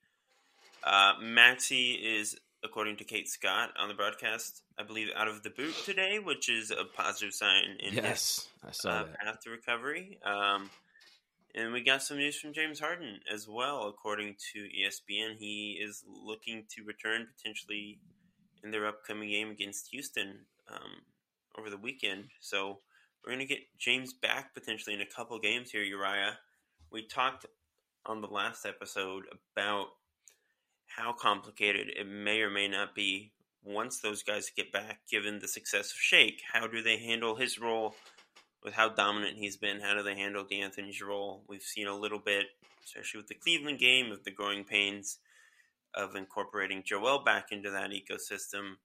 Uh, 0.85 1.15
Maxey 1.21 1.93
is, 1.93 2.37
according 2.63 2.97
to 2.97 3.05
Kate 3.05 3.29
Scott 3.29 3.71
on 3.79 3.89
the 3.89 3.95
broadcast, 3.95 4.63
I 4.79 4.83
believe, 4.83 5.09
out 5.17 5.29
of 5.29 5.43
the 5.43 5.51
boot 5.51 5.75
today, 5.85 6.19
which 6.19 6.49
is 6.51 6.71
a 6.71 6.85
positive 6.85 7.33
sign 7.33 7.77
in 7.81 7.95
his 7.95 8.05
Yes, 8.05 8.49
I 8.67 8.71
saw 8.73 8.91
uh, 8.91 9.05
that. 9.05 9.19
path 9.19 9.41
to 9.45 9.51
recovery. 9.51 10.19
Um, 10.25 10.69
and 11.55 11.73
we 11.73 11.83
got 11.83 12.03
some 12.03 12.19
news 12.19 12.39
from 12.39 12.53
James 12.53 12.81
Harden 12.81 13.21
as 13.33 13.49
well. 13.49 13.89
According 13.89 14.35
to 14.53 14.59
ESPN, 14.65 15.37
he 15.39 15.81
is 15.83 16.03
looking 16.07 16.65
to 16.71 16.85
return 16.85 17.29
potentially 17.37 17.99
in 18.63 18.71
their 18.71 18.87
upcoming 18.87 19.29
game 19.31 19.51
against 19.51 19.89
Houston 19.93 20.41
um, 20.71 21.03
over 21.57 21.71
the 21.71 21.77
weekend. 21.77 22.25
So 22.41 22.81
we're 23.25 23.33
going 23.33 23.47
to 23.47 23.55
get 23.55 23.61
James 23.79 24.13
back 24.13 24.53
potentially 24.53 24.95
in 24.95 25.01
a 25.01 25.07
couple 25.07 25.39
games 25.39 25.71
here, 25.71 25.83
Uriah. 25.83 26.39
We 26.91 27.07
talked 27.07 27.47
on 28.05 28.21
the 28.21 28.27
last 28.27 28.67
episode 28.67 29.25
about 29.57 29.87
how 30.97 31.13
complicated 31.13 31.89
it 31.97 32.07
may 32.07 32.41
or 32.41 32.51
may 32.51 32.69
not 32.69 32.95
be 32.95 33.33
once 33.65 33.99
those 33.99 34.23
guys 34.23 34.51
get 34.55 34.71
back, 34.71 35.01
given 35.11 35.39
the 35.39 35.49
success 35.49 35.91
of 35.91 35.99
Shake. 35.99 36.43
How 36.53 36.67
do 36.67 36.83
they 36.83 36.99
handle 36.99 37.37
his 37.37 37.59
role 37.59 37.97
with 38.63 38.75
how 38.75 38.91
dominant 38.91 39.39
he's 39.39 39.57
been? 39.57 39.81
How 39.81 39.95
do 39.95 40.03
they 40.03 40.15
handle 40.15 40.45
De'Anthony's 40.45 41.03
role? 41.03 41.43
We've 41.49 41.63
seen 41.63 41.87
a 41.87 41.97
little 41.97 42.19
bit, 42.19 42.47
especially 42.85 43.19
with 43.19 43.29
the 43.29 43.35
Cleveland 43.35 43.79
game, 43.79 44.13
of 44.13 44.25
the 44.25 44.31
growing 44.31 44.65
pains 44.65 45.19
of 45.95 46.15
incorporating 46.15 46.83
Joel 46.85 47.25
back 47.25 47.51
into 47.51 47.71
that 47.71 47.91
ecosystem. 47.91 48.77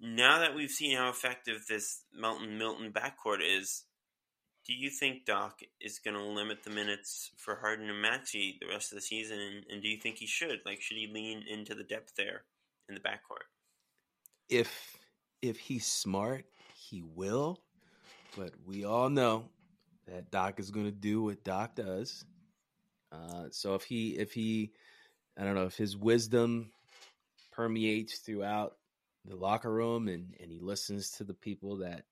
now 0.00 0.38
that 0.38 0.54
we've 0.54 0.70
seen 0.70 0.96
how 0.96 1.10
effective 1.10 1.66
this 1.68 2.04
Melton 2.12 2.56
Milton 2.56 2.90
backcourt 2.92 3.40
is, 3.42 3.84
do 4.70 4.76
you 4.76 4.88
think 4.88 5.24
Doc 5.24 5.62
is 5.80 5.98
going 5.98 6.14
to 6.16 6.22
limit 6.22 6.62
the 6.62 6.70
minutes 6.70 7.32
for 7.36 7.56
Harden 7.56 7.90
and 7.90 8.00
Maxey 8.00 8.56
the 8.60 8.68
rest 8.68 8.92
of 8.92 8.96
the 8.96 9.02
season? 9.02 9.40
And, 9.40 9.64
and, 9.68 9.82
do 9.82 9.88
you 9.88 9.98
think 9.98 10.18
he 10.18 10.28
should? 10.28 10.60
Like, 10.64 10.80
should 10.80 10.96
he 10.96 11.10
lean 11.12 11.42
into 11.50 11.74
the 11.74 11.82
depth 11.82 12.12
there 12.16 12.44
in 12.88 12.94
the 12.94 13.00
backcourt? 13.00 13.48
If 14.48 14.96
if 15.42 15.58
he's 15.58 15.86
smart, 15.86 16.44
he 16.76 17.02
will. 17.02 17.58
But 18.36 18.52
we 18.64 18.84
all 18.84 19.10
know 19.10 19.46
that 20.06 20.30
Doc 20.30 20.60
is 20.60 20.70
going 20.70 20.86
to 20.86 20.92
do 20.92 21.24
what 21.24 21.42
Doc 21.42 21.74
does. 21.74 22.24
Uh, 23.10 23.46
so 23.50 23.74
if 23.74 23.82
he 23.82 24.10
if 24.18 24.32
he, 24.32 24.70
I 25.36 25.42
don't 25.42 25.56
know 25.56 25.66
if 25.66 25.76
his 25.76 25.96
wisdom 25.96 26.70
permeates 27.50 28.18
throughout 28.18 28.76
the 29.24 29.34
locker 29.34 29.72
room 29.72 30.06
and 30.06 30.32
and 30.38 30.52
he 30.52 30.60
listens 30.60 31.10
to 31.10 31.24
the 31.24 31.34
people 31.34 31.78
that 31.78 32.04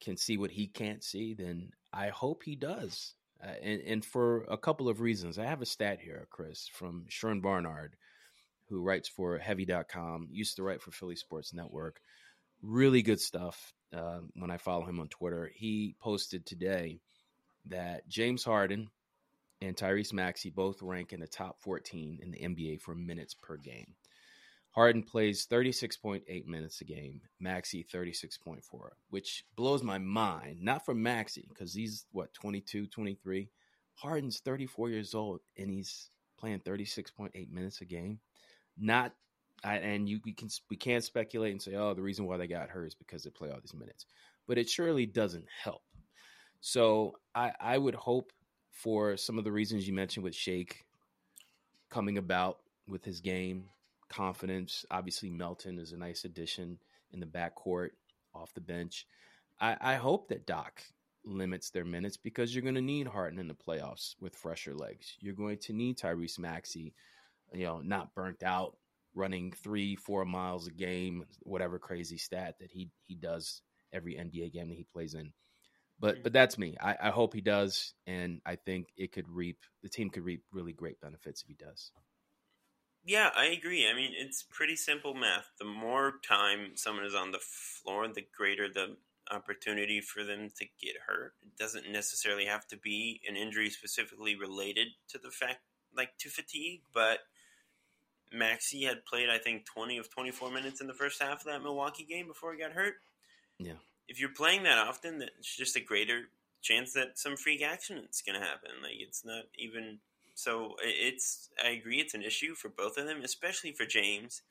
can 0.00 0.16
see 0.16 0.36
what 0.36 0.50
he 0.50 0.66
can't 0.66 1.02
see, 1.02 1.34
then 1.34 1.70
I 1.92 2.08
hope 2.08 2.42
he 2.42 2.56
does. 2.56 3.14
Uh, 3.42 3.52
and, 3.62 3.80
and 3.82 4.04
for 4.04 4.44
a 4.44 4.56
couple 4.56 4.88
of 4.88 5.00
reasons. 5.00 5.38
I 5.38 5.44
have 5.44 5.62
a 5.62 5.66
stat 5.66 6.00
here, 6.00 6.26
Chris, 6.30 6.68
from 6.72 7.06
Sherm 7.10 7.42
Barnard, 7.42 7.96
who 8.68 8.80
writes 8.80 9.08
for 9.08 9.38
Heavy.com, 9.38 10.28
used 10.30 10.56
to 10.56 10.62
write 10.62 10.82
for 10.82 10.90
Philly 10.90 11.16
Sports 11.16 11.52
Network. 11.52 12.00
Really 12.62 13.02
good 13.02 13.20
stuff 13.20 13.74
uh, 13.94 14.20
when 14.34 14.50
I 14.50 14.56
follow 14.56 14.84
him 14.84 15.00
on 15.00 15.08
Twitter. 15.08 15.50
He 15.54 15.94
posted 16.00 16.46
today 16.46 17.00
that 17.66 18.08
James 18.08 18.44
Harden 18.44 18.88
and 19.60 19.76
Tyrese 19.76 20.12
Maxey 20.12 20.50
both 20.50 20.82
rank 20.82 21.12
in 21.12 21.20
the 21.20 21.26
top 21.26 21.60
14 21.60 22.20
in 22.22 22.30
the 22.30 22.38
NBA 22.38 22.80
for 22.80 22.94
minutes 22.94 23.34
per 23.34 23.56
game. 23.56 23.94
Harden 24.74 25.04
plays 25.04 25.46
36.8 25.46 26.46
minutes 26.46 26.80
a 26.80 26.84
game, 26.84 27.20
Maxey 27.38 27.86
36.4, 27.92 28.60
which 29.10 29.44
blows 29.54 29.84
my 29.84 29.98
mind. 29.98 30.60
Not 30.60 30.84
for 30.84 30.94
Maxey, 30.94 31.46
because 31.48 31.72
he's 31.72 32.06
what, 32.10 32.32
22, 32.34 32.88
23. 32.88 33.48
Harden's 33.94 34.40
34 34.40 34.90
years 34.90 35.14
old 35.14 35.40
and 35.56 35.70
he's 35.70 36.10
playing 36.36 36.58
36.8 36.60 37.50
minutes 37.52 37.80
a 37.82 37.84
game. 37.84 38.18
Not 38.76 39.12
I, 39.62 39.76
and 39.76 40.08
you 40.08 40.20
we 40.24 40.32
can 40.32 40.48
we 40.68 40.76
can't 40.76 41.04
speculate 41.04 41.52
and 41.52 41.62
say, 41.62 41.76
oh, 41.76 41.94
the 41.94 42.02
reason 42.02 42.26
why 42.26 42.36
they 42.36 42.48
got 42.48 42.68
hurt 42.68 42.88
is 42.88 42.94
because 42.94 43.22
they 43.22 43.30
play 43.30 43.50
all 43.50 43.60
these 43.60 43.72
minutes. 43.72 44.06
But 44.48 44.58
it 44.58 44.68
surely 44.68 45.06
doesn't 45.06 45.46
help. 45.62 45.82
So 46.60 47.14
I, 47.34 47.52
I 47.60 47.78
would 47.78 47.94
hope 47.94 48.32
for 48.72 49.16
some 49.16 49.38
of 49.38 49.44
the 49.44 49.52
reasons 49.52 49.86
you 49.86 49.94
mentioned 49.94 50.24
with 50.24 50.34
Shake 50.34 50.84
coming 51.90 52.18
about 52.18 52.58
with 52.88 53.04
his 53.04 53.20
game, 53.20 53.68
confidence. 54.14 54.84
Obviously, 54.90 55.30
Melton 55.30 55.78
is 55.78 55.92
a 55.92 55.96
nice 55.96 56.24
addition 56.24 56.78
in 57.12 57.20
the 57.20 57.26
backcourt 57.26 57.90
off 58.34 58.54
the 58.54 58.60
bench. 58.60 59.06
I, 59.60 59.76
I 59.80 59.94
hope 59.94 60.28
that 60.28 60.46
Doc 60.46 60.82
limits 61.24 61.70
their 61.70 61.84
minutes 61.84 62.16
because 62.16 62.54
you're 62.54 62.62
going 62.62 62.74
to 62.74 62.80
need 62.80 63.06
Harden 63.06 63.38
in 63.38 63.48
the 63.48 63.54
playoffs 63.54 64.14
with 64.20 64.36
fresher 64.36 64.74
legs. 64.74 65.16
You're 65.20 65.34
going 65.34 65.58
to 65.58 65.72
need 65.72 65.98
Tyrese 65.98 66.38
Maxey, 66.38 66.94
you 67.52 67.64
know, 67.64 67.80
not 67.80 68.14
burnt 68.14 68.42
out, 68.42 68.76
running 69.14 69.52
three, 69.52 69.96
four 69.96 70.24
miles 70.24 70.66
a 70.66 70.72
game, 70.72 71.24
whatever 71.40 71.78
crazy 71.78 72.18
stat 72.18 72.56
that 72.60 72.70
he 72.70 72.90
he 73.02 73.14
does 73.14 73.62
every 73.92 74.14
NBA 74.14 74.52
game 74.52 74.68
that 74.68 74.76
he 74.76 74.86
plays 74.92 75.14
in. 75.14 75.32
But 76.00 76.22
but 76.22 76.32
that's 76.32 76.58
me. 76.58 76.76
I, 76.80 76.96
I 77.04 77.10
hope 77.10 77.32
he 77.32 77.40
does, 77.40 77.94
and 78.06 78.40
I 78.44 78.56
think 78.56 78.88
it 78.96 79.12
could 79.12 79.28
reap 79.28 79.58
the 79.82 79.88
team 79.88 80.10
could 80.10 80.24
reap 80.24 80.42
really 80.52 80.72
great 80.72 81.00
benefits 81.00 81.42
if 81.42 81.48
he 81.48 81.54
does. 81.54 81.92
Yeah, 83.04 83.30
I 83.36 83.46
agree. 83.46 83.86
I 83.88 83.94
mean, 83.94 84.12
it's 84.16 84.42
pretty 84.42 84.76
simple 84.76 85.14
math. 85.14 85.50
The 85.58 85.66
more 85.66 86.14
time 86.26 86.72
someone 86.76 87.04
is 87.04 87.14
on 87.14 87.32
the 87.32 87.38
floor, 87.38 88.08
the 88.08 88.24
greater 88.36 88.68
the 88.68 88.96
opportunity 89.30 90.00
for 90.00 90.24
them 90.24 90.50
to 90.58 90.64
get 90.80 90.96
hurt. 91.06 91.34
It 91.42 91.56
doesn't 91.58 91.90
necessarily 91.90 92.46
have 92.46 92.66
to 92.68 92.76
be 92.76 93.20
an 93.28 93.36
injury 93.36 93.70
specifically 93.70 94.34
related 94.36 94.88
to 95.08 95.18
the 95.18 95.30
fact, 95.30 95.60
like 95.96 96.16
to 96.18 96.28
fatigue, 96.30 96.82
but 96.92 97.20
Maxey 98.32 98.84
had 98.84 99.04
played, 99.04 99.28
I 99.30 99.38
think, 99.38 99.66
20 99.66 99.98
of 99.98 100.10
24 100.10 100.50
minutes 100.50 100.80
in 100.80 100.86
the 100.86 100.94
first 100.94 101.22
half 101.22 101.40
of 101.40 101.46
that 101.46 101.62
Milwaukee 101.62 102.04
game 102.04 102.26
before 102.26 102.52
he 102.52 102.58
got 102.58 102.72
hurt. 102.72 102.94
Yeah. 103.58 103.74
If 104.08 104.20
you're 104.20 104.30
playing 104.30 104.64
that 104.64 104.78
often, 104.78 105.22
it's 105.22 105.56
just 105.56 105.76
a 105.76 105.80
greater 105.80 106.28
chance 106.62 106.92
that 106.94 107.18
some 107.18 107.36
freak 107.36 107.62
action 107.62 107.98
is 108.10 108.22
going 108.22 108.38
to 108.38 108.46
happen. 108.46 108.70
Like, 108.82 108.96
it's 108.98 109.24
not 109.24 109.44
even 109.58 109.98
so 110.34 110.74
it's 110.82 111.48
I 111.64 111.70
agree 111.70 112.00
it's 112.00 112.14
an 112.14 112.22
issue 112.22 112.54
for 112.54 112.68
both 112.68 112.98
of 112.98 113.06
them, 113.06 113.22
especially 113.22 113.72
for 113.72 113.86
James, 113.86 114.42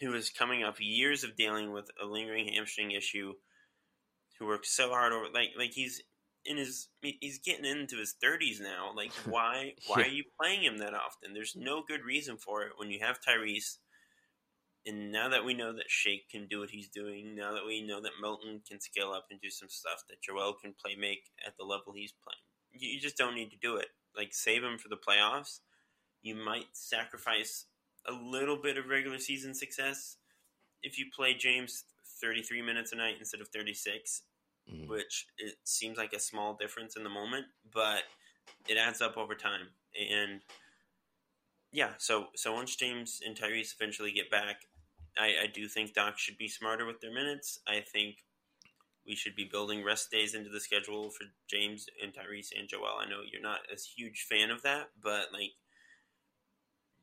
who 0.00 0.14
is 0.14 0.30
coming 0.30 0.62
off 0.62 0.80
years 0.80 1.24
of 1.24 1.36
dealing 1.36 1.72
with 1.72 1.90
a 2.02 2.06
lingering 2.06 2.48
hamstring 2.52 2.90
issue, 2.90 3.32
who 4.38 4.46
worked 4.46 4.66
so 4.66 4.90
hard 4.90 5.12
over 5.12 5.26
like 5.32 5.50
like 5.58 5.72
he's 5.72 6.02
in 6.44 6.58
his 6.58 6.88
he's 7.00 7.38
getting 7.38 7.64
into 7.64 7.96
his 7.96 8.14
30s 8.22 8.60
now. 8.60 8.92
Like 8.94 9.12
why 9.26 9.72
why 9.86 10.02
are 10.02 10.08
you 10.08 10.24
playing 10.40 10.62
him 10.62 10.78
that 10.78 10.94
often? 10.94 11.32
There's 11.32 11.56
no 11.56 11.82
good 11.86 12.04
reason 12.04 12.36
for 12.36 12.62
it 12.62 12.72
when 12.76 12.90
you 12.90 13.00
have 13.00 13.18
Tyrese. 13.20 13.78
And 14.88 15.10
now 15.10 15.28
that 15.30 15.44
we 15.44 15.52
know 15.52 15.72
that 15.72 15.86
Shake 15.90 16.28
can 16.30 16.46
do 16.46 16.60
what 16.60 16.70
he's 16.70 16.88
doing, 16.88 17.34
now 17.34 17.52
that 17.54 17.66
we 17.66 17.84
know 17.84 18.00
that 18.00 18.20
Melton 18.22 18.60
can 18.68 18.80
scale 18.80 19.10
up 19.10 19.26
and 19.32 19.40
do 19.40 19.50
some 19.50 19.68
stuff, 19.68 20.04
that 20.08 20.22
Joel 20.22 20.54
can 20.62 20.74
play 20.80 20.94
make 20.94 21.24
at 21.44 21.54
the 21.58 21.64
level 21.64 21.92
he's 21.92 22.14
playing, 22.22 22.38
you 22.70 23.00
just 23.00 23.16
don't 23.16 23.34
need 23.34 23.50
to 23.50 23.56
do 23.60 23.78
it 23.78 23.88
like 24.16 24.34
save 24.34 24.62
him 24.62 24.78
for 24.78 24.88
the 24.88 24.96
playoffs, 24.96 25.60
you 26.22 26.34
might 26.34 26.66
sacrifice 26.72 27.66
a 28.08 28.12
little 28.12 28.56
bit 28.56 28.78
of 28.78 28.86
regular 28.86 29.18
season 29.18 29.54
success 29.54 30.16
if 30.82 30.98
you 30.98 31.06
play 31.14 31.34
James 31.34 31.84
33 32.20 32.62
minutes 32.62 32.92
a 32.92 32.96
night 32.96 33.16
instead 33.18 33.40
of 33.40 33.48
36, 33.48 34.22
mm-hmm. 34.72 34.88
which 34.88 35.26
it 35.38 35.54
seems 35.64 35.98
like 35.98 36.12
a 36.12 36.20
small 36.20 36.54
difference 36.54 36.96
in 36.96 37.04
the 37.04 37.10
moment, 37.10 37.46
but 37.72 38.04
it 38.68 38.76
adds 38.76 39.00
up 39.00 39.16
over 39.16 39.34
time. 39.34 39.68
And 39.98 40.40
yeah, 41.72 41.90
so 41.98 42.26
so 42.34 42.54
once 42.54 42.76
James 42.76 43.20
and 43.26 43.36
Tyrese 43.36 43.74
eventually 43.78 44.12
get 44.12 44.30
back, 44.30 44.62
I, 45.18 45.34
I 45.44 45.46
do 45.52 45.68
think 45.68 45.94
Doc 45.94 46.18
should 46.18 46.38
be 46.38 46.48
smarter 46.48 46.86
with 46.86 47.00
their 47.00 47.12
minutes. 47.12 47.58
I 47.66 47.80
think 47.80 48.24
we 49.06 49.14
should 49.14 49.36
be 49.36 49.44
building 49.44 49.84
rest 49.84 50.10
days 50.10 50.34
into 50.34 50.50
the 50.50 50.60
schedule 50.60 51.10
for 51.10 51.26
James 51.48 51.86
and 52.02 52.12
Tyrese 52.12 52.58
and 52.58 52.68
Joel. 52.68 52.98
I 53.00 53.08
know 53.08 53.20
you're 53.30 53.42
not 53.42 53.60
a 53.72 53.76
huge 53.76 54.26
fan 54.28 54.50
of 54.50 54.62
that, 54.62 54.88
but 55.02 55.32
like 55.32 55.52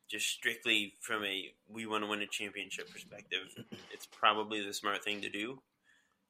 just 0.10 0.28
strictly 0.28 0.93
from 1.01 1.24
a 1.24 1.51
we 1.68 1.88
want 1.88 2.04
to 2.04 2.10
win 2.10 2.22
a 2.22 2.28
championship 2.28 2.91
perspective, 2.91 3.47
it's 3.93 4.06
probably 4.08 4.66
the 4.66 4.74
smart 4.74 5.04
thing 5.04 5.22
to 5.22 5.30
do. 5.30 5.60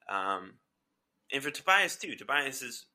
Um, 0.10 0.54
and 1.32 1.42
for 1.42 1.52
Tobias 1.52 1.96
too, 1.96 2.16
Tobias 2.16 2.62
has 2.62 2.86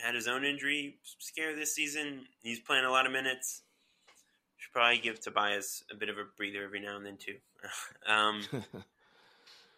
had 0.00 0.14
his 0.14 0.28
own 0.28 0.44
injury 0.44 0.98
scare 1.18 1.54
this 1.54 1.74
season. 1.74 2.26
He's 2.42 2.60
playing 2.60 2.84
a 2.84 2.90
lot 2.90 3.06
of 3.06 3.12
minutes. 3.12 3.62
Should 4.58 4.72
probably 4.72 4.98
give 4.98 5.20
Tobias 5.20 5.84
a 5.92 5.96
bit 5.96 6.08
of 6.08 6.16
a 6.18 6.24
breather 6.36 6.64
every 6.64 6.80
now 6.80 6.96
and 6.96 7.06
then 7.06 7.18
too. 7.18 7.36
um, 8.12 8.42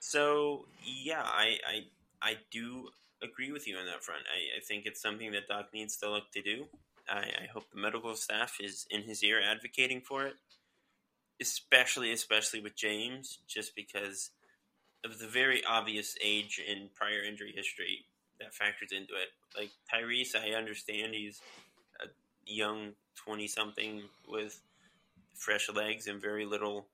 so 0.01 0.67
yeah, 0.85 1.23
I, 1.25 1.59
I 1.67 1.81
I 2.23 2.35
do 2.51 2.89
agree 3.23 3.53
with 3.53 3.67
you 3.67 3.77
on 3.77 3.87
that 3.87 4.03
front. 4.05 4.23
I, 4.33 4.59
I 4.59 4.61
think 4.61 4.87
it's 4.87 5.01
something 5.03 5.33
that 5.33 5.49
Doc 5.49 5.69
needs 5.73 5.97
to 5.99 6.11
look 6.11 6.31
to 6.33 6.43
do. 6.43 6.67
I, 7.09 7.19
I 7.19 7.47
hope 7.53 7.71
the 7.73 7.81
medical 7.81 8.15
staff 8.15 8.59
is 8.61 8.87
in 8.91 9.03
his 9.03 9.23
ear 9.25 9.41
advocating 9.41 10.01
for 10.01 10.27
it, 10.27 10.35
especially 11.41 12.13
especially 12.13 12.61
with 12.61 12.77
James, 12.77 13.39
just 13.49 13.75
because 13.75 14.31
of 15.05 15.19
the 15.19 15.29
very 15.29 15.63
obvious 15.65 16.17
age 16.23 16.61
and 16.69 16.93
prior 16.95 17.23
injury 17.23 17.53
history 17.55 18.05
that 18.41 18.55
factors 18.55 18.93
into 18.93 19.15
it. 19.15 19.31
Like 19.57 19.71
Tyrese, 19.93 20.37
I 20.37 20.57
understand 20.57 21.15
he's 21.15 21.41
a 22.03 22.09
young 22.47 22.93
twenty 23.17 23.47
something 23.47 24.03
with 24.29 24.61
fresh 25.35 25.69
legs 25.73 26.07
and 26.07 26.21
very 26.21 26.45
little 26.45 26.87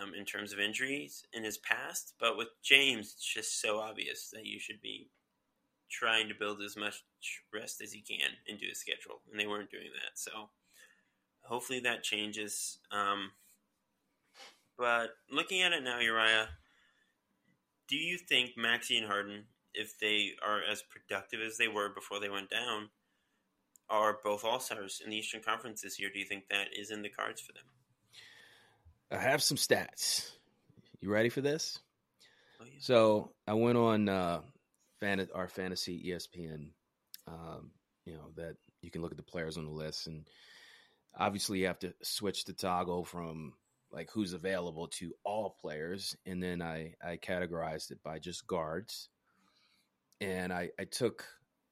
um, 0.00 0.12
in 0.14 0.24
terms 0.24 0.52
of 0.52 0.58
injuries 0.58 1.24
in 1.32 1.44
his 1.44 1.58
past, 1.58 2.14
but 2.18 2.36
with 2.36 2.48
James, 2.62 3.14
it's 3.16 3.24
just 3.24 3.60
so 3.60 3.78
obvious 3.78 4.30
that 4.32 4.46
you 4.46 4.58
should 4.58 4.80
be 4.80 5.10
trying 5.90 6.28
to 6.28 6.34
build 6.34 6.60
as 6.60 6.76
much 6.76 7.02
rest 7.52 7.80
as 7.80 7.94
you 7.94 8.02
can 8.02 8.30
into 8.46 8.66
his 8.66 8.78
schedule, 8.78 9.20
and 9.30 9.38
they 9.38 9.46
weren't 9.46 9.70
doing 9.70 9.90
that. 9.94 10.18
So 10.18 10.50
hopefully 11.42 11.80
that 11.80 12.02
changes. 12.02 12.78
Um, 12.90 13.32
but 14.76 15.10
looking 15.30 15.62
at 15.62 15.72
it 15.72 15.84
now, 15.84 16.00
Uriah, 16.00 16.48
do 17.88 17.96
you 17.96 18.18
think 18.18 18.52
Maxey 18.56 18.96
and 18.96 19.06
Harden, 19.06 19.44
if 19.74 19.98
they 19.98 20.32
are 20.44 20.60
as 20.62 20.82
productive 20.82 21.40
as 21.40 21.56
they 21.56 21.68
were 21.68 21.90
before 21.90 22.18
they 22.18 22.30
went 22.30 22.50
down, 22.50 22.88
are 23.90 24.18
both 24.24 24.44
All 24.44 24.60
Stars 24.60 25.02
in 25.04 25.10
the 25.10 25.16
Eastern 25.16 25.42
Conference 25.42 25.82
this 25.82 26.00
year? 26.00 26.10
Do 26.12 26.18
you 26.18 26.24
think 26.24 26.48
that 26.48 26.68
is 26.76 26.90
in 26.90 27.02
the 27.02 27.10
cards 27.10 27.40
for 27.40 27.52
them? 27.52 27.64
I 29.14 29.22
have 29.22 29.42
some 29.42 29.56
stats. 29.56 30.28
You 31.00 31.10
ready 31.10 31.28
for 31.28 31.40
this? 31.40 31.78
Oh, 32.60 32.64
yeah. 32.64 32.78
So 32.80 33.30
I 33.46 33.54
went 33.54 33.78
on 33.78 34.08
uh, 34.08 34.40
fan- 35.00 35.28
our 35.34 35.48
fantasy 35.48 36.10
ESPN. 36.10 36.70
Um, 37.28 37.70
you 38.04 38.14
know 38.14 38.32
that 38.36 38.56
you 38.82 38.90
can 38.90 39.02
look 39.02 39.12
at 39.12 39.16
the 39.16 39.22
players 39.22 39.56
on 39.56 39.64
the 39.64 39.70
list, 39.70 40.08
and 40.08 40.26
obviously 41.16 41.60
you 41.60 41.66
have 41.66 41.78
to 41.80 41.94
switch 42.02 42.44
the 42.44 42.52
toggle 42.52 43.04
from 43.04 43.54
like 43.92 44.10
who's 44.10 44.32
available 44.32 44.88
to 44.88 45.14
all 45.24 45.56
players, 45.60 46.16
and 46.26 46.42
then 46.42 46.60
I 46.60 46.94
I 47.02 47.16
categorized 47.16 47.92
it 47.92 48.02
by 48.02 48.18
just 48.18 48.46
guards, 48.46 49.08
and 50.20 50.52
I 50.52 50.70
I 50.78 50.84
took 50.84 51.24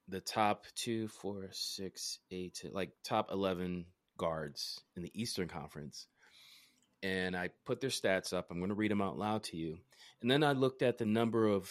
the 0.09 0.21
top 0.21 0.67
two, 0.75 1.09
four, 1.09 1.49
six, 1.53 2.19
eight, 2.31 2.63
like 2.71 2.93
top 3.05 3.31
eleven 3.33 3.87
guards 4.17 4.81
in 4.97 5.03
the 5.03 5.11
Eastern 5.15 5.49
Conference, 5.49 6.07
and 7.03 7.37
I 7.37 7.51
put 7.65 7.81
their 7.81 7.91
stats 7.91 8.33
up. 8.33 8.51
I'm 8.51 8.59
going 8.59 8.69
to 8.69 8.75
read 8.75 8.91
them 8.91 9.03
out 9.03 9.19
loud 9.19 9.45
to 9.45 9.57
you, 9.57 9.79
and 10.21 10.31
then 10.31 10.43
I 10.43 10.53
looked 10.53 10.83
at 10.83 10.99
the 10.99 11.07
number 11.07 11.47
of 11.47 11.71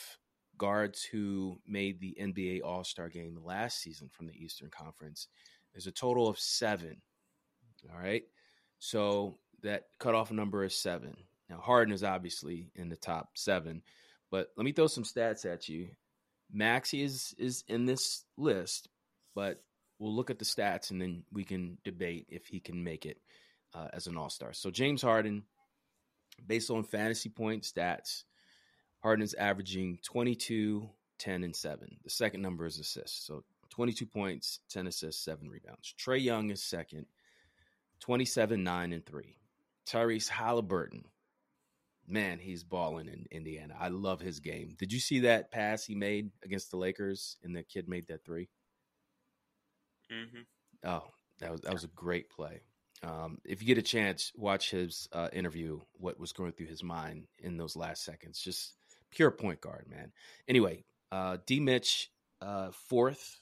guards 0.57 1.03
who 1.03 1.57
made 1.67 1.99
the 1.99 2.15
NBA 2.19 2.61
All 2.63 2.83
Star 2.83 3.09
game 3.09 3.39
last 3.43 3.79
season 3.79 4.09
from 4.09 4.27
the 4.27 4.35
Eastern 4.35 4.69
Conference. 4.69 5.27
There's 5.73 5.87
a 5.87 5.91
total 5.91 6.27
of 6.27 6.37
seven. 6.37 7.01
All 7.91 7.99
right. 7.99 8.23
So 8.79 9.37
that 9.63 9.85
cutoff 9.99 10.31
number 10.31 10.63
is 10.63 10.75
seven. 10.75 11.15
Now, 11.49 11.57
Harden 11.57 11.93
is 11.93 12.03
obviously 12.03 12.71
in 12.75 12.89
the 12.89 12.95
top 12.95 13.31
seven, 13.35 13.81
but 14.29 14.49
let 14.55 14.65
me 14.65 14.71
throw 14.71 14.87
some 14.87 15.03
stats 15.03 15.51
at 15.51 15.67
you. 15.67 15.89
Maxey 16.53 17.01
is 17.01 17.33
is 17.37 17.63
in 17.67 17.85
this 17.85 18.25
list, 18.37 18.87
but 19.35 19.63
we'll 19.99 20.15
look 20.15 20.29
at 20.29 20.39
the 20.39 20.45
stats 20.45 20.91
and 20.91 21.01
then 21.01 21.23
we 21.31 21.43
can 21.43 21.77
debate 21.83 22.25
if 22.29 22.47
he 22.47 22.59
can 22.59 22.83
make 22.83 23.05
it 23.05 23.17
uh, 23.73 23.87
as 23.93 24.07
an 24.07 24.17
All 24.17 24.29
Star. 24.29 24.53
So 24.53 24.71
James 24.71 25.01
Harden, 25.01 25.43
based 26.45 26.69
on 26.69 26.83
fantasy 26.83 27.29
point 27.29 27.63
stats, 27.63 28.23
Harden 28.99 29.23
is 29.23 29.33
averaging 29.33 29.99
22, 30.03 30.89
10, 31.17 31.43
and 31.43 31.55
7. 31.55 31.97
The 32.03 32.09
second 32.09 32.41
number 32.41 32.65
is 32.65 32.79
assists. 32.79 33.25
So 33.25 33.43
22 33.69 34.05
points, 34.05 34.59
10 34.69 34.87
assists, 34.87 35.23
7 35.23 35.49
rebounds. 35.49 35.93
Trae 35.97 36.21
Young 36.21 36.49
is 36.49 36.61
second, 36.61 37.05
27, 38.01 38.63
9, 38.63 38.93
and 38.93 39.05
3. 39.05 39.37
Tyrese 39.87 40.29
Halliburton, 40.29 41.05
man, 42.07 42.37
he's 42.39 42.63
balling 42.63 43.07
in 43.07 43.25
Indiana. 43.31 43.75
I 43.79 43.87
love 43.87 44.21
his 44.21 44.39
game. 44.39 44.75
Did 44.77 44.93
you 44.93 44.99
see 44.99 45.21
that 45.21 45.51
pass 45.51 45.83
he 45.83 45.95
made 45.95 46.29
against 46.43 46.69
the 46.69 46.77
Lakers 46.77 47.37
and 47.43 47.55
the 47.55 47.63
kid 47.63 47.87
made 47.89 48.07
that 48.07 48.23
3 48.25 48.47
Mm-hmm. 50.11 50.41
Oh, 50.87 51.03
that 51.39 51.51
was 51.51 51.61
that 51.61 51.73
was 51.73 51.83
a 51.83 51.89
great 51.89 52.29
play. 52.29 52.61
Um, 53.03 53.39
if 53.43 53.61
you 53.61 53.67
get 53.67 53.77
a 53.77 53.83
chance, 53.83 54.31
watch 54.35 54.71
his 54.71 55.09
uh, 55.11 55.29
interview. 55.33 55.79
What 55.93 56.19
was 56.19 56.33
going 56.33 56.51
through 56.51 56.67
his 56.67 56.83
mind 56.83 57.27
in 57.39 57.57
those 57.57 57.75
last 57.75 58.03
seconds? 58.03 58.39
Just 58.39 58.73
pure 59.09 59.31
point 59.31 59.61
guard, 59.61 59.87
man. 59.89 60.11
Anyway, 60.47 60.83
uh, 61.11 61.37
D. 61.45 61.59
Mitch, 61.59 62.11
uh, 62.41 62.71
fourth 62.71 63.39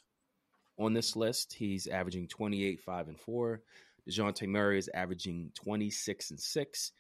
on 0.78 0.94
this 0.94 1.16
list. 1.16 1.54
He's 1.54 1.88
averaging 1.88 2.28
28, 2.28 2.80
5, 2.80 3.08
and 3.10 3.20
4. 3.20 3.62
Dejounte 4.10 4.48
Murray 4.48 4.80
is 4.80 4.90
averaging 4.94 5.52
26 5.56 6.32
and 6.32 6.40
6. 6.40 6.92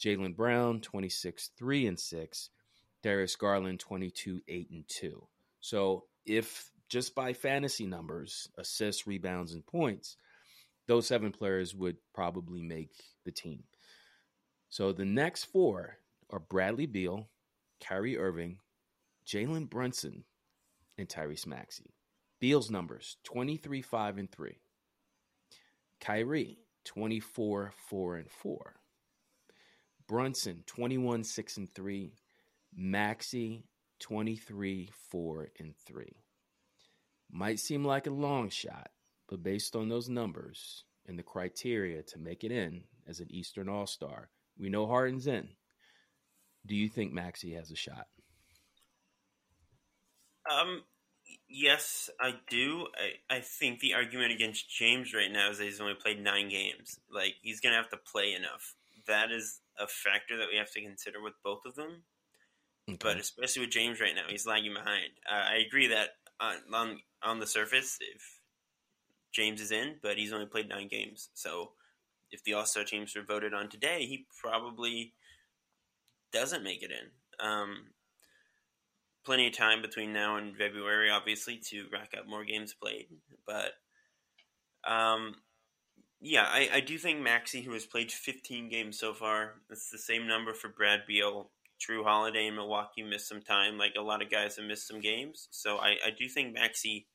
Jaylen 0.00 0.36
Brown, 0.36 0.80
26, 0.80 1.50
3 1.56 1.86
and 1.86 1.98
6. 1.98 2.50
Darius 3.02 3.36
Garland, 3.36 3.80
22, 3.80 4.40
8 4.46 4.70
and 4.70 4.84
2. 4.88 5.26
So 5.60 6.04
if 6.26 6.70
just 6.88 7.14
by 7.14 7.32
fantasy 7.32 7.86
numbers, 7.86 8.48
assists, 8.58 9.06
rebounds, 9.06 9.52
and 9.52 9.64
points, 9.64 10.16
those 10.88 11.06
seven 11.06 11.30
players 11.30 11.74
would 11.74 11.98
probably 12.12 12.62
make 12.62 12.90
the 13.24 13.30
team. 13.30 13.62
So 14.70 14.92
the 14.92 15.04
next 15.04 15.44
four 15.44 15.98
are 16.30 16.40
Bradley 16.40 16.86
Beal, 16.86 17.28
Kyrie 17.86 18.18
Irving, 18.18 18.58
Jalen 19.26 19.70
Brunson, 19.70 20.24
and 20.96 21.08
Tyrese 21.08 21.46
Maxey. 21.46 21.94
Beal's 22.40 22.70
numbers 22.70 23.16
23, 23.24 23.82
5, 23.82 24.18
and 24.18 24.32
3. 24.32 24.58
Kyrie, 26.00 26.58
24, 26.84 27.72
4, 27.88 28.16
and 28.16 28.30
4. 28.30 28.74
Brunson, 30.06 30.62
21, 30.66 31.24
6, 31.24 31.56
and 31.58 31.74
3. 31.74 32.12
Maxey, 32.74 33.64
23, 34.00 34.90
4, 35.10 35.48
and 35.58 35.74
3. 35.86 36.06
Might 37.30 37.58
seem 37.58 37.84
like 37.84 38.06
a 38.06 38.10
long 38.10 38.48
shot, 38.48 38.88
but 39.28 39.42
based 39.42 39.76
on 39.76 39.88
those 39.88 40.08
numbers 40.08 40.84
and 41.06 41.18
the 41.18 41.22
criteria 41.22 42.02
to 42.02 42.18
make 42.18 42.44
it 42.44 42.52
in 42.52 42.82
as 43.06 43.20
an 43.20 43.30
Eastern 43.30 43.68
All 43.68 43.86
Star, 43.86 44.30
we 44.58 44.68
know 44.68 44.86
Harden's 44.86 45.26
in. 45.26 45.48
Do 46.66 46.74
you 46.74 46.88
think 46.88 47.12
Maxey 47.12 47.54
has 47.54 47.70
a 47.70 47.76
shot? 47.76 48.06
Um, 50.50 50.82
yes, 51.48 52.10
I 52.20 52.34
do. 52.48 52.86
I, 53.30 53.36
I 53.36 53.40
think 53.40 53.80
the 53.80 53.94
argument 53.94 54.32
against 54.32 54.70
James 54.70 55.14
right 55.14 55.30
now 55.30 55.50
is 55.50 55.58
that 55.58 55.64
he's 55.64 55.80
only 55.80 55.94
played 55.94 56.22
nine 56.22 56.48
games. 56.48 56.98
Like 57.12 57.34
he's 57.42 57.60
gonna 57.60 57.76
have 57.76 57.90
to 57.90 57.96
play 57.96 58.34
enough. 58.34 58.74
That 59.06 59.30
is 59.30 59.60
a 59.78 59.86
factor 59.86 60.38
that 60.38 60.48
we 60.50 60.58
have 60.58 60.70
to 60.72 60.82
consider 60.82 61.22
with 61.22 61.34
both 61.44 61.60
of 61.64 61.74
them. 61.74 62.02
Okay. 62.88 62.98
But 63.00 63.18
especially 63.18 63.60
with 63.60 63.70
James 63.70 64.00
right 64.00 64.14
now, 64.14 64.24
he's 64.28 64.46
lagging 64.46 64.74
behind. 64.74 65.10
Uh, 65.30 65.34
I 65.34 65.56
agree 65.66 65.88
that 65.88 66.10
on, 66.40 66.56
on 66.72 67.00
on 67.22 67.38
the 67.38 67.46
surface, 67.46 67.98
if 68.00 68.37
James 69.38 69.60
is 69.60 69.70
in, 69.70 69.94
but 70.02 70.18
he's 70.18 70.32
only 70.32 70.46
played 70.46 70.68
nine 70.68 70.88
games, 70.88 71.30
so 71.34 71.70
if 72.30 72.42
the 72.42 72.54
All 72.54 72.66
Star 72.66 72.84
teams 72.84 73.14
were 73.14 73.22
voted 73.22 73.54
on 73.54 73.68
today, 73.68 74.06
he 74.06 74.26
probably 74.42 75.14
doesn't 76.32 76.64
make 76.64 76.82
it 76.82 76.90
in. 76.90 77.46
Um, 77.46 77.86
plenty 79.24 79.46
of 79.46 79.56
time 79.56 79.80
between 79.80 80.12
now 80.12 80.36
and 80.36 80.56
February, 80.56 81.08
obviously, 81.10 81.60
to 81.70 81.86
rack 81.92 82.14
up 82.18 82.26
more 82.28 82.44
games 82.44 82.74
played. 82.74 83.06
But 83.46 83.72
um, 84.90 85.36
yeah, 86.20 86.46
I, 86.46 86.68
I 86.74 86.80
do 86.80 86.98
think 86.98 87.20
Maxey, 87.20 87.62
who 87.62 87.72
has 87.72 87.86
played 87.86 88.10
15 88.10 88.68
games 88.68 88.98
so 88.98 89.14
far, 89.14 89.54
it's 89.70 89.90
the 89.90 89.98
same 89.98 90.26
number 90.26 90.52
for 90.52 90.68
Brad 90.68 91.00
Beal. 91.06 91.50
Jrue 91.78 92.02
Holiday 92.02 92.48
in 92.48 92.56
Milwaukee 92.56 93.04
missed 93.04 93.28
some 93.28 93.40
time. 93.40 93.78
Like 93.78 93.94
a 93.96 94.02
lot 94.02 94.20
of 94.20 94.30
guys 94.30 94.56
have 94.56 94.66
missed 94.66 94.88
some 94.88 95.00
games. 95.00 95.46
So 95.52 95.78
I, 95.78 95.90
I 96.04 96.10
do 96.18 96.28
think 96.28 96.54
Maxey 96.54 97.06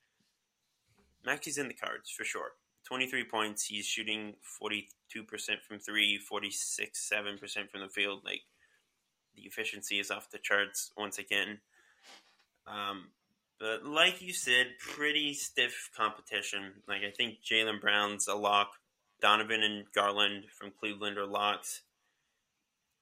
Maxey's 1.26 1.58
in 1.58 1.68
the 1.68 1.74
cards 1.74 2.10
for 2.10 2.24
sure. 2.24 2.52
23 2.86 3.24
points. 3.26 3.66
He's 3.66 3.86
shooting 3.86 4.34
42% 4.62 4.86
from 5.68 5.80
three, 5.80 6.18
46, 6.18 7.12
7% 7.14 7.70
from 7.70 7.82
the 7.82 7.90
field. 7.90 8.22
Like 8.26 8.42
the 9.36 9.44
efficiency 9.44 10.00
is 10.00 10.12
off 10.12 10.30
the 10.32 10.38
charts 10.38 10.92
once 10.98 11.18
again. 11.18 11.60
Um, 12.68 13.10
but 13.60 13.86
like 13.86 14.22
you 14.22 14.34
said, 14.34 14.68
pretty 14.80 15.34
stiff 15.34 15.90
competition. 15.96 16.74
Like 16.88 17.02
I 17.08 17.12
think 17.12 17.36
Jaylen 17.50 17.80
Brown's 17.80 18.28
a 18.28 18.36
lock. 18.36 18.72
Donovan 19.22 19.64
and 19.64 19.86
Garland 19.96 20.46
from 20.52 20.72
Cleveland 20.78 21.18
are 21.18 21.26
locks. 21.26 21.82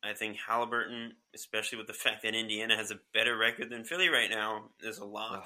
I 0.04 0.14
think 0.14 0.38
Halliburton, 0.48 1.14
especially 1.34 1.78
with 1.78 1.88
the 1.88 1.94
fact 1.94 2.24
that 2.24 2.36
Indiana 2.36 2.76
has 2.76 2.92
a 2.92 3.00
better 3.14 3.38
record 3.38 3.70
than 3.70 3.84
Philly 3.84 4.10
right 4.10 4.30
now, 4.30 4.70
is 4.82 4.98
a 4.98 5.06
lock. 5.06 5.46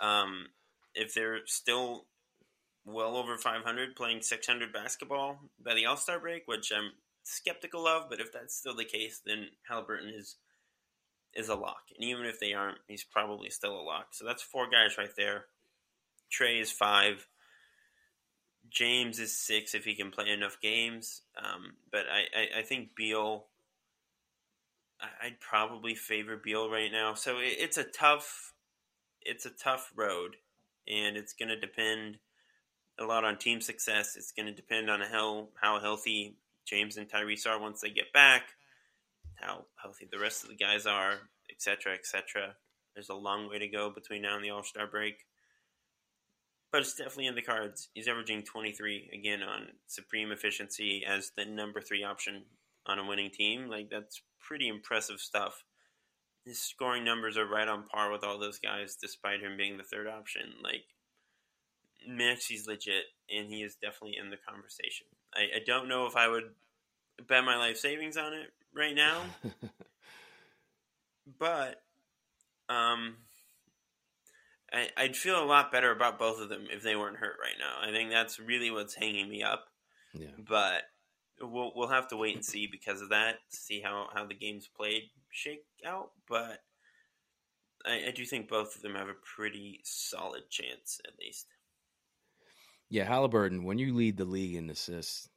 Um, 0.00 0.48
if 0.96 1.14
they're 1.14 1.46
still 1.46 2.06
well 2.84 3.16
over 3.16 3.36
500 3.36 3.96
playing 3.96 4.22
600 4.22 4.72
basketball 4.72 5.40
by 5.62 5.74
the 5.74 5.86
All 5.86 5.96
Star 5.96 6.18
break, 6.18 6.46
which 6.46 6.72
I'm 6.74 6.92
skeptical 7.22 7.86
of, 7.86 8.08
but 8.08 8.20
if 8.20 8.32
that's 8.32 8.54
still 8.54 8.74
the 8.74 8.84
case, 8.84 9.20
then 9.24 9.48
Halliburton 9.68 10.10
is 10.10 10.36
is 11.34 11.48
a 11.48 11.54
lock. 11.54 11.82
And 11.94 12.08
even 12.08 12.24
if 12.24 12.40
they 12.40 12.54
aren't, 12.54 12.78
he's 12.88 13.04
probably 13.04 13.50
still 13.50 13.78
a 13.78 13.82
lock. 13.82 14.08
So 14.12 14.24
that's 14.24 14.42
four 14.42 14.70
guys 14.70 14.96
right 14.96 15.14
there. 15.16 15.46
Trae 16.32 16.60
is 16.60 16.72
five. 16.72 17.26
James 18.70 19.20
is 19.20 19.38
six 19.38 19.74
if 19.74 19.84
he 19.84 19.94
can 19.94 20.10
play 20.10 20.30
enough 20.30 20.58
games. 20.60 21.22
Um, 21.36 21.74
but 21.92 22.06
I, 22.10 22.20
I, 22.38 22.60
I, 22.60 22.62
think 22.62 22.96
Beal, 22.96 23.46
I'd 25.22 25.38
probably 25.40 25.94
favor 25.94 26.36
Beal 26.42 26.70
right 26.70 26.90
now. 26.90 27.14
So 27.14 27.38
it, 27.38 27.56
it's 27.58 27.76
a 27.76 27.84
tough, 27.84 28.54
it's 29.20 29.46
a 29.46 29.50
tough 29.50 29.92
road, 29.94 30.36
and 30.88 31.16
it's 31.16 31.32
going 31.32 31.48
to 31.48 31.58
depend 31.58 32.18
a 32.98 33.04
lot 33.04 33.24
on 33.24 33.36
team 33.36 33.60
success. 33.60 34.16
It's 34.16 34.32
going 34.32 34.46
to 34.46 34.54
depend 34.54 34.90
on 34.90 35.00
how 35.00 35.48
how 35.60 35.80
healthy 35.80 36.36
James 36.66 36.96
and 36.96 37.08
Tyrese 37.08 37.46
are 37.46 37.60
once 37.60 37.80
they 37.80 37.90
get 37.90 38.12
back 38.12 38.42
how 39.36 39.66
healthy 39.76 40.08
the 40.10 40.18
rest 40.18 40.42
of 40.42 40.50
the 40.50 40.56
guys 40.56 40.86
are, 40.86 41.20
etc., 41.50 41.94
etc. 41.94 42.56
There's 42.94 43.08
a 43.08 43.14
long 43.14 43.48
way 43.48 43.58
to 43.58 43.68
go 43.68 43.90
between 43.90 44.22
now 44.22 44.36
and 44.36 44.44
the 44.44 44.50
All 44.50 44.64
Star 44.64 44.86
break, 44.86 45.24
but 46.72 46.80
it's 46.80 46.94
definitely 46.94 47.26
in 47.26 47.34
the 47.34 47.42
cards. 47.42 47.88
He's 47.94 48.08
averaging 48.08 48.42
23 48.42 49.10
again 49.12 49.42
on 49.42 49.68
supreme 49.86 50.32
efficiency 50.32 51.04
as 51.06 51.32
the 51.36 51.44
number 51.44 51.80
three 51.80 52.02
option 52.02 52.44
on 52.86 52.98
a 52.98 53.06
winning 53.06 53.30
team. 53.30 53.68
Like 53.68 53.90
that's 53.90 54.22
pretty 54.40 54.68
impressive 54.68 55.20
stuff. 55.20 55.64
His 56.46 56.60
scoring 56.60 57.04
numbers 57.04 57.36
are 57.36 57.44
right 57.44 57.66
on 57.66 57.82
par 57.82 58.12
with 58.12 58.22
all 58.22 58.38
those 58.38 58.60
guys, 58.60 58.96
despite 58.96 59.40
him 59.40 59.56
being 59.56 59.76
the 59.76 59.82
third 59.82 60.06
option. 60.06 60.44
Like 60.62 60.84
Maxey's 62.08 62.68
legit, 62.68 63.04
and 63.28 63.50
he 63.50 63.62
is 63.62 63.74
definitely 63.74 64.16
in 64.16 64.30
the 64.30 64.36
conversation. 64.48 65.06
I, 65.34 65.56
I 65.56 65.60
don't 65.66 65.88
know 65.88 66.06
if 66.06 66.14
I 66.14 66.28
would 66.28 66.50
bet 67.26 67.44
my 67.44 67.56
life 67.56 67.76
savings 67.76 68.16
on 68.16 68.32
it 68.32 68.52
right 68.72 68.94
now. 68.94 69.22
but 71.38 71.82
um, 72.68 73.16
I, 74.72 74.88
I'd 74.96 75.16
feel 75.16 75.42
a 75.42 75.44
lot 75.44 75.72
better 75.72 75.90
about 75.90 76.18
both 76.18 76.40
of 76.40 76.48
them 76.48 76.66
if 76.70 76.82
they 76.82 76.96
weren't 76.96 77.18
hurt 77.18 77.36
right 77.42 77.56
now. 77.58 77.88
I 77.88 77.92
think 77.92 78.10
that's 78.10 78.38
really 78.38 78.70
what's 78.70 78.94
hanging 78.94 79.28
me 79.28 79.42
up. 79.42 79.66
Yeah. 80.12 80.28
But 80.38 80.82
we'll 81.40 81.72
we'll 81.74 81.88
have 81.88 82.08
to 82.08 82.16
wait 82.16 82.34
and 82.34 82.44
see 82.44 82.66
because 82.66 83.00
of 83.00 83.10
that 83.10 83.36
see 83.48 83.80
how 83.80 84.08
how 84.14 84.26
the 84.26 84.34
games 84.34 84.68
played 84.76 85.10
shake 85.30 85.64
out. 85.86 86.10
But 86.28 86.60
I, 87.84 88.08
I 88.08 88.10
do 88.10 88.24
think 88.24 88.48
both 88.48 88.76
of 88.76 88.82
them 88.82 88.94
have 88.94 89.08
a 89.08 89.36
pretty 89.36 89.80
solid 89.84 90.48
chance 90.50 91.00
at 91.06 91.18
least. 91.18 91.46
Yeah, 92.88 93.04
Halliburton, 93.04 93.64
when 93.64 93.78
you 93.78 93.94
lead 93.94 94.16
the 94.16 94.24
league 94.24 94.54
in 94.54 94.70
assists, 94.70 95.28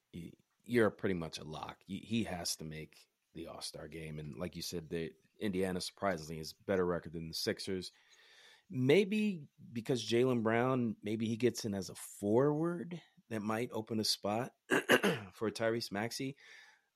you're 0.66 0.92
pretty 0.92 1.16
much 1.16 1.40
a 1.40 1.44
lock. 1.44 1.78
He 1.88 2.24
has 2.30 2.56
to 2.58 2.64
make 2.64 2.98
the 3.34 3.48
All 3.48 3.62
Star 3.62 3.88
game, 3.88 4.20
and 4.20 4.36
like 4.38 4.56
you 4.56 4.62
said, 4.62 4.90
the 4.90 5.12
Indiana 5.40 5.82
surprisingly 5.82 6.40
is 6.40 6.54
better 6.68 6.86
record 6.86 7.14
than 7.14 7.28
the 7.28 7.34
Sixers. 7.34 7.92
Maybe 8.70 9.42
because 9.74 10.08
Jaylen 10.08 10.44
Brown, 10.44 10.96
maybe 11.04 11.26
he 11.26 11.36
gets 11.36 11.66
in 11.66 11.74
as 11.74 11.90
a 11.90 11.96
forward 11.96 13.02
that 13.32 13.42
might 13.42 13.70
open 13.74 14.00
a 14.00 14.04
spot 14.04 14.52
for 15.40 15.50
Tyrese 15.50 15.92
Maxey. 15.92 16.36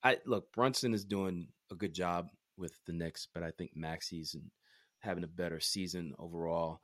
I 0.04 0.18
look, 0.26 0.52
Brunson 0.52 0.94
is 0.94 1.06
doing 1.06 1.48
a 1.72 1.76
good 1.76 1.94
job 1.94 2.28
with 2.58 2.74
the 2.86 2.94
Knicks, 2.94 3.28
but 3.34 3.41
I 3.41 3.52
think 3.52 3.72
Maxey's 3.74 4.36
having 5.00 5.24
a 5.24 5.28
better 5.28 5.62
season 5.62 6.14
overall. 6.20 6.82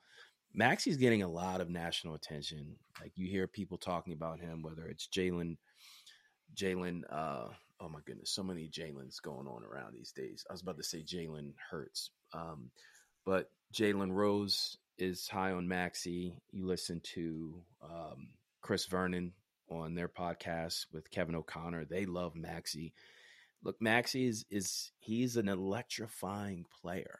Maxey's 0.53 0.97
getting 0.97 1.21
a 1.21 1.27
lot 1.27 1.61
of 1.61 1.69
national 1.69 2.15
attention. 2.15 2.77
Like 2.99 3.11
you 3.15 3.27
hear 3.27 3.45
people 3.45 3.77
talking 3.77 4.13
about 4.13 4.39
him, 4.39 4.63
whether 4.63 4.87
it's 4.87 5.07
Jalen, 5.07 5.57
Jalen, 6.55 7.01
uh, 7.11 7.49
oh 7.81 7.89
my 7.89 7.99
goodness, 8.05 8.31
so 8.31 8.41
many 8.41 8.69
Jalen's 8.69 9.19
going 9.19 9.47
on 9.47 9.63
around 9.63 9.93
these 9.93 10.13
days. 10.13 10.45
I 10.49 10.53
was 10.53 10.61
about 10.61 10.77
to 10.77 10.83
say 10.83 11.03
Jalen 11.03 11.53
Hurts, 11.69 12.09
um, 12.33 12.71
but 13.25 13.51
Jalen 13.73 14.11
Rose 14.13 14.77
is 14.97 15.27
high 15.27 15.51
on 15.51 15.67
Maxey. 15.67 16.33
You 16.51 16.65
listen 16.65 17.01
to 17.15 17.61
um, 17.83 18.29
Chris 18.61 18.85
Vernon 18.85 19.33
on 19.71 19.95
their 19.95 20.07
podcast 20.07 20.85
with 20.91 21.11
Kevin 21.11 21.35
O'Connor. 21.35 21.85
They 21.85 22.05
love 22.05 22.35
Maxey. 22.35 22.93
Look, 23.63 23.81
Maxey 23.81 24.27
is 24.27 24.45
is 24.49 24.91
he's 24.99 25.37
an 25.37 25.49
electrifying 25.49 26.65
player, 26.81 27.19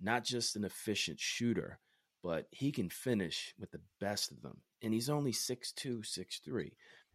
not 0.00 0.24
just 0.24 0.56
an 0.56 0.64
efficient 0.64 1.20
shooter, 1.20 1.78
but 2.22 2.46
he 2.50 2.72
can 2.72 2.88
finish 2.88 3.54
with 3.58 3.70
the 3.70 3.80
best 4.00 4.30
of 4.30 4.42
them. 4.42 4.58
And 4.82 4.92
he's 4.92 5.08
only 5.08 5.32
6'2, 5.32 6.00
6'3. 6.00 6.70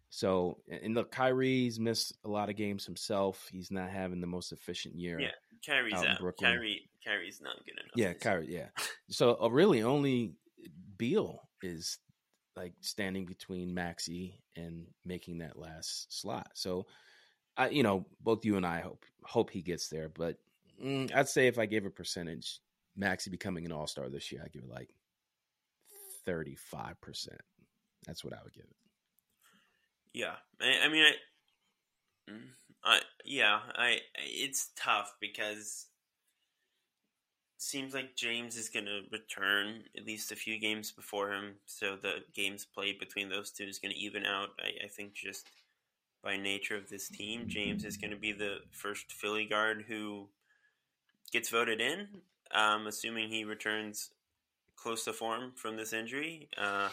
So, 0.09 0.59
and 0.69 0.95
look, 0.95 1.11
Kyrie's 1.11 1.79
missed 1.79 2.13
a 2.23 2.29
lot 2.29 2.49
of 2.49 2.55
games 2.55 2.85
himself. 2.85 3.47
He's 3.51 3.71
not 3.71 3.89
having 3.89 4.21
the 4.21 4.27
most 4.27 4.51
efficient 4.51 4.95
year. 4.95 5.19
Yeah, 5.19 5.31
Kyrie's 5.65 5.95
out. 5.95 6.07
out. 6.07 6.37
Kyrie, 6.39 6.89
Kyrie's 7.05 7.41
not 7.41 7.57
good 7.65 7.73
enough. 7.73 7.91
Yeah, 7.95 8.13
Kyrie. 8.13 8.47
Yeah. 8.49 8.67
so, 9.09 9.37
uh, 9.41 9.49
really, 9.49 9.83
only 9.83 10.33
Beal 10.97 11.41
is 11.61 11.99
like 12.57 12.73
standing 12.81 13.25
between 13.25 13.73
Maxey 13.73 14.41
and 14.55 14.87
making 15.05 15.37
that 15.37 15.57
last 15.57 16.19
slot. 16.19 16.49
So, 16.55 16.87
I, 17.55 17.69
you 17.69 17.83
know, 17.83 18.05
both 18.19 18.43
you 18.43 18.57
and 18.57 18.65
I 18.65 18.81
hope 18.81 19.05
hope 19.23 19.51
he 19.51 19.61
gets 19.61 19.87
there. 19.87 20.09
But 20.09 20.37
mm, 20.83 21.13
I'd 21.15 21.29
say 21.29 21.47
if 21.47 21.59
I 21.59 21.67
gave 21.67 21.85
a 21.85 21.89
percentage, 21.91 22.59
Maxey 22.95 23.29
becoming 23.29 23.65
an 23.65 23.71
All 23.71 23.87
Star 23.87 24.09
this 24.09 24.31
year, 24.31 24.41
I 24.43 24.49
give 24.49 24.63
it 24.63 24.69
like 24.69 24.89
thirty 26.25 26.55
five 26.55 26.99
percent. 26.99 27.39
That's 28.05 28.23
what 28.23 28.33
I 28.33 28.43
would 28.43 28.53
give 28.53 28.65
it. 28.65 28.75
Yeah, 30.13 30.35
I, 30.59 30.85
I 30.85 30.89
mean, 30.89 31.03
I, 31.03 32.31
mm, 32.31 32.47
I, 32.83 32.99
yeah, 33.23 33.59
I. 33.75 33.99
It's 34.15 34.69
tough 34.75 35.13
because 35.21 35.85
seems 37.57 37.93
like 37.93 38.15
James 38.15 38.55
is 38.55 38.69
going 38.69 38.85
to 38.85 39.01
return 39.11 39.83
at 39.97 40.05
least 40.05 40.31
a 40.31 40.35
few 40.35 40.59
games 40.59 40.91
before 40.91 41.31
him, 41.31 41.55
so 41.65 41.95
the 41.95 42.23
games 42.33 42.65
played 42.65 42.99
between 42.99 43.29
those 43.29 43.51
two 43.51 43.65
is 43.65 43.79
going 43.79 43.93
to 43.93 43.99
even 43.99 44.25
out. 44.25 44.49
I, 44.59 44.85
I, 44.85 44.87
think 44.87 45.13
just 45.13 45.47
by 46.23 46.37
nature 46.37 46.75
of 46.75 46.89
this 46.89 47.09
team, 47.09 47.45
James 47.47 47.83
is 47.83 47.97
going 47.97 48.11
to 48.11 48.17
be 48.17 48.31
the 48.31 48.57
first 48.71 49.11
Philly 49.11 49.45
guard 49.45 49.85
who 49.87 50.27
gets 51.31 51.49
voted 51.49 51.81
in, 51.81 52.07
um, 52.53 52.87
assuming 52.87 53.29
he 53.29 53.43
returns 53.43 54.11
close 54.75 55.03
to 55.05 55.13
form 55.13 55.51
from 55.55 55.77
this 55.77 55.93
injury. 55.93 56.49
Uh, 56.57 56.89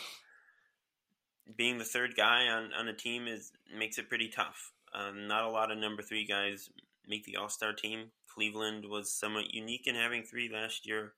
being 1.57 1.79
the 1.79 1.85
third 1.85 2.17
guy 2.17 2.47
on, 2.49 2.71
on 2.73 2.89
a 2.89 2.95
team 2.95 3.29
is 3.29 3.53
makes 3.77 3.99
it 3.99 4.09
pretty 4.09 4.29
tough. 4.29 4.73
Um, 4.95 5.27
not 5.27 5.45
a 5.45 5.51
lot 5.51 5.71
of 5.71 5.79
number 5.79 6.03
three 6.03 6.25
guys 6.25 6.71
make 7.09 7.25
the 7.25 7.37
All 7.37 7.49
Star 7.49 7.73
team. 7.73 8.11
Cleveland 8.33 8.87
was 8.89 9.13
somewhat 9.13 9.55
unique 9.55 9.87
in 9.87 9.95
having 9.95 10.23
three 10.23 10.51
last 10.53 10.87
year. 10.87 11.13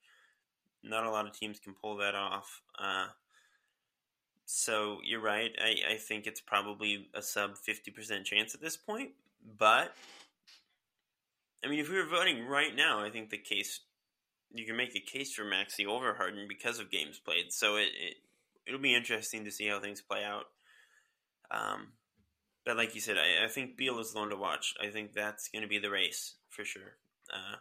Not 0.83 1.05
a 1.05 1.11
lot 1.11 1.27
of 1.27 1.33
teams 1.33 1.59
can 1.59 1.75
pull 1.75 1.97
that 1.97 2.15
off. 2.15 2.63
Uh, 2.79 3.09
so 4.45 4.99
you're 5.05 5.21
right. 5.21 5.51
I, 5.59 5.95
I 5.95 5.97
think 5.97 6.27
it's 6.27 6.41
probably 6.41 7.09
a 7.15 7.23
sub 7.23 7.55
50% 7.57 8.25
chance 8.25 8.55
at 8.55 8.61
this 8.61 8.77
point. 8.77 9.11
But, 9.59 9.95
I 11.65 11.69
mean, 11.69 11.81
if 11.81 11.91
we 11.91 11.97
were 11.97 12.09
voting 12.09 12.47
right 12.47 12.75
now, 12.75 13.01
I 13.01 13.11
think 13.11 13.31
the 13.31 13.39
case, 13.39 13.81
you 14.53 14.65
can 14.65 14.77
make 14.77 14.95
a 14.95 15.01
case 15.01 15.35
for 15.35 15.45
Maxey 15.45 15.87
over 15.87 16.15
Harden 16.15 16.47
because 16.49 16.79
of 16.79 16.91
games 16.91 17.19
played. 17.19 17.47
So 17.53 17.77
it, 17.77 17.89
it, 18.01 18.17
it'll 18.67 18.81
be 18.81 18.95
interesting 18.95 19.45
to 19.45 19.51
see 19.51 19.67
how 19.69 19.81
things 19.81 20.01
play 20.01 20.23
out. 20.25 20.45
Um, 21.51 21.89
but 22.67 22.77
like 22.77 22.95
you 22.97 23.01
said, 23.01 23.17
I, 23.17 23.45
I 23.45 23.49
think 23.49 23.77
Beal 23.77 24.01
is 24.01 24.13
the 24.13 24.19
one 24.19 24.31
to 24.31 24.37
watch. 24.37 24.75
I 24.83 24.91
think 24.91 25.15
that's 25.15 25.49
going 25.49 25.63
to 25.63 25.69
be 25.69 25.79
the 25.79 25.91
race 25.91 26.35
for 26.51 26.65
sure. 26.65 26.97
Uh, 27.33 27.57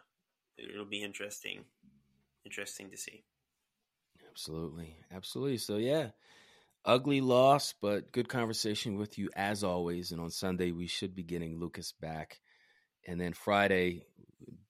it'll 0.58 0.84
be 0.84 1.02
interesting, 1.02 1.64
interesting 2.44 2.90
to 2.90 2.96
see. 2.96 3.22
Absolutely, 4.28 4.96
absolutely. 5.14 5.58
So 5.58 5.76
yeah, 5.76 6.08
ugly 6.84 7.20
loss, 7.20 7.72
but 7.80 8.12
good 8.12 8.28
conversation 8.28 8.96
with 8.96 9.16
you 9.16 9.30
as 9.36 9.62
always. 9.62 10.10
And 10.10 10.20
on 10.20 10.30
Sunday 10.30 10.72
we 10.72 10.88
should 10.88 11.14
be 11.14 11.22
getting 11.22 11.58
Lucas 11.58 11.92
back, 11.92 12.40
and 13.06 13.20
then 13.20 13.32
Friday, 13.32 14.04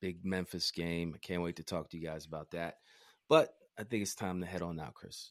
big 0.01 0.25
Memphis 0.25 0.71
game. 0.71 1.15
I 1.15 1.19
can't 1.19 1.43
wait 1.43 1.57
to 1.57 1.65
talk 1.65 1.91
to 1.91 1.99
you 1.99 2.07
guys 2.07 2.27
about 2.27 2.51
that. 2.51 2.77
But 3.29 3.55
I 3.79 3.85
think 3.85 4.03
it's 4.03 4.15
time 4.15 4.41
to 4.41 4.47
head 4.47 4.63
on 4.63 4.77
now, 4.77 4.91
Chris. 4.95 5.31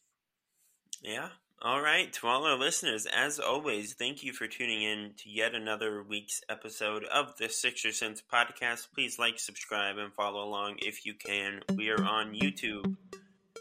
Yeah, 1.02 1.30
all 1.62 1.82
right, 1.82 2.12
to 2.14 2.28
all 2.28 2.46
our 2.46 2.58
listeners, 2.58 3.08
as 3.12 3.40
always, 3.40 3.94
thank 3.94 4.24
you 4.24 4.34
for 4.34 4.48
tuning 4.48 4.84
in 4.84 5.12
to 5.18 5.30
yet 5.30 5.56
another 5.56 6.04
week's 6.04 6.42
episode 6.50 7.06
of 7.06 7.36
the 7.38 7.50
Sixer 7.50 7.92
Sense 7.92 8.22
podcast. 8.22 8.88
Please 8.94 9.18
like, 9.18 9.40
subscribe, 9.40 9.98
and 9.98 10.14
follow 10.14 10.44
along 10.44 10.76
if 10.80 11.06
you 11.06 11.14
can. 11.14 11.62
We 11.76 11.90
are 11.90 12.04
on 12.04 12.34
YouTube 12.34 12.96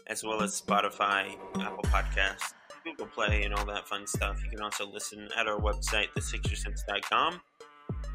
as 0.07 0.23
well 0.23 0.43
as 0.43 0.61
Spotify, 0.61 1.35
Apple 1.55 1.83
Podcasts, 1.85 2.53
Google 2.83 3.07
Play, 3.07 3.43
and 3.43 3.53
all 3.53 3.65
that 3.65 3.87
fun 3.87 4.05
stuff. 4.05 4.43
You 4.43 4.49
can 4.49 4.61
also 4.61 4.85
listen 4.87 5.29
at 5.35 5.47
our 5.47 5.59
website, 5.59 6.09
thesixersense.com. 6.17 7.41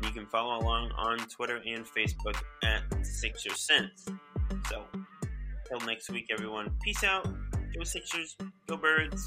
You 0.03 0.11
can 0.11 0.27
follow 0.27 0.59
along 0.61 0.93
on 0.93 1.19
Twitter 1.29 1.61
and 1.67 1.85
Facebook 1.85 2.41
at 2.63 2.83
Sixer 3.05 3.55
Sense. 3.55 4.07
So, 4.69 4.85
till 5.69 5.81
next 5.87 6.11
week, 6.11 6.27
everyone, 6.31 6.71
peace 6.83 7.03
out. 7.03 7.27
Go 7.75 7.83
Sixers, 7.85 8.37
go 8.67 8.77
Birds. 8.77 9.27